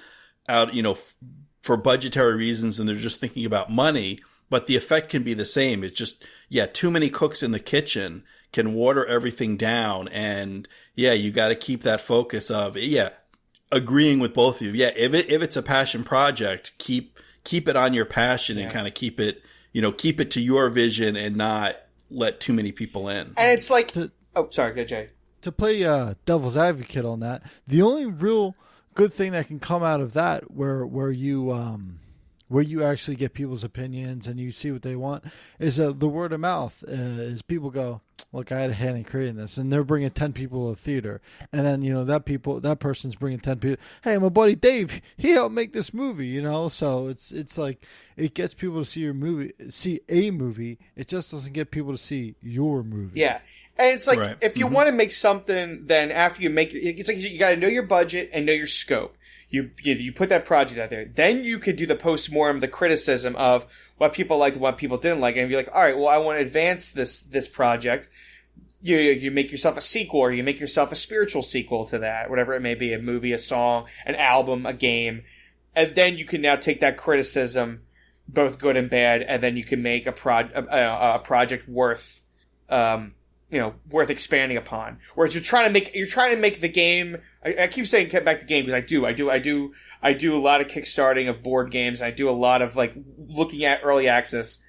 out 0.47 0.73
you 0.73 0.83
know 0.83 0.93
f- 0.93 1.15
for 1.61 1.75
budgetary 1.75 2.35
reasons 2.35 2.79
and 2.79 2.87
they're 2.87 2.95
just 2.95 3.19
thinking 3.19 3.45
about 3.45 3.71
money. 3.71 4.19
But 4.49 4.67
the 4.67 4.77
effect 4.77 5.09
can 5.09 5.23
be 5.23 5.33
the 5.33 5.45
same. 5.45 5.83
It's 5.83 5.97
just 5.97 6.23
yeah 6.49 6.67
too 6.67 6.91
many 6.91 7.09
cooks 7.09 7.41
in 7.41 7.51
the 7.51 7.59
kitchen 7.59 8.23
can 8.53 8.73
water 8.73 9.05
everything 9.05 9.57
down. 9.57 10.07
And 10.09 10.67
yeah 10.93 11.13
you 11.13 11.31
got 11.31 11.47
to 11.47 11.55
keep 11.55 11.81
that 11.81 12.01
focus 12.01 12.51
of 12.51 12.77
yeah 12.77 13.09
agreeing 13.71 14.19
with 14.19 14.35
both 14.35 14.61
of 14.61 14.67
you. 14.67 14.73
Yeah 14.73 14.91
if 14.95 15.15
it 15.15 15.31
if 15.31 15.41
it's 15.41 15.57
a 15.57 15.63
passion 15.63 16.03
project 16.03 16.73
keep 16.77 17.17
keep 17.43 17.67
it 17.67 17.75
on 17.75 17.95
your 17.95 18.05
passion 18.05 18.59
and 18.59 18.71
kind 18.71 18.87
of 18.87 18.93
keep 18.93 19.19
it 19.19 19.41
you 19.77 19.81
know 19.83 19.91
keep 19.91 20.19
it 20.19 20.31
to 20.31 20.41
your 20.41 20.71
vision 20.71 21.15
and 21.15 21.35
not 21.35 21.75
let 22.09 22.39
too 22.39 22.51
many 22.51 22.71
people 22.71 23.07
in 23.09 23.27
And 23.37 23.51
it's 23.51 23.69
like, 23.69 23.91
To- 23.91 24.09
oh, 24.35 24.47
sorry, 24.49 24.73
go 24.73 24.83
Jay. 24.83 25.09
to 25.43 25.51
play 25.51 25.83
uh, 25.83 26.15
devil's 26.25 26.57
advocate 26.57 27.05
on 27.05 27.19
that, 27.19 27.43
the 27.67 27.83
only 27.83 28.07
real 28.07 28.55
good 28.95 29.13
thing 29.13 29.33
that 29.33 29.45
can 29.45 29.59
come 29.59 29.83
out 29.83 30.01
of 30.01 30.13
that, 30.13 30.49
where 30.49 30.83
where 30.83 31.11
you 31.11 31.51
um, 31.51 31.99
where 32.47 32.63
you 32.63 32.83
actually 32.83 33.15
get 33.15 33.33
people's 33.33 33.63
opinions 33.63 34.27
and 34.27 34.39
you 34.39 34.51
see 34.51 34.71
what 34.71 34.81
they 34.81 34.95
want, 34.95 35.23
is 35.59 35.79
uh, 35.79 35.91
the 35.95 36.07
word 36.07 36.33
of 36.33 36.39
mouth. 36.39 36.83
Uh, 36.87 36.91
is 36.91 37.41
people 37.41 37.69
go, 37.69 38.01
look, 38.31 38.51
I 38.51 38.61
had 38.61 38.69
a 38.69 38.73
hand 38.73 38.97
in 38.97 39.03
creating 39.03 39.35
this, 39.35 39.57
and 39.57 39.71
they're 39.71 39.83
bringing 39.83 40.09
ten 40.11 40.33
people 40.33 40.69
to 40.69 40.75
the 40.75 40.81
theater, 40.81 41.21
and 41.51 41.65
then 41.65 41.81
you 41.81 41.93
know 41.93 42.05
that 42.05 42.25
people 42.25 42.59
that 42.61 42.79
person's 42.79 43.15
bringing 43.15 43.39
ten 43.39 43.59
people. 43.59 43.83
Hey, 44.03 44.17
my 44.17 44.29
buddy 44.29 44.55
Dave, 44.55 45.01
he 45.17 45.31
helped 45.31 45.53
make 45.53 45.73
this 45.73 45.93
movie, 45.93 46.27
you 46.27 46.41
know. 46.41 46.69
So 46.69 47.07
it's 47.07 47.31
it's 47.31 47.57
like 47.57 47.85
it 48.15 48.33
gets 48.33 48.53
people 48.53 48.79
to 48.79 48.85
see 48.89 49.01
your 49.01 49.13
movie, 49.13 49.53
see 49.69 50.01
a 50.09 50.31
movie. 50.31 50.79
It 50.95 51.07
just 51.07 51.31
doesn't 51.31 51.53
get 51.53 51.71
people 51.71 51.91
to 51.91 51.97
see 51.97 52.35
your 52.41 52.83
movie. 52.83 53.19
Yeah. 53.19 53.39
And 53.79 53.93
it's 53.93 54.07
like 54.07 54.19
Right. 54.19 54.37
if 54.41 54.57
you 54.57 54.65
want 54.65 54.87
to 54.87 54.91
make 54.91 55.11
something, 55.11 55.85
then 55.85 56.11
after 56.11 56.41
you 56.41 56.49
make 56.49 56.73
it, 56.73 56.79
it's 56.79 57.07
like 57.07 57.17
you 57.19 57.37
got 57.37 57.51
to 57.51 57.57
know 57.57 57.67
your 57.67 57.83
budget 57.83 58.31
and 58.33 58.45
know 58.45 58.53
your 58.53 58.65
scope. 58.65 59.16
You, 59.49 59.71
you 59.81 60.11
put 60.11 60.29
that 60.29 60.43
project 60.43 60.79
out 60.79 60.89
there, 60.89 61.05
then 61.05 61.45
you 61.45 61.57
could 61.57 61.77
do 61.77 61.85
the 61.85 61.95
post 61.95 62.29
mortem, 62.31 62.59
the 62.59 62.67
criticism 62.67 63.33
of 63.37 63.65
what 63.97 64.11
people 64.11 64.37
liked 64.37 64.57
and 64.57 64.61
what 64.61 64.77
people 64.77 64.97
didn't 64.97 65.21
like, 65.21 65.37
and 65.37 65.47
be 65.47 65.55
like, 65.55 65.69
all 65.73 65.81
right, 65.81 65.97
well, 65.97 66.09
I 66.09 66.17
want 66.17 66.37
to 66.37 66.45
advance 66.45 66.91
this 66.91 67.21
this 67.21 67.47
project. 67.47 68.09
You 68.81 68.97
you 68.97 69.31
make 69.31 69.49
yourself 69.49 69.77
a 69.77 69.81
sequel, 69.81 70.19
or 70.19 70.33
you 70.33 70.43
make 70.43 70.59
yourself 70.59 70.91
a 70.91 70.95
spiritual 70.95 71.43
sequel 71.43 71.85
to 71.85 71.99
that, 71.99 72.29
whatever 72.29 72.53
it 72.55 72.61
may 72.61 72.75
be, 72.75 72.93
a 72.93 72.99
movie, 72.99 73.31
a 73.31 73.37
song, 73.37 73.85
an 74.05 74.15
album, 74.15 74.65
a 74.65 74.73
game, 74.73 75.23
and 75.73 75.95
then 75.95 76.17
you 76.17 76.25
can 76.25 76.41
now 76.41 76.57
take 76.57 76.81
that 76.81 76.97
criticism, 76.97 77.83
both 78.27 78.59
good 78.59 78.75
and 78.75 78.89
bad, 78.89 79.21
and 79.21 79.41
then 79.41 79.55
you 79.55 79.63
can 79.63 79.81
make 79.81 80.05
a, 80.07 80.13
a, 80.25 81.15
a 81.15 81.19
project 81.19 81.69
worth 81.69 82.21
um, 82.69 83.13
you 83.49 83.59
know, 83.59 83.75
worth 83.89 84.09
expanding 84.09 84.57
upon. 84.57 84.99
Whereas 85.15 85.33
you're 85.33 85.43
trying 85.43 85.67
to 85.67 85.71
make 85.71 85.93
you're 85.95 86.07
trying 86.07 86.35
to 86.35 86.41
make 86.41 86.59
the 86.59 86.69
game. 86.69 87.17
I, 87.47 87.63
I 87.63 87.67
keep 87.67 87.87
saying 87.87 88.09
get 88.09 88.25
back 88.25 88.39
to 88.39 88.45
game 88.45 88.65
because 88.65 88.83
I 88.83 88.85
do, 88.85 89.05
I 89.05 89.13
do, 89.13 89.29
I 89.29 89.39
do, 89.39 89.73
I 90.01 90.13
do 90.13 90.35
a 90.35 90.39
lot 90.39 90.61
of 90.61 90.67
kickstarting 90.67 91.29
of 91.29 91.41
board 91.43 91.71
games. 91.71 92.01
I 92.01 92.09
do 92.09 92.29
a 92.29 92.31
lot 92.31 92.61
of 92.61 92.75
like 92.75 92.93
looking 93.17 93.65
at 93.65 93.81
early 93.83 94.07
access 94.07 94.63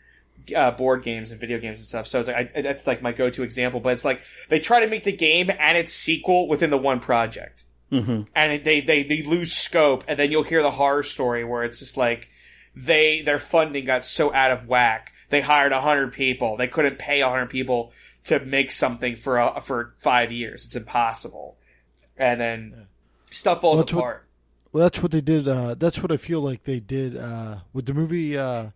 uh, 0.55 0.71
board 0.71 1.03
games 1.03 1.31
and 1.31 1.41
video 1.41 1.59
games 1.59 1.79
and 1.79 1.87
stuff. 1.87 2.07
So 2.07 2.21
it's 2.21 2.29
like 2.29 2.57
I, 2.57 2.63
that's 2.63 2.87
like 2.87 3.03
my 3.03 3.13
go-to 3.13 3.43
example. 3.43 3.81
But 3.81 3.93
it's 3.95 4.05
like 4.05 4.23
they 4.49 4.61
try 4.61 4.81
to 4.81 4.87
make 4.87 5.05
the 5.05 5.13
game 5.13 5.51
and 5.51 5.77
its 5.77 5.93
sequel 5.93 6.49
within 6.49 6.71
the 6.71 6.79
one 6.79 7.01
project, 7.01 7.65
mm-hmm. 7.93 8.23
and 8.35 8.65
they 8.65 8.81
they 8.81 9.03
they 9.03 9.23
lose 9.23 9.53
scope. 9.53 10.05
And 10.09 10.19
then 10.19 10.31
you'll 10.31 10.45
hear 10.45 10.63
the 10.63 10.71
horror 10.71 11.03
story 11.03 11.45
where 11.45 11.65
it's 11.65 11.81
just 11.81 11.97
like 11.97 12.31
they 12.75 13.23
their 13.23 13.39
funding 13.39 13.85
got 13.85 14.05
so 14.05 14.33
out 14.33 14.51
of 14.51 14.67
whack. 14.67 15.13
They 15.31 15.41
hired 15.41 15.73
hundred 15.73 16.13
people. 16.13 16.57
They 16.57 16.69
couldn't 16.69 16.99
pay 16.99 17.21
hundred 17.21 17.51
people 17.51 17.93
to 18.25 18.41
make 18.41 18.73
something 18.73 19.17
for 19.17 19.61
for 19.61 19.95
five 19.99 20.33
years. 20.33 20.65
It's 20.65 20.77
impossible. 20.77 21.57
And 22.19 22.41
then 22.41 22.87
stuff 23.31 23.61
falls 23.61 23.77
Well, 23.77 23.85
that's 23.85 23.93
what- 23.95 24.01
apart. 24.01 24.25
Well, 24.73 24.83
that's 24.83 25.03
what 25.03 25.13
they 25.13 25.23
did. 25.23 25.49
Uh, 25.49 25.75
that's 25.75 26.03
what 26.03 26.13
I 26.13 26.19
feel 26.19 26.41
like 26.43 26.65
they 26.65 26.79
did 26.79 27.17
uh, 27.17 27.61
with 27.73 27.87
the 27.87 27.95
movie. 27.95 28.37
Uh, 28.37 28.67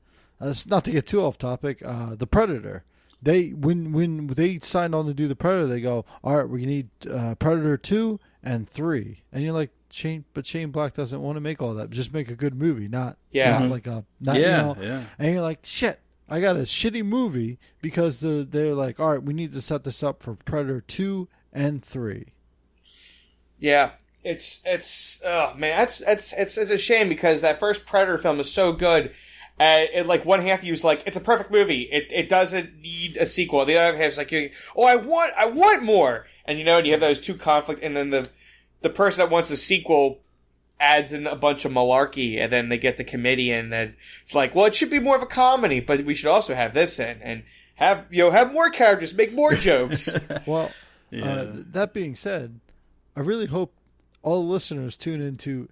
uh, 0.40 0.54
not 0.66 0.84
to 0.86 0.90
get 0.90 1.06
too 1.06 1.20
off 1.20 1.36
topic. 1.36 1.82
Uh, 1.84 2.14
the 2.14 2.26
Predator. 2.26 2.84
They 3.20 3.50
when 3.50 3.92
when 3.92 4.26
they 4.28 4.58
signed 4.60 4.94
on 4.94 5.04
to 5.06 5.12
do 5.14 5.28
the 5.28 5.36
Predator, 5.36 5.66
they 5.66 5.80
go, 5.82 6.04
all 6.24 6.38
right, 6.38 6.48
we 6.48 6.64
need 6.66 6.88
uh, 7.08 7.34
Predator 7.36 7.76
two 7.76 8.18
and 8.42 8.68
three, 8.68 9.22
and 9.32 9.44
you're 9.44 9.52
like 9.52 9.70
Shane, 9.90 10.24
but 10.34 10.46
Shane 10.46 10.70
Black 10.70 10.94
doesn't 10.94 11.20
want 11.20 11.36
to 11.36 11.40
make 11.40 11.60
all 11.60 11.74
that. 11.74 11.90
Just 11.90 12.12
make 12.12 12.28
a 12.30 12.34
good 12.34 12.54
movie, 12.54 12.88
not 12.88 13.18
Yeah. 13.30 13.52
not 13.58 13.62
Mhm. 13.62 13.70
like 13.70 13.86
a 13.86 14.04
not, 14.20 14.36
yeah 14.36 14.40
you 14.40 14.74
know, 14.74 14.76
yeah 14.82 15.04
and 15.18 15.32
you're 15.34 15.42
like, 15.42 15.60
shit, 15.62 16.00
I 16.28 16.40
got 16.40 16.56
a 16.56 16.60
shitty 16.60 17.04
movie 17.04 17.58
because 17.82 18.18
the, 18.20 18.46
they're 18.50 18.74
like, 18.74 18.98
all 18.98 19.10
right, 19.12 19.22
we 19.22 19.34
need 19.34 19.52
to 19.52 19.60
set 19.60 19.84
this 19.84 20.02
up 20.02 20.22
for 20.22 20.34
Predator 20.34 20.80
2 20.80 21.28
and 21.52 21.84
3. 21.84 22.32
Yeah, 23.62 23.92
it's 24.24 24.60
it's 24.66 25.22
oh 25.24 25.54
man, 25.56 25.78
that's 25.78 25.98
that's 25.98 26.32
it's 26.32 26.58
it's 26.58 26.70
a 26.70 26.76
shame 26.78 27.08
because 27.08 27.42
that 27.42 27.60
first 27.60 27.86
Predator 27.86 28.18
film 28.18 28.40
is 28.40 28.52
so 28.52 28.72
good. 28.72 29.12
Uh, 29.60 29.86
it, 29.94 30.06
like 30.06 30.24
one 30.24 30.40
half 30.40 30.58
of 30.60 30.64
you 30.64 30.72
is 30.72 30.82
like 30.82 31.04
it's 31.06 31.16
a 31.16 31.20
perfect 31.20 31.50
movie. 31.52 31.82
It 31.82 32.10
it 32.12 32.28
doesn't 32.28 32.80
need 32.80 33.16
a 33.18 33.24
sequel. 33.26 33.64
The 33.64 33.76
other 33.78 33.96
half 33.96 34.12
is 34.12 34.18
like, 34.18 34.52
oh, 34.76 34.82
I 34.84 34.96
want 34.96 35.32
I 35.38 35.46
want 35.46 35.84
more. 35.84 36.26
and 36.44 36.58
you 36.58 36.64
know, 36.64 36.78
and 36.78 36.86
you 36.86 36.92
have 36.92 37.00
those 37.00 37.20
two 37.20 37.36
conflict, 37.36 37.80
and 37.84 37.94
then 37.96 38.10
the 38.10 38.28
the 38.80 38.90
person 38.90 39.20
that 39.20 39.30
wants 39.30 39.48
the 39.48 39.56
sequel 39.56 40.18
adds 40.80 41.12
in 41.12 41.28
a 41.28 41.36
bunch 41.36 41.64
of 41.64 41.70
malarkey, 41.70 42.40
and 42.40 42.52
then 42.52 42.68
they 42.68 42.78
get 42.78 42.96
the 42.96 43.04
committee, 43.04 43.52
and 43.52 43.72
then 43.72 43.94
it's 44.22 44.34
like, 44.34 44.52
well, 44.56 44.64
it 44.64 44.74
should 44.74 44.90
be 44.90 44.98
more 44.98 45.14
of 45.14 45.22
a 45.22 45.26
comedy, 45.26 45.78
but 45.78 46.04
we 46.04 46.14
should 46.16 46.26
also 46.30 46.56
have 46.56 46.74
this 46.74 46.98
in 46.98 47.22
and 47.22 47.44
have 47.76 48.06
you 48.10 48.24
know 48.24 48.32
have 48.32 48.52
more 48.52 48.70
characters, 48.70 49.14
make 49.14 49.32
more 49.32 49.54
jokes. 49.54 50.16
Well, 50.46 50.72
Yeah. 51.12 51.24
uh, 51.26 51.46
that 51.72 51.92
being 51.92 52.16
said, 52.16 52.58
I 53.16 53.20
really 53.20 53.46
hope 53.46 53.74
all 54.22 54.42
the 54.42 54.48
listeners 54.52 54.96
tune 54.96 55.20
into 55.20 55.68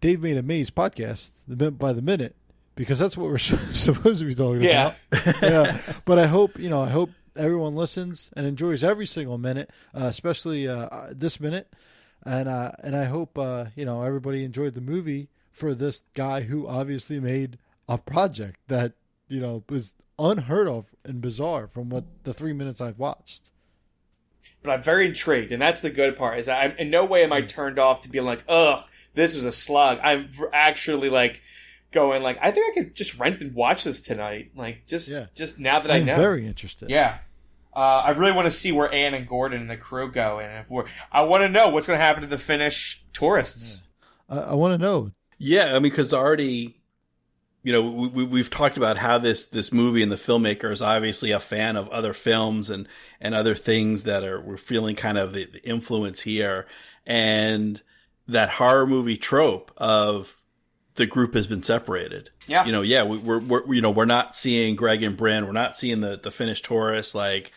Dave 0.00 0.20
Made 0.22 0.36
a 0.36 0.42
Maze 0.42 0.70
podcast, 0.70 1.32
the 1.46 1.70
by 1.70 1.92
the 1.92 2.02
minute, 2.02 2.36
because 2.76 2.98
that's 2.98 3.16
what 3.16 3.28
we're 3.28 3.38
supposed 3.38 4.20
to 4.20 4.24
be 4.26 4.34
talking 4.34 4.62
Yeah. 4.62 4.94
about. 5.12 5.42
yeah. 5.42 5.80
But 6.04 6.18
I 6.18 6.26
hope 6.26 6.58
you 6.58 6.70
know, 6.70 6.80
I 6.82 6.88
hope 6.90 7.10
everyone 7.36 7.74
listens 7.76 8.30
and 8.36 8.46
enjoys 8.46 8.82
every 8.82 9.06
single 9.06 9.38
minute, 9.38 9.70
uh, 9.94 10.04
especially 10.04 10.66
uh, 10.68 10.88
this 11.12 11.40
minute, 11.40 11.72
and 12.24 12.48
uh, 12.48 12.72
and 12.82 12.96
I 12.96 13.04
hope 13.04 13.36
uh, 13.38 13.66
you 13.76 13.84
know 13.84 14.02
everybody 14.02 14.44
enjoyed 14.44 14.74
the 14.74 14.80
movie 14.80 15.28
for 15.50 15.74
this 15.74 16.02
guy 16.14 16.42
who 16.42 16.68
obviously 16.68 17.18
made 17.20 17.58
a 17.88 17.98
project 17.98 18.60
that 18.68 18.92
you 19.28 19.40
know 19.40 19.64
was 19.68 19.94
unheard 20.18 20.68
of 20.68 20.94
and 21.04 21.20
bizarre 21.20 21.66
from 21.66 21.88
what 21.90 22.04
the 22.24 22.34
three 22.34 22.52
minutes 22.52 22.80
I've 22.80 22.98
watched. 22.98 23.50
But 24.62 24.70
I'm 24.72 24.82
very 24.82 25.06
intrigued, 25.06 25.52
and 25.52 25.60
that's 25.62 25.80
the 25.80 25.90
good 25.90 26.16
part. 26.16 26.38
Is 26.38 26.48
I'm 26.48 26.72
in 26.78 26.90
no 26.90 27.04
way 27.04 27.22
am 27.24 27.32
I 27.32 27.42
turned 27.42 27.78
off 27.78 28.02
to 28.02 28.08
being 28.08 28.24
like, 28.24 28.44
ugh, 28.48 28.84
this 29.14 29.34
was 29.34 29.44
a 29.44 29.52
slug. 29.52 29.98
I'm 30.02 30.28
actually 30.52 31.08
like 31.10 31.40
going 31.92 32.22
like, 32.22 32.38
I 32.42 32.50
think 32.50 32.70
I 32.70 32.74
could 32.82 32.94
just 32.94 33.18
rent 33.18 33.40
and 33.40 33.54
watch 33.54 33.84
this 33.84 34.02
tonight. 34.02 34.50
Like 34.54 34.86
just 34.86 35.08
Yeah. 35.08 35.26
just 35.34 35.58
now 35.58 35.80
that 35.80 35.90
I 35.90 35.96
I'm 35.96 36.06
know. 36.06 36.16
very 36.16 36.46
interested. 36.46 36.90
Yeah. 36.90 37.18
Uh, 37.74 38.02
I 38.06 38.10
really 38.10 38.32
want 38.32 38.46
to 38.46 38.50
see 38.50 38.72
where 38.72 38.92
Anne 38.92 39.14
and 39.14 39.28
Gordon 39.28 39.60
and 39.60 39.70
the 39.70 39.76
crew 39.76 40.10
go, 40.10 40.40
and 40.40 40.60
if 40.64 40.70
we're, 40.70 40.86
I 41.12 41.22
want 41.22 41.42
to 41.42 41.48
know 41.48 41.68
what's 41.68 41.86
going 41.86 41.98
to 41.98 42.04
happen 42.04 42.22
to 42.22 42.26
the 42.28 42.38
Finnish 42.38 43.04
tourists. 43.12 43.82
I, 44.28 44.38
I 44.38 44.54
want 44.54 44.74
to 44.74 44.78
know. 44.84 45.12
Yeah, 45.38 45.66
I 45.70 45.72
mean, 45.74 45.82
because 45.82 46.12
already, 46.12 46.77
you 47.62 47.72
know, 47.72 47.82
we, 47.82 48.08
we, 48.08 48.24
we've 48.24 48.50
talked 48.50 48.76
about 48.76 48.98
how 48.98 49.18
this 49.18 49.46
this 49.46 49.72
movie 49.72 50.02
and 50.02 50.12
the 50.12 50.16
filmmaker 50.16 50.70
is 50.70 50.80
obviously 50.80 51.32
a 51.32 51.40
fan 51.40 51.76
of 51.76 51.88
other 51.88 52.12
films 52.12 52.70
and 52.70 52.88
and 53.20 53.34
other 53.34 53.54
things 53.54 54.04
that 54.04 54.24
are 54.24 54.40
we're 54.40 54.56
feeling 54.56 54.94
kind 54.94 55.18
of 55.18 55.32
the, 55.32 55.44
the 55.46 55.62
influence 55.68 56.22
here, 56.22 56.66
and 57.04 57.82
that 58.26 58.50
horror 58.50 58.86
movie 58.86 59.16
trope 59.16 59.72
of 59.76 60.36
the 60.94 61.06
group 61.06 61.34
has 61.34 61.46
been 61.46 61.62
separated. 61.62 62.30
Yeah. 62.46 62.64
you 62.64 62.72
know, 62.72 62.82
yeah, 62.82 63.04
we, 63.04 63.18
we're, 63.18 63.40
we're 63.40 63.74
you 63.74 63.80
know 63.80 63.90
we're 63.90 64.04
not 64.04 64.36
seeing 64.36 64.76
Greg 64.76 65.02
and 65.02 65.16
Brynn, 65.16 65.46
we're 65.46 65.52
not 65.52 65.76
seeing 65.76 66.00
the 66.00 66.16
the 66.16 66.30
Finnish 66.30 66.62
tourists 66.62 67.14
like. 67.14 67.52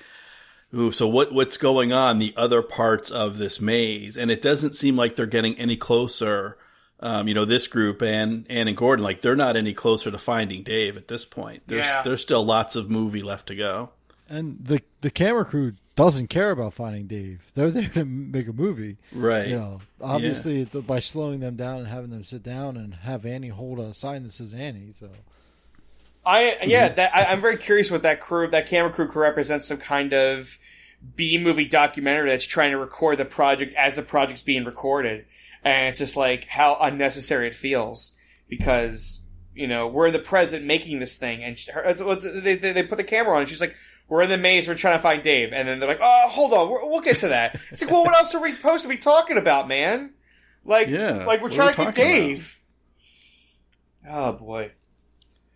Ooh, 0.74 0.94
so 0.94 1.06
what 1.06 1.34
what's 1.34 1.58
going 1.58 1.92
on 1.92 2.20
the 2.20 2.34
other 2.38 2.62
parts 2.62 3.12
of 3.12 3.38
this 3.38 3.60
maze? 3.60 4.16
And 4.16 4.32
it 4.32 4.42
doesn't 4.42 4.74
seem 4.74 4.96
like 4.96 5.18
they're 5.18 5.26
getting 5.26 5.58
any 5.58 5.76
closer. 5.76 6.58
Um, 7.04 7.28
you 7.28 7.34
know, 7.34 7.46
this 7.46 7.66
group 7.68 8.02
and 8.04 8.46
Ann 8.50 8.68
and 8.68 8.78
Gordon, 8.78 9.04
like 9.04 9.22
they're 9.22 9.36
not 9.36 9.58
any 9.58 9.74
closer 9.74 10.12
to 10.12 10.20
finding 10.20 10.62
Dave 10.62 10.98
at 10.98 11.08
this 11.08 11.26
point. 11.26 11.64
There's 11.66 11.86
Yeah. 11.88 12.04
there's 12.04 12.22
still 12.22 12.46
lots 12.46 12.76
of 12.76 12.92
movie 12.92 13.24
left 13.24 13.48
to 13.48 13.56
go. 13.56 13.90
And 14.30 14.58
the 14.64 14.82
the 15.02 15.10
camera 15.10 15.44
crew 15.44 15.74
doesn't 15.96 16.28
care 16.28 16.52
about 16.52 16.74
finding 16.74 17.08
Dave. 17.08 17.42
They're 17.56 17.72
there 17.72 17.90
to 17.90 18.06
make 18.06 18.48
a 18.48 18.54
movie. 18.54 18.98
Right. 19.12 19.48
You 19.48 19.56
know, 19.58 19.82
obviously 20.00 20.66
th- 20.66 20.86
by 20.86 21.00
slowing 21.00 21.40
them 21.40 21.56
down 21.56 21.80
and 21.80 21.88
having 21.88 22.12
them 22.12 22.24
sit 22.24 22.44
down 22.44 22.78
and 22.78 22.94
have 22.94 23.26
Annie 23.26 23.50
hold 23.50 23.80
a 23.80 23.94
sign 23.94 24.24
that 24.24 24.32
says 24.32 24.54
Annie. 24.54 24.92
So 24.94 25.10
I 26.26 26.58
yeah, 26.64 26.90
that 26.90 27.16
I, 27.16 27.26
I'm 27.26 27.42
very 27.42 27.58
curious 27.58 27.90
what 27.90 28.04
that 28.04 28.22
crew, 28.22 28.48
that 28.50 28.68
camera 28.68 28.92
crew, 28.92 29.08
could 29.08 29.20
represent 29.20 29.64
some 29.64 29.78
kind 29.78 30.14
of 30.14 30.60
B 31.16 31.38
movie 31.40 31.66
documentary 31.66 32.30
that's 32.30 32.46
trying 32.46 32.72
to 32.72 32.78
record 32.78 33.18
the 33.18 33.26
project 33.26 33.74
as 33.74 33.96
the 33.96 34.04
project's 34.04 34.44
being 34.44 34.66
recorded, 34.66 35.26
and 35.64 35.88
it's 35.90 36.00
just 36.00 36.16
like 36.18 36.46
how 36.46 36.78
unnecessary 36.82 37.48
it 37.48 37.54
feels 37.56 38.16
because 38.50 39.22
you 39.54 39.68
know 39.68 39.88
we're 39.88 40.08
in 40.08 40.14
the 40.14 40.20
present 40.20 40.66
making 40.66 41.00
this 41.00 41.16
thing, 41.18 41.44
and 41.44 41.58
she, 41.60 41.72
her, 41.72 41.82
it's- 41.82 42.00
it's- 42.02 42.44
they, 42.44 42.56
they 42.56 42.72
they 42.74 42.84
put 42.84 42.98
the 42.98 43.04
camera 43.04 43.34
on, 43.36 43.42
and 43.42 43.50
she's 43.50 43.62
like. 43.62 43.76
We're 44.10 44.24
in 44.24 44.30
the 44.30 44.38
maze. 44.38 44.68
We're 44.68 44.76
trying 44.76 44.98
to 44.98 45.02
find 45.02 45.24
Dave, 45.24 45.54
and 45.54 45.70
then 45.70 45.80
they're 45.80 45.88
like, 45.88 46.02
"Oh, 46.02 46.28
hold 46.28 46.52
on, 46.52 46.70
we're, 46.70 46.86
we'll 46.86 47.00
get 47.00 47.20
to 47.20 47.30
that." 47.30 47.58
It's 47.72 47.82
like, 47.82 47.90
well, 47.90 48.04
what 48.04 48.14
else 48.14 48.36
are 48.36 48.42
we 48.42 48.52
supposed 48.52 48.84
to 48.84 48.90
be 48.90 48.98
talking 48.98 49.38
about, 49.38 49.70
man? 49.70 50.12
Like, 50.66 50.90
Yeah, 50.90 51.24
like 51.24 51.42
we're 51.42 51.50
trying 51.50 51.70
are 51.70 51.74
to 51.76 51.80
we 51.80 51.86
get 51.86 51.96
talking 51.96 52.12
about? 52.12 52.18
Dave. 52.28 52.60
Oh 54.10 54.34
boy. 54.34 54.72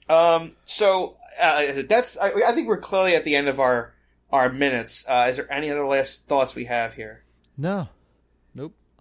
Um. 0.07 0.55
So 0.63 1.17
uh, 1.37 1.81
that's. 1.89 2.17
I, 2.17 2.31
I 2.47 2.51
think 2.53 2.69
we're 2.69 2.77
clearly 2.77 3.13
at 3.15 3.25
the 3.25 3.35
end 3.35 3.49
of 3.49 3.59
our 3.59 3.93
our 4.31 4.49
minutes. 4.49 5.05
Uh, 5.05 5.27
is 5.29 5.35
there 5.35 5.51
any 5.51 5.69
other 5.69 5.85
last 5.85 6.29
thoughts 6.29 6.55
we 6.55 6.63
have 6.65 6.93
here? 6.93 7.25
no, 7.57 7.79
nope. 7.79 7.87
I'm 7.87 7.89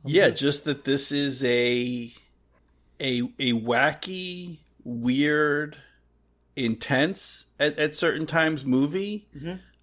yeah, 0.04 0.26
good. 0.26 0.36
just 0.36 0.64
that 0.64 0.84
this 0.84 1.12
is 1.12 1.42
a 1.44 2.12
a 3.00 3.22
a 3.38 3.52
wacky, 3.52 4.58
weird, 4.84 5.76
intense 6.56 7.46
at, 7.58 7.78
at 7.78 7.96
certain 7.96 8.26
times 8.26 8.64
movie. 8.64 9.26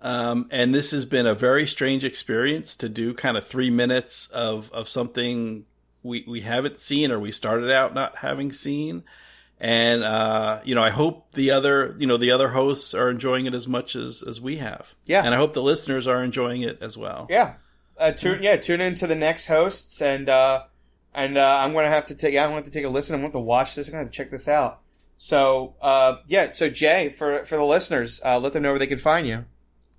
Um, 0.02 0.48
and 0.50 0.74
this 0.74 0.92
has 0.92 1.06
been 1.06 1.28
a 1.28 1.36
very 1.36 1.68
strange 1.68 2.04
experience 2.04 2.76
to 2.78 2.90
do 2.90 3.14
kind 3.14 3.38
of 3.38 3.46
three 3.46 3.70
minutes 3.70 4.28
of, 4.30 4.72
of 4.72 4.90
something 4.90 5.66
we, 6.02 6.26
we 6.28 6.42
haven't 6.42 6.80
seen 6.80 7.12
or 7.12 7.20
we 7.20 7.32
started 7.32 7.70
out 7.70 7.94
not 7.94 8.18
having 8.18 8.52
seen. 8.52 9.04
And, 9.60 10.04
uh, 10.04 10.62
you 10.64 10.74
know, 10.74 10.82
I 10.82 10.90
hope 10.90 11.34
the 11.34 11.52
other, 11.52 11.96
you 12.00 12.08
know, 12.08 12.18
the 12.18 12.32
other 12.32 12.50
hosts 12.50 12.96
are 12.96 13.12
enjoying 13.12 13.46
it 13.46 13.54
as 13.54 13.68
much 13.68 13.96
as, 13.96 14.24
as 14.24 14.42
we 14.42 14.58
have. 14.58 14.96
Yeah. 15.06 15.24
And 15.24 15.36
I 15.36 15.38
hope 15.38 15.54
the 15.54 15.62
listeners 15.62 16.08
are 16.08 16.24
enjoying 16.24 16.64
it 16.64 16.80
as 16.82 16.98
well. 16.98 17.28
Yeah. 17.30 17.54
Uh, 18.02 18.12
tune 18.12 18.42
yeah 18.42 18.56
tune 18.56 18.82
in 18.82 18.96
to 18.96 19.06
the 19.06 19.16
next 19.16 19.46
hosts 19.46 20.02
and 20.02 20.28
uh, 20.28 20.64
and 21.14 21.38
uh, 21.38 21.60
I'm 21.62 21.72
gonna 21.74 21.90
have 21.90 22.08
to 22.08 22.16
take 22.16 22.34
yeah 22.34 22.44
I'm 22.44 22.50
gonna 22.50 22.58
have 22.58 22.66
to 22.66 22.72
take 22.72 22.86
a 22.86 22.90
listen. 22.90 23.14
I'm 23.14 23.20
gonna 23.20 23.28
have 23.28 23.34
to 23.34 23.40
watch 23.40 23.76
this. 23.76 23.88
I'm 23.88 23.92
gonna 23.92 24.06
have 24.06 24.12
to 24.12 24.18
check 24.18 24.32
this 24.32 24.48
out. 24.48 24.82
So 25.20 25.76
uh, 25.82 26.18
yeah. 26.28 26.52
So 26.52 26.70
Jay 26.70 27.10
for 27.10 27.46
for 27.46 27.58
the 27.58 27.64
listeners, 27.64 28.20
uh, 28.26 28.40
let 28.40 28.54
them 28.54 28.64
know 28.64 28.72
where 28.72 28.80
they 28.80 28.88
can 28.88 28.98
find 28.98 29.28
you. 29.28 29.46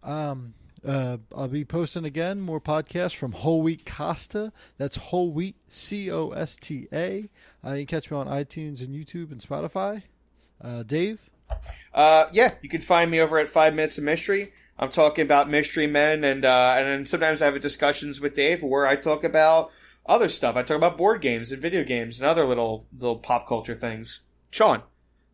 Um, 0.02 0.54
uh, 0.84 1.18
I'll 1.36 1.46
be 1.46 1.64
posting 1.64 2.04
again 2.04 2.40
more 2.40 2.60
podcasts 2.60 3.14
from 3.14 3.30
Whole 3.30 3.62
Wheat 3.62 3.86
Costa. 3.86 4.52
That's 4.78 4.96
Whole 4.96 5.30
Wheat 5.30 5.54
C 5.68 6.10
O 6.10 6.30
S 6.30 6.56
T 6.56 6.88
A. 6.92 7.28
Uh, 7.64 7.74
you 7.74 7.86
can 7.86 7.98
catch 7.98 8.10
me 8.10 8.16
on 8.16 8.26
iTunes 8.26 8.80
and 8.80 8.88
YouTube 8.88 9.30
and 9.30 9.40
Spotify. 9.40 10.02
Uh, 10.60 10.82
Dave. 10.82 11.30
Uh, 11.94 12.24
yeah, 12.32 12.54
you 12.62 12.68
can 12.68 12.80
find 12.80 13.10
me 13.10 13.20
over 13.20 13.38
at 13.38 13.48
Five 13.48 13.74
Minutes 13.74 13.98
of 13.98 14.04
Mystery. 14.04 14.52
I'm 14.78 14.90
talking 14.90 15.22
about 15.22 15.50
mystery 15.50 15.86
men, 15.86 16.24
and 16.24 16.44
uh, 16.44 16.74
and 16.78 17.06
sometimes 17.06 17.42
I 17.42 17.46
have 17.46 17.60
discussions 17.60 18.20
with 18.20 18.34
Dave 18.34 18.62
where 18.62 18.86
I 18.86 18.96
talk 18.96 19.24
about 19.24 19.70
other 20.06 20.28
stuff. 20.28 20.56
I 20.56 20.62
talk 20.62 20.76
about 20.76 20.96
board 20.96 21.20
games 21.20 21.52
and 21.52 21.60
video 21.60 21.84
games 21.84 22.18
and 22.18 22.26
other 22.26 22.44
little 22.44 22.86
little 22.92 23.18
pop 23.18 23.46
culture 23.48 23.74
things. 23.74 24.20
Sean, 24.50 24.82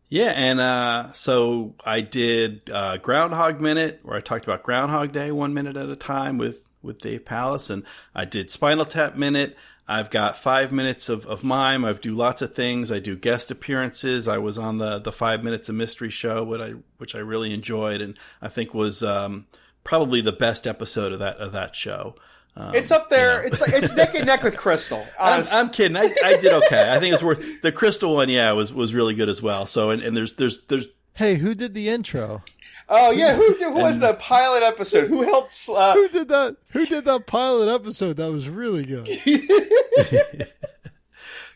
Yeah, 0.07 0.33
and 0.35 0.59
uh, 0.59 1.11
so 1.13 1.75
I 1.85 2.01
did 2.01 2.69
uh, 2.69 2.97
Groundhog 2.97 3.59
Minute, 3.59 3.99
where 4.03 4.17
I 4.17 4.21
talked 4.21 4.45
about 4.45 4.63
Groundhog 4.63 5.11
Day 5.11 5.31
one 5.31 5.53
minute 5.53 5.77
at 5.77 5.89
a 5.89 5.95
time 5.95 6.37
with 6.37 6.63
with 6.81 6.99
Dave 6.99 7.25
Palace, 7.25 7.69
and 7.69 7.83
I 8.15 8.25
did 8.25 8.51
Spinal 8.51 8.85
Tap 8.85 9.15
Minute. 9.15 9.55
I've 9.89 10.11
got 10.11 10.37
five 10.37 10.71
minutes 10.71 11.09
of, 11.09 11.25
of 11.25 11.43
mime. 11.43 11.83
I 11.83 11.93
do 11.93 12.13
lots 12.13 12.43
of 12.43 12.53
things. 12.53 12.91
I 12.91 12.99
do 12.99 13.15
guest 13.15 13.49
appearances. 13.49 14.27
I 14.27 14.37
was 14.37 14.55
on 14.55 14.77
the 14.77 14.99
the 14.99 15.11
Five 15.11 15.43
Minutes 15.43 15.67
of 15.67 15.73
Mystery 15.75 16.11
show, 16.11 16.43
which 16.43 16.61
I 16.61 16.73
which 16.97 17.15
I 17.15 17.19
really 17.19 17.51
enjoyed, 17.55 17.99
and 17.99 18.15
I 18.39 18.49
think 18.49 18.75
was 18.75 19.01
um, 19.01 19.47
probably 19.83 20.21
the 20.21 20.31
best 20.31 20.67
episode 20.67 21.11
of 21.11 21.19
that 21.19 21.37
of 21.37 21.53
that 21.53 21.75
show. 21.75 22.13
Um, 22.55 22.75
it's 22.75 22.91
up 22.91 23.09
there. 23.09 23.41
It's 23.41 23.61
like, 23.61 23.73
it's 23.73 23.95
neck 23.95 24.13
and 24.13 24.27
neck 24.27 24.43
with 24.43 24.57
Crystal. 24.57 25.07
I'm, 25.19 25.43
I'm 25.51 25.69
kidding. 25.71 25.97
I, 25.97 26.13
I 26.23 26.39
did 26.39 26.53
okay. 26.53 26.91
I 26.91 26.99
think 26.99 27.13
it's 27.13 27.23
worth 27.23 27.61
the 27.61 27.71
crystal 27.71 28.13
one. 28.13 28.29
Yeah, 28.29 28.51
was 28.51 28.71
was 28.71 28.93
really 28.93 29.15
good 29.15 29.29
as 29.29 29.41
well. 29.41 29.65
So 29.65 29.89
and, 29.89 30.03
and 30.03 30.15
there's 30.15 30.35
there's 30.35 30.59
there's 30.67 30.87
Hey, 31.13 31.35
who 31.35 31.53
did 31.55 31.73
the 31.73 31.89
intro? 31.89 32.43
Oh 32.89 33.11
yeah, 33.11 33.35
who 33.35 33.55
did, 33.55 33.73
who 33.73 33.75
was 33.83 33.99
the 33.99 34.15
pilot 34.15 34.63
episode? 34.63 35.09
Who 35.09 35.21
helped? 35.23 35.55
Uh, 35.69 35.93
Who 35.93 36.09
did 36.09 36.27
that? 36.29 36.57
Who 36.71 36.85
did 36.85 37.05
that 37.05 37.27
pilot 37.27 37.69
episode? 37.69 38.17
That 38.17 38.31
was 38.31 38.49
really 38.49 38.83
good. 38.85 39.07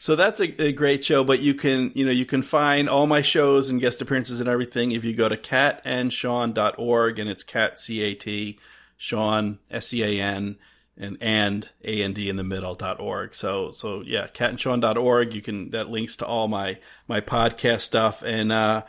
So 0.04 0.18
that's 0.18 0.42
a, 0.42 0.62
a 0.62 0.74
great 0.74 1.02
show, 1.02 1.24
but 1.24 1.40
you 1.40 1.54
can, 1.54 1.94
you 1.96 2.06
know, 2.06 2.12
you 2.12 2.26
can 2.26 2.44
find 2.44 2.90
all 2.90 3.08
my 3.08 3.22
shows 3.22 3.70
and 3.70 3.80
guest 3.80 4.02
appearances 4.02 4.42
and 4.42 4.50
everything 4.50 4.92
if 4.92 5.06
you 5.06 5.16
go 5.16 5.30
to 5.30 5.38
catandsean.org 5.38 7.20
and 7.20 7.30
it's 7.30 7.46
cat, 7.46 7.80
C-A-T, 7.80 8.60
Sean, 8.98 9.60
S-E-A-N, 9.72 10.58
and 10.98 11.18
and 11.22 11.70
A-N-D 11.86 12.28
in 12.28 12.36
the 12.36 12.44
middle 12.44 12.76
dot 12.76 13.00
org. 13.00 13.34
So, 13.34 13.72
so 13.72 14.02
yeah, 14.02 14.28
catandsean.org. 14.28 15.34
You 15.34 15.42
can, 15.42 15.70
that 15.70 15.90
links 15.90 16.18
to 16.18 16.26
all 16.26 16.50
my, 16.50 16.80
my 17.08 17.22
podcast 17.22 17.80
stuff. 17.80 18.24
And, 18.24 18.52
uh, 18.52 18.84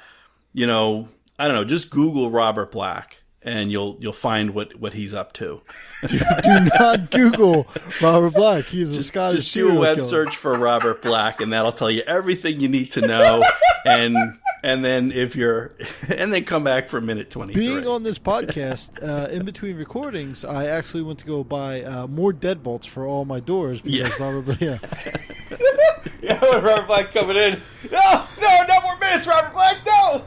you 0.52 0.66
know, 0.66 1.06
I 1.38 1.46
don't 1.46 1.56
know, 1.56 1.64
just 1.64 1.90
Google 1.90 2.30
Robert 2.30 2.70
Black 2.72 3.24
and 3.44 3.70
you'll, 3.70 3.96
you'll 4.00 4.12
find 4.12 4.50
what, 4.54 4.74
what 4.76 4.94
he's 4.94 5.12
up 5.12 5.32
to. 5.34 5.60
Do 6.06 6.18
not 6.78 7.10
Google 7.10 7.66
Robert 8.02 8.32
Black. 8.32 8.64
He's 8.64 8.96
a 8.96 9.02
Scottish 9.02 9.40
just 9.40 9.54
do 9.54 9.66
a 9.66 9.68
serial 9.68 9.80
web 9.80 9.98
killer. 9.98 10.08
search 10.08 10.36
for 10.36 10.54
Robert 10.58 11.02
Black, 11.02 11.40
and 11.40 11.52
that'll 11.52 11.72
tell 11.72 11.90
you 11.90 12.02
everything 12.06 12.60
you 12.60 12.68
need 12.68 12.90
to 12.92 13.00
know. 13.02 13.42
and 13.84 14.16
and 14.62 14.84
then 14.84 15.12
if 15.12 15.36
you're, 15.36 15.74
and 16.08 16.32
then 16.32 16.44
come 16.44 16.64
back 16.64 16.88
for 16.88 17.00
minute 17.00 17.30
twenty. 17.30 17.54
Being 17.54 17.86
on 17.86 18.02
this 18.02 18.18
podcast, 18.18 19.02
uh, 19.02 19.28
in 19.30 19.44
between 19.44 19.76
recordings, 19.76 20.44
I 20.44 20.66
actually 20.66 21.02
went 21.02 21.18
to 21.20 21.26
go 21.26 21.44
buy 21.44 21.82
uh, 21.82 22.06
more 22.06 22.32
deadbolts 22.32 22.86
for 22.86 23.06
all 23.06 23.24
my 23.24 23.40
doors 23.40 23.80
because 23.80 24.18
Yeah. 24.18 24.24
Robert, 24.24 24.60
yeah, 24.60 24.78
Yeah, 26.20 26.44
Robert 26.44 26.86
Black 26.86 27.12
coming 27.12 27.36
in. 27.36 27.60
No, 27.90 28.24
no, 28.40 28.64
no 28.68 28.80
more 28.82 28.98
minutes, 28.98 29.26
Robert 29.26 29.52
Black. 29.52 29.78
No. 29.86 30.24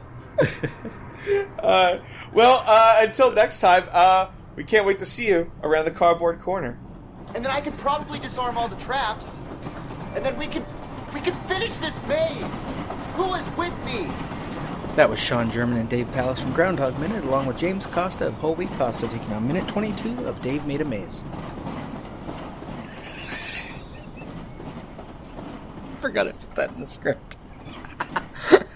uh, 1.58 1.98
well, 2.32 2.62
uh, 2.66 3.00
until 3.02 3.32
next 3.32 3.60
time, 3.60 3.84
uh, 3.92 4.28
we 4.56 4.64
can't 4.64 4.86
wait 4.86 4.98
to 4.98 5.06
see 5.06 5.28
you 5.28 5.50
around 5.62 5.84
the 5.84 5.90
cardboard 5.90 6.40
corner. 6.40 6.78
And 7.34 7.44
then 7.44 7.52
I 7.52 7.60
can 7.60 7.72
probably 7.74 8.18
disarm 8.18 8.56
all 8.56 8.68
the 8.68 8.76
traps. 8.76 9.40
And 10.14 10.24
then 10.24 10.38
we 10.38 10.46
can 10.46 10.64
we 11.12 11.20
could 11.20 11.36
finish 11.46 11.70
this 11.78 11.98
maze. 12.06 12.42
Who 13.14 13.34
is 13.34 13.48
with 13.56 13.76
me? 13.84 14.08
That 14.96 15.08
was 15.08 15.20
Sean 15.20 15.50
German 15.50 15.78
and 15.78 15.88
Dave 15.88 16.10
Palace 16.12 16.40
from 16.40 16.52
Groundhog 16.52 16.98
Minute, 16.98 17.24
along 17.24 17.46
with 17.46 17.56
James 17.56 17.86
Costa 17.86 18.26
of 18.26 18.36
Whole 18.38 18.54
Wheat 18.54 18.70
Costa, 18.72 19.06
taking 19.06 19.32
on 19.32 19.46
minute 19.46 19.68
22 19.68 20.26
of 20.26 20.40
Dave 20.42 20.64
Made 20.66 20.80
a 20.80 20.84
Maze. 20.84 21.24
Forgot 25.98 26.24
to 26.24 26.32
put 26.32 26.54
that 26.56 26.70
in 26.72 26.80
the 26.80 26.86
script. 26.86 27.36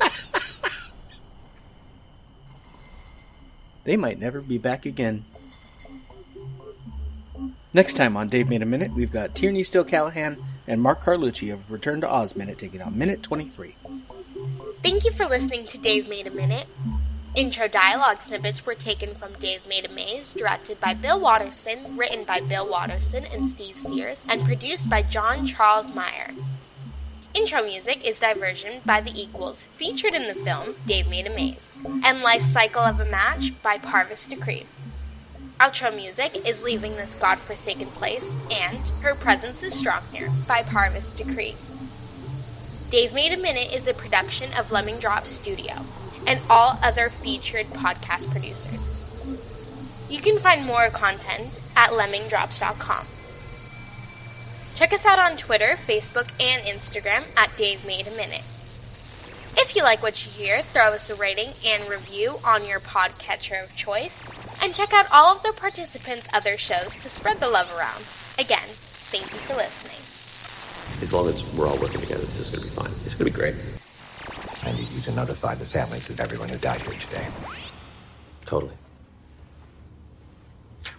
they 3.84 3.96
might 3.96 4.18
never 4.18 4.40
be 4.40 4.58
back 4.58 4.86
again. 4.86 5.24
Next 7.72 7.94
time 7.94 8.16
on 8.16 8.28
Dave 8.28 8.48
Made 8.48 8.62
a 8.62 8.66
Minute, 8.66 8.92
we've 8.94 9.12
got 9.12 9.34
Tierney 9.34 9.62
Still 9.62 9.84
Callahan 9.84 10.42
and 10.66 10.82
Mark 10.82 11.02
Carlucci 11.02 11.52
of 11.52 11.70
Return 11.70 12.00
to 12.00 12.10
Oz 12.10 12.34
Minute 12.34 12.58
taking 12.58 12.82
on 12.82 12.98
minute 12.98 13.22
23. 13.22 13.76
Thank 14.82 15.04
you 15.04 15.12
for 15.12 15.26
listening 15.26 15.66
to 15.66 15.78
Dave 15.78 16.08
Made 16.08 16.26
a 16.26 16.30
Minute. 16.30 16.66
Intro 17.36 17.68
dialogue 17.68 18.22
snippets 18.22 18.66
were 18.66 18.74
taken 18.74 19.14
from 19.14 19.34
Dave 19.34 19.64
Made 19.68 19.84
a 19.84 19.88
Maze, 19.88 20.34
directed 20.34 20.80
by 20.80 20.94
Bill 20.94 21.20
Watterson, 21.20 21.96
written 21.96 22.24
by 22.24 22.40
Bill 22.40 22.68
Watterson 22.68 23.24
and 23.24 23.46
Steve 23.46 23.78
Sears, 23.78 24.26
and 24.28 24.44
produced 24.44 24.90
by 24.90 25.02
John 25.02 25.46
Charles 25.46 25.94
Meyer. 25.94 26.32
Intro 27.32 27.62
music 27.62 28.04
is 28.04 28.18
Diversion 28.18 28.80
by 28.84 29.00
The 29.00 29.12
Equals, 29.18 29.62
featured 29.62 30.14
in 30.14 30.26
the 30.26 30.34
film 30.34 30.74
Dave 30.84 31.08
Made 31.08 31.28
a 31.28 31.30
Maze, 31.30 31.76
and 32.02 32.22
Life 32.22 32.42
Cycle 32.42 32.82
of 32.82 32.98
a 32.98 33.04
Match 33.04 33.52
by 33.62 33.78
Parvis 33.78 34.28
Decree. 34.28 34.66
Outro 35.60 35.94
music 35.94 36.48
is 36.48 36.64
Leaving 36.64 36.96
This 36.96 37.14
Godforsaken 37.14 37.86
Place 37.88 38.34
and 38.50 38.78
Her 39.02 39.14
Presence 39.14 39.62
is 39.62 39.74
Strong 39.74 40.02
Here 40.12 40.32
by 40.48 40.64
Parvis 40.64 41.14
Decree. 41.14 41.54
Dave 42.90 43.14
Made 43.14 43.32
a 43.32 43.36
Minute 43.36 43.72
is 43.72 43.86
a 43.86 43.94
production 43.94 44.52
of 44.54 44.72
Lemming 44.72 44.98
Drop 44.98 45.28
Studio 45.28 45.84
and 46.26 46.40
all 46.50 46.80
other 46.82 47.08
featured 47.08 47.66
podcast 47.66 48.28
producers. 48.32 48.90
You 50.08 50.18
can 50.18 50.40
find 50.40 50.66
more 50.66 50.90
content 50.90 51.60
at 51.76 51.90
lemmingdrops.com. 51.90 53.06
Check 54.74 54.92
us 54.92 55.04
out 55.04 55.18
on 55.18 55.36
Twitter, 55.36 55.76
Facebook, 55.76 56.30
and 56.40 56.62
Instagram 56.62 57.24
at 57.36 57.56
Dave 57.56 57.84
Made 57.84 58.06
a 58.06 58.10
Minute. 58.10 58.42
If 59.56 59.76
you 59.76 59.82
like 59.82 60.02
what 60.02 60.24
you 60.24 60.30
hear, 60.32 60.62
throw 60.62 60.88
us 60.92 61.10
a 61.10 61.14
rating 61.14 61.50
and 61.66 61.88
review 61.88 62.36
on 62.44 62.64
your 62.64 62.80
podcatcher 62.80 63.62
of 63.62 63.76
choice, 63.76 64.24
and 64.62 64.74
check 64.74 64.92
out 64.92 65.06
all 65.12 65.36
of 65.36 65.42
the 65.42 65.52
participants' 65.52 66.28
other 66.32 66.56
shows 66.56 66.96
to 66.96 67.10
spread 67.10 67.40
the 67.40 67.48
love 67.48 67.72
around. 67.76 68.04
Again, 68.38 68.68
thank 69.10 69.24
you 69.32 69.38
for 69.40 69.54
listening. 69.54 69.96
As 71.02 71.12
long 71.12 71.28
as 71.28 71.56
we're 71.56 71.66
all 71.66 71.78
working 71.78 72.00
together, 72.00 72.20
this 72.20 72.40
is 72.40 72.50
going 72.50 72.62
to 72.62 72.68
be 72.68 72.74
fine. 72.74 73.04
It's 73.04 73.14
going 73.14 73.30
to 73.30 73.36
be 73.36 73.38
great. 73.38 73.54
I 74.62 74.72
need 74.72 74.88
you 74.90 75.00
to 75.02 75.12
notify 75.12 75.54
the 75.54 75.64
families 75.64 76.08
of 76.10 76.20
everyone 76.20 76.48
who 76.48 76.58
died 76.58 76.80
here 76.82 76.94
today. 76.94 77.26
Totally. 78.44 78.74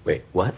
Wait, 0.04 0.24
what? 0.34 0.56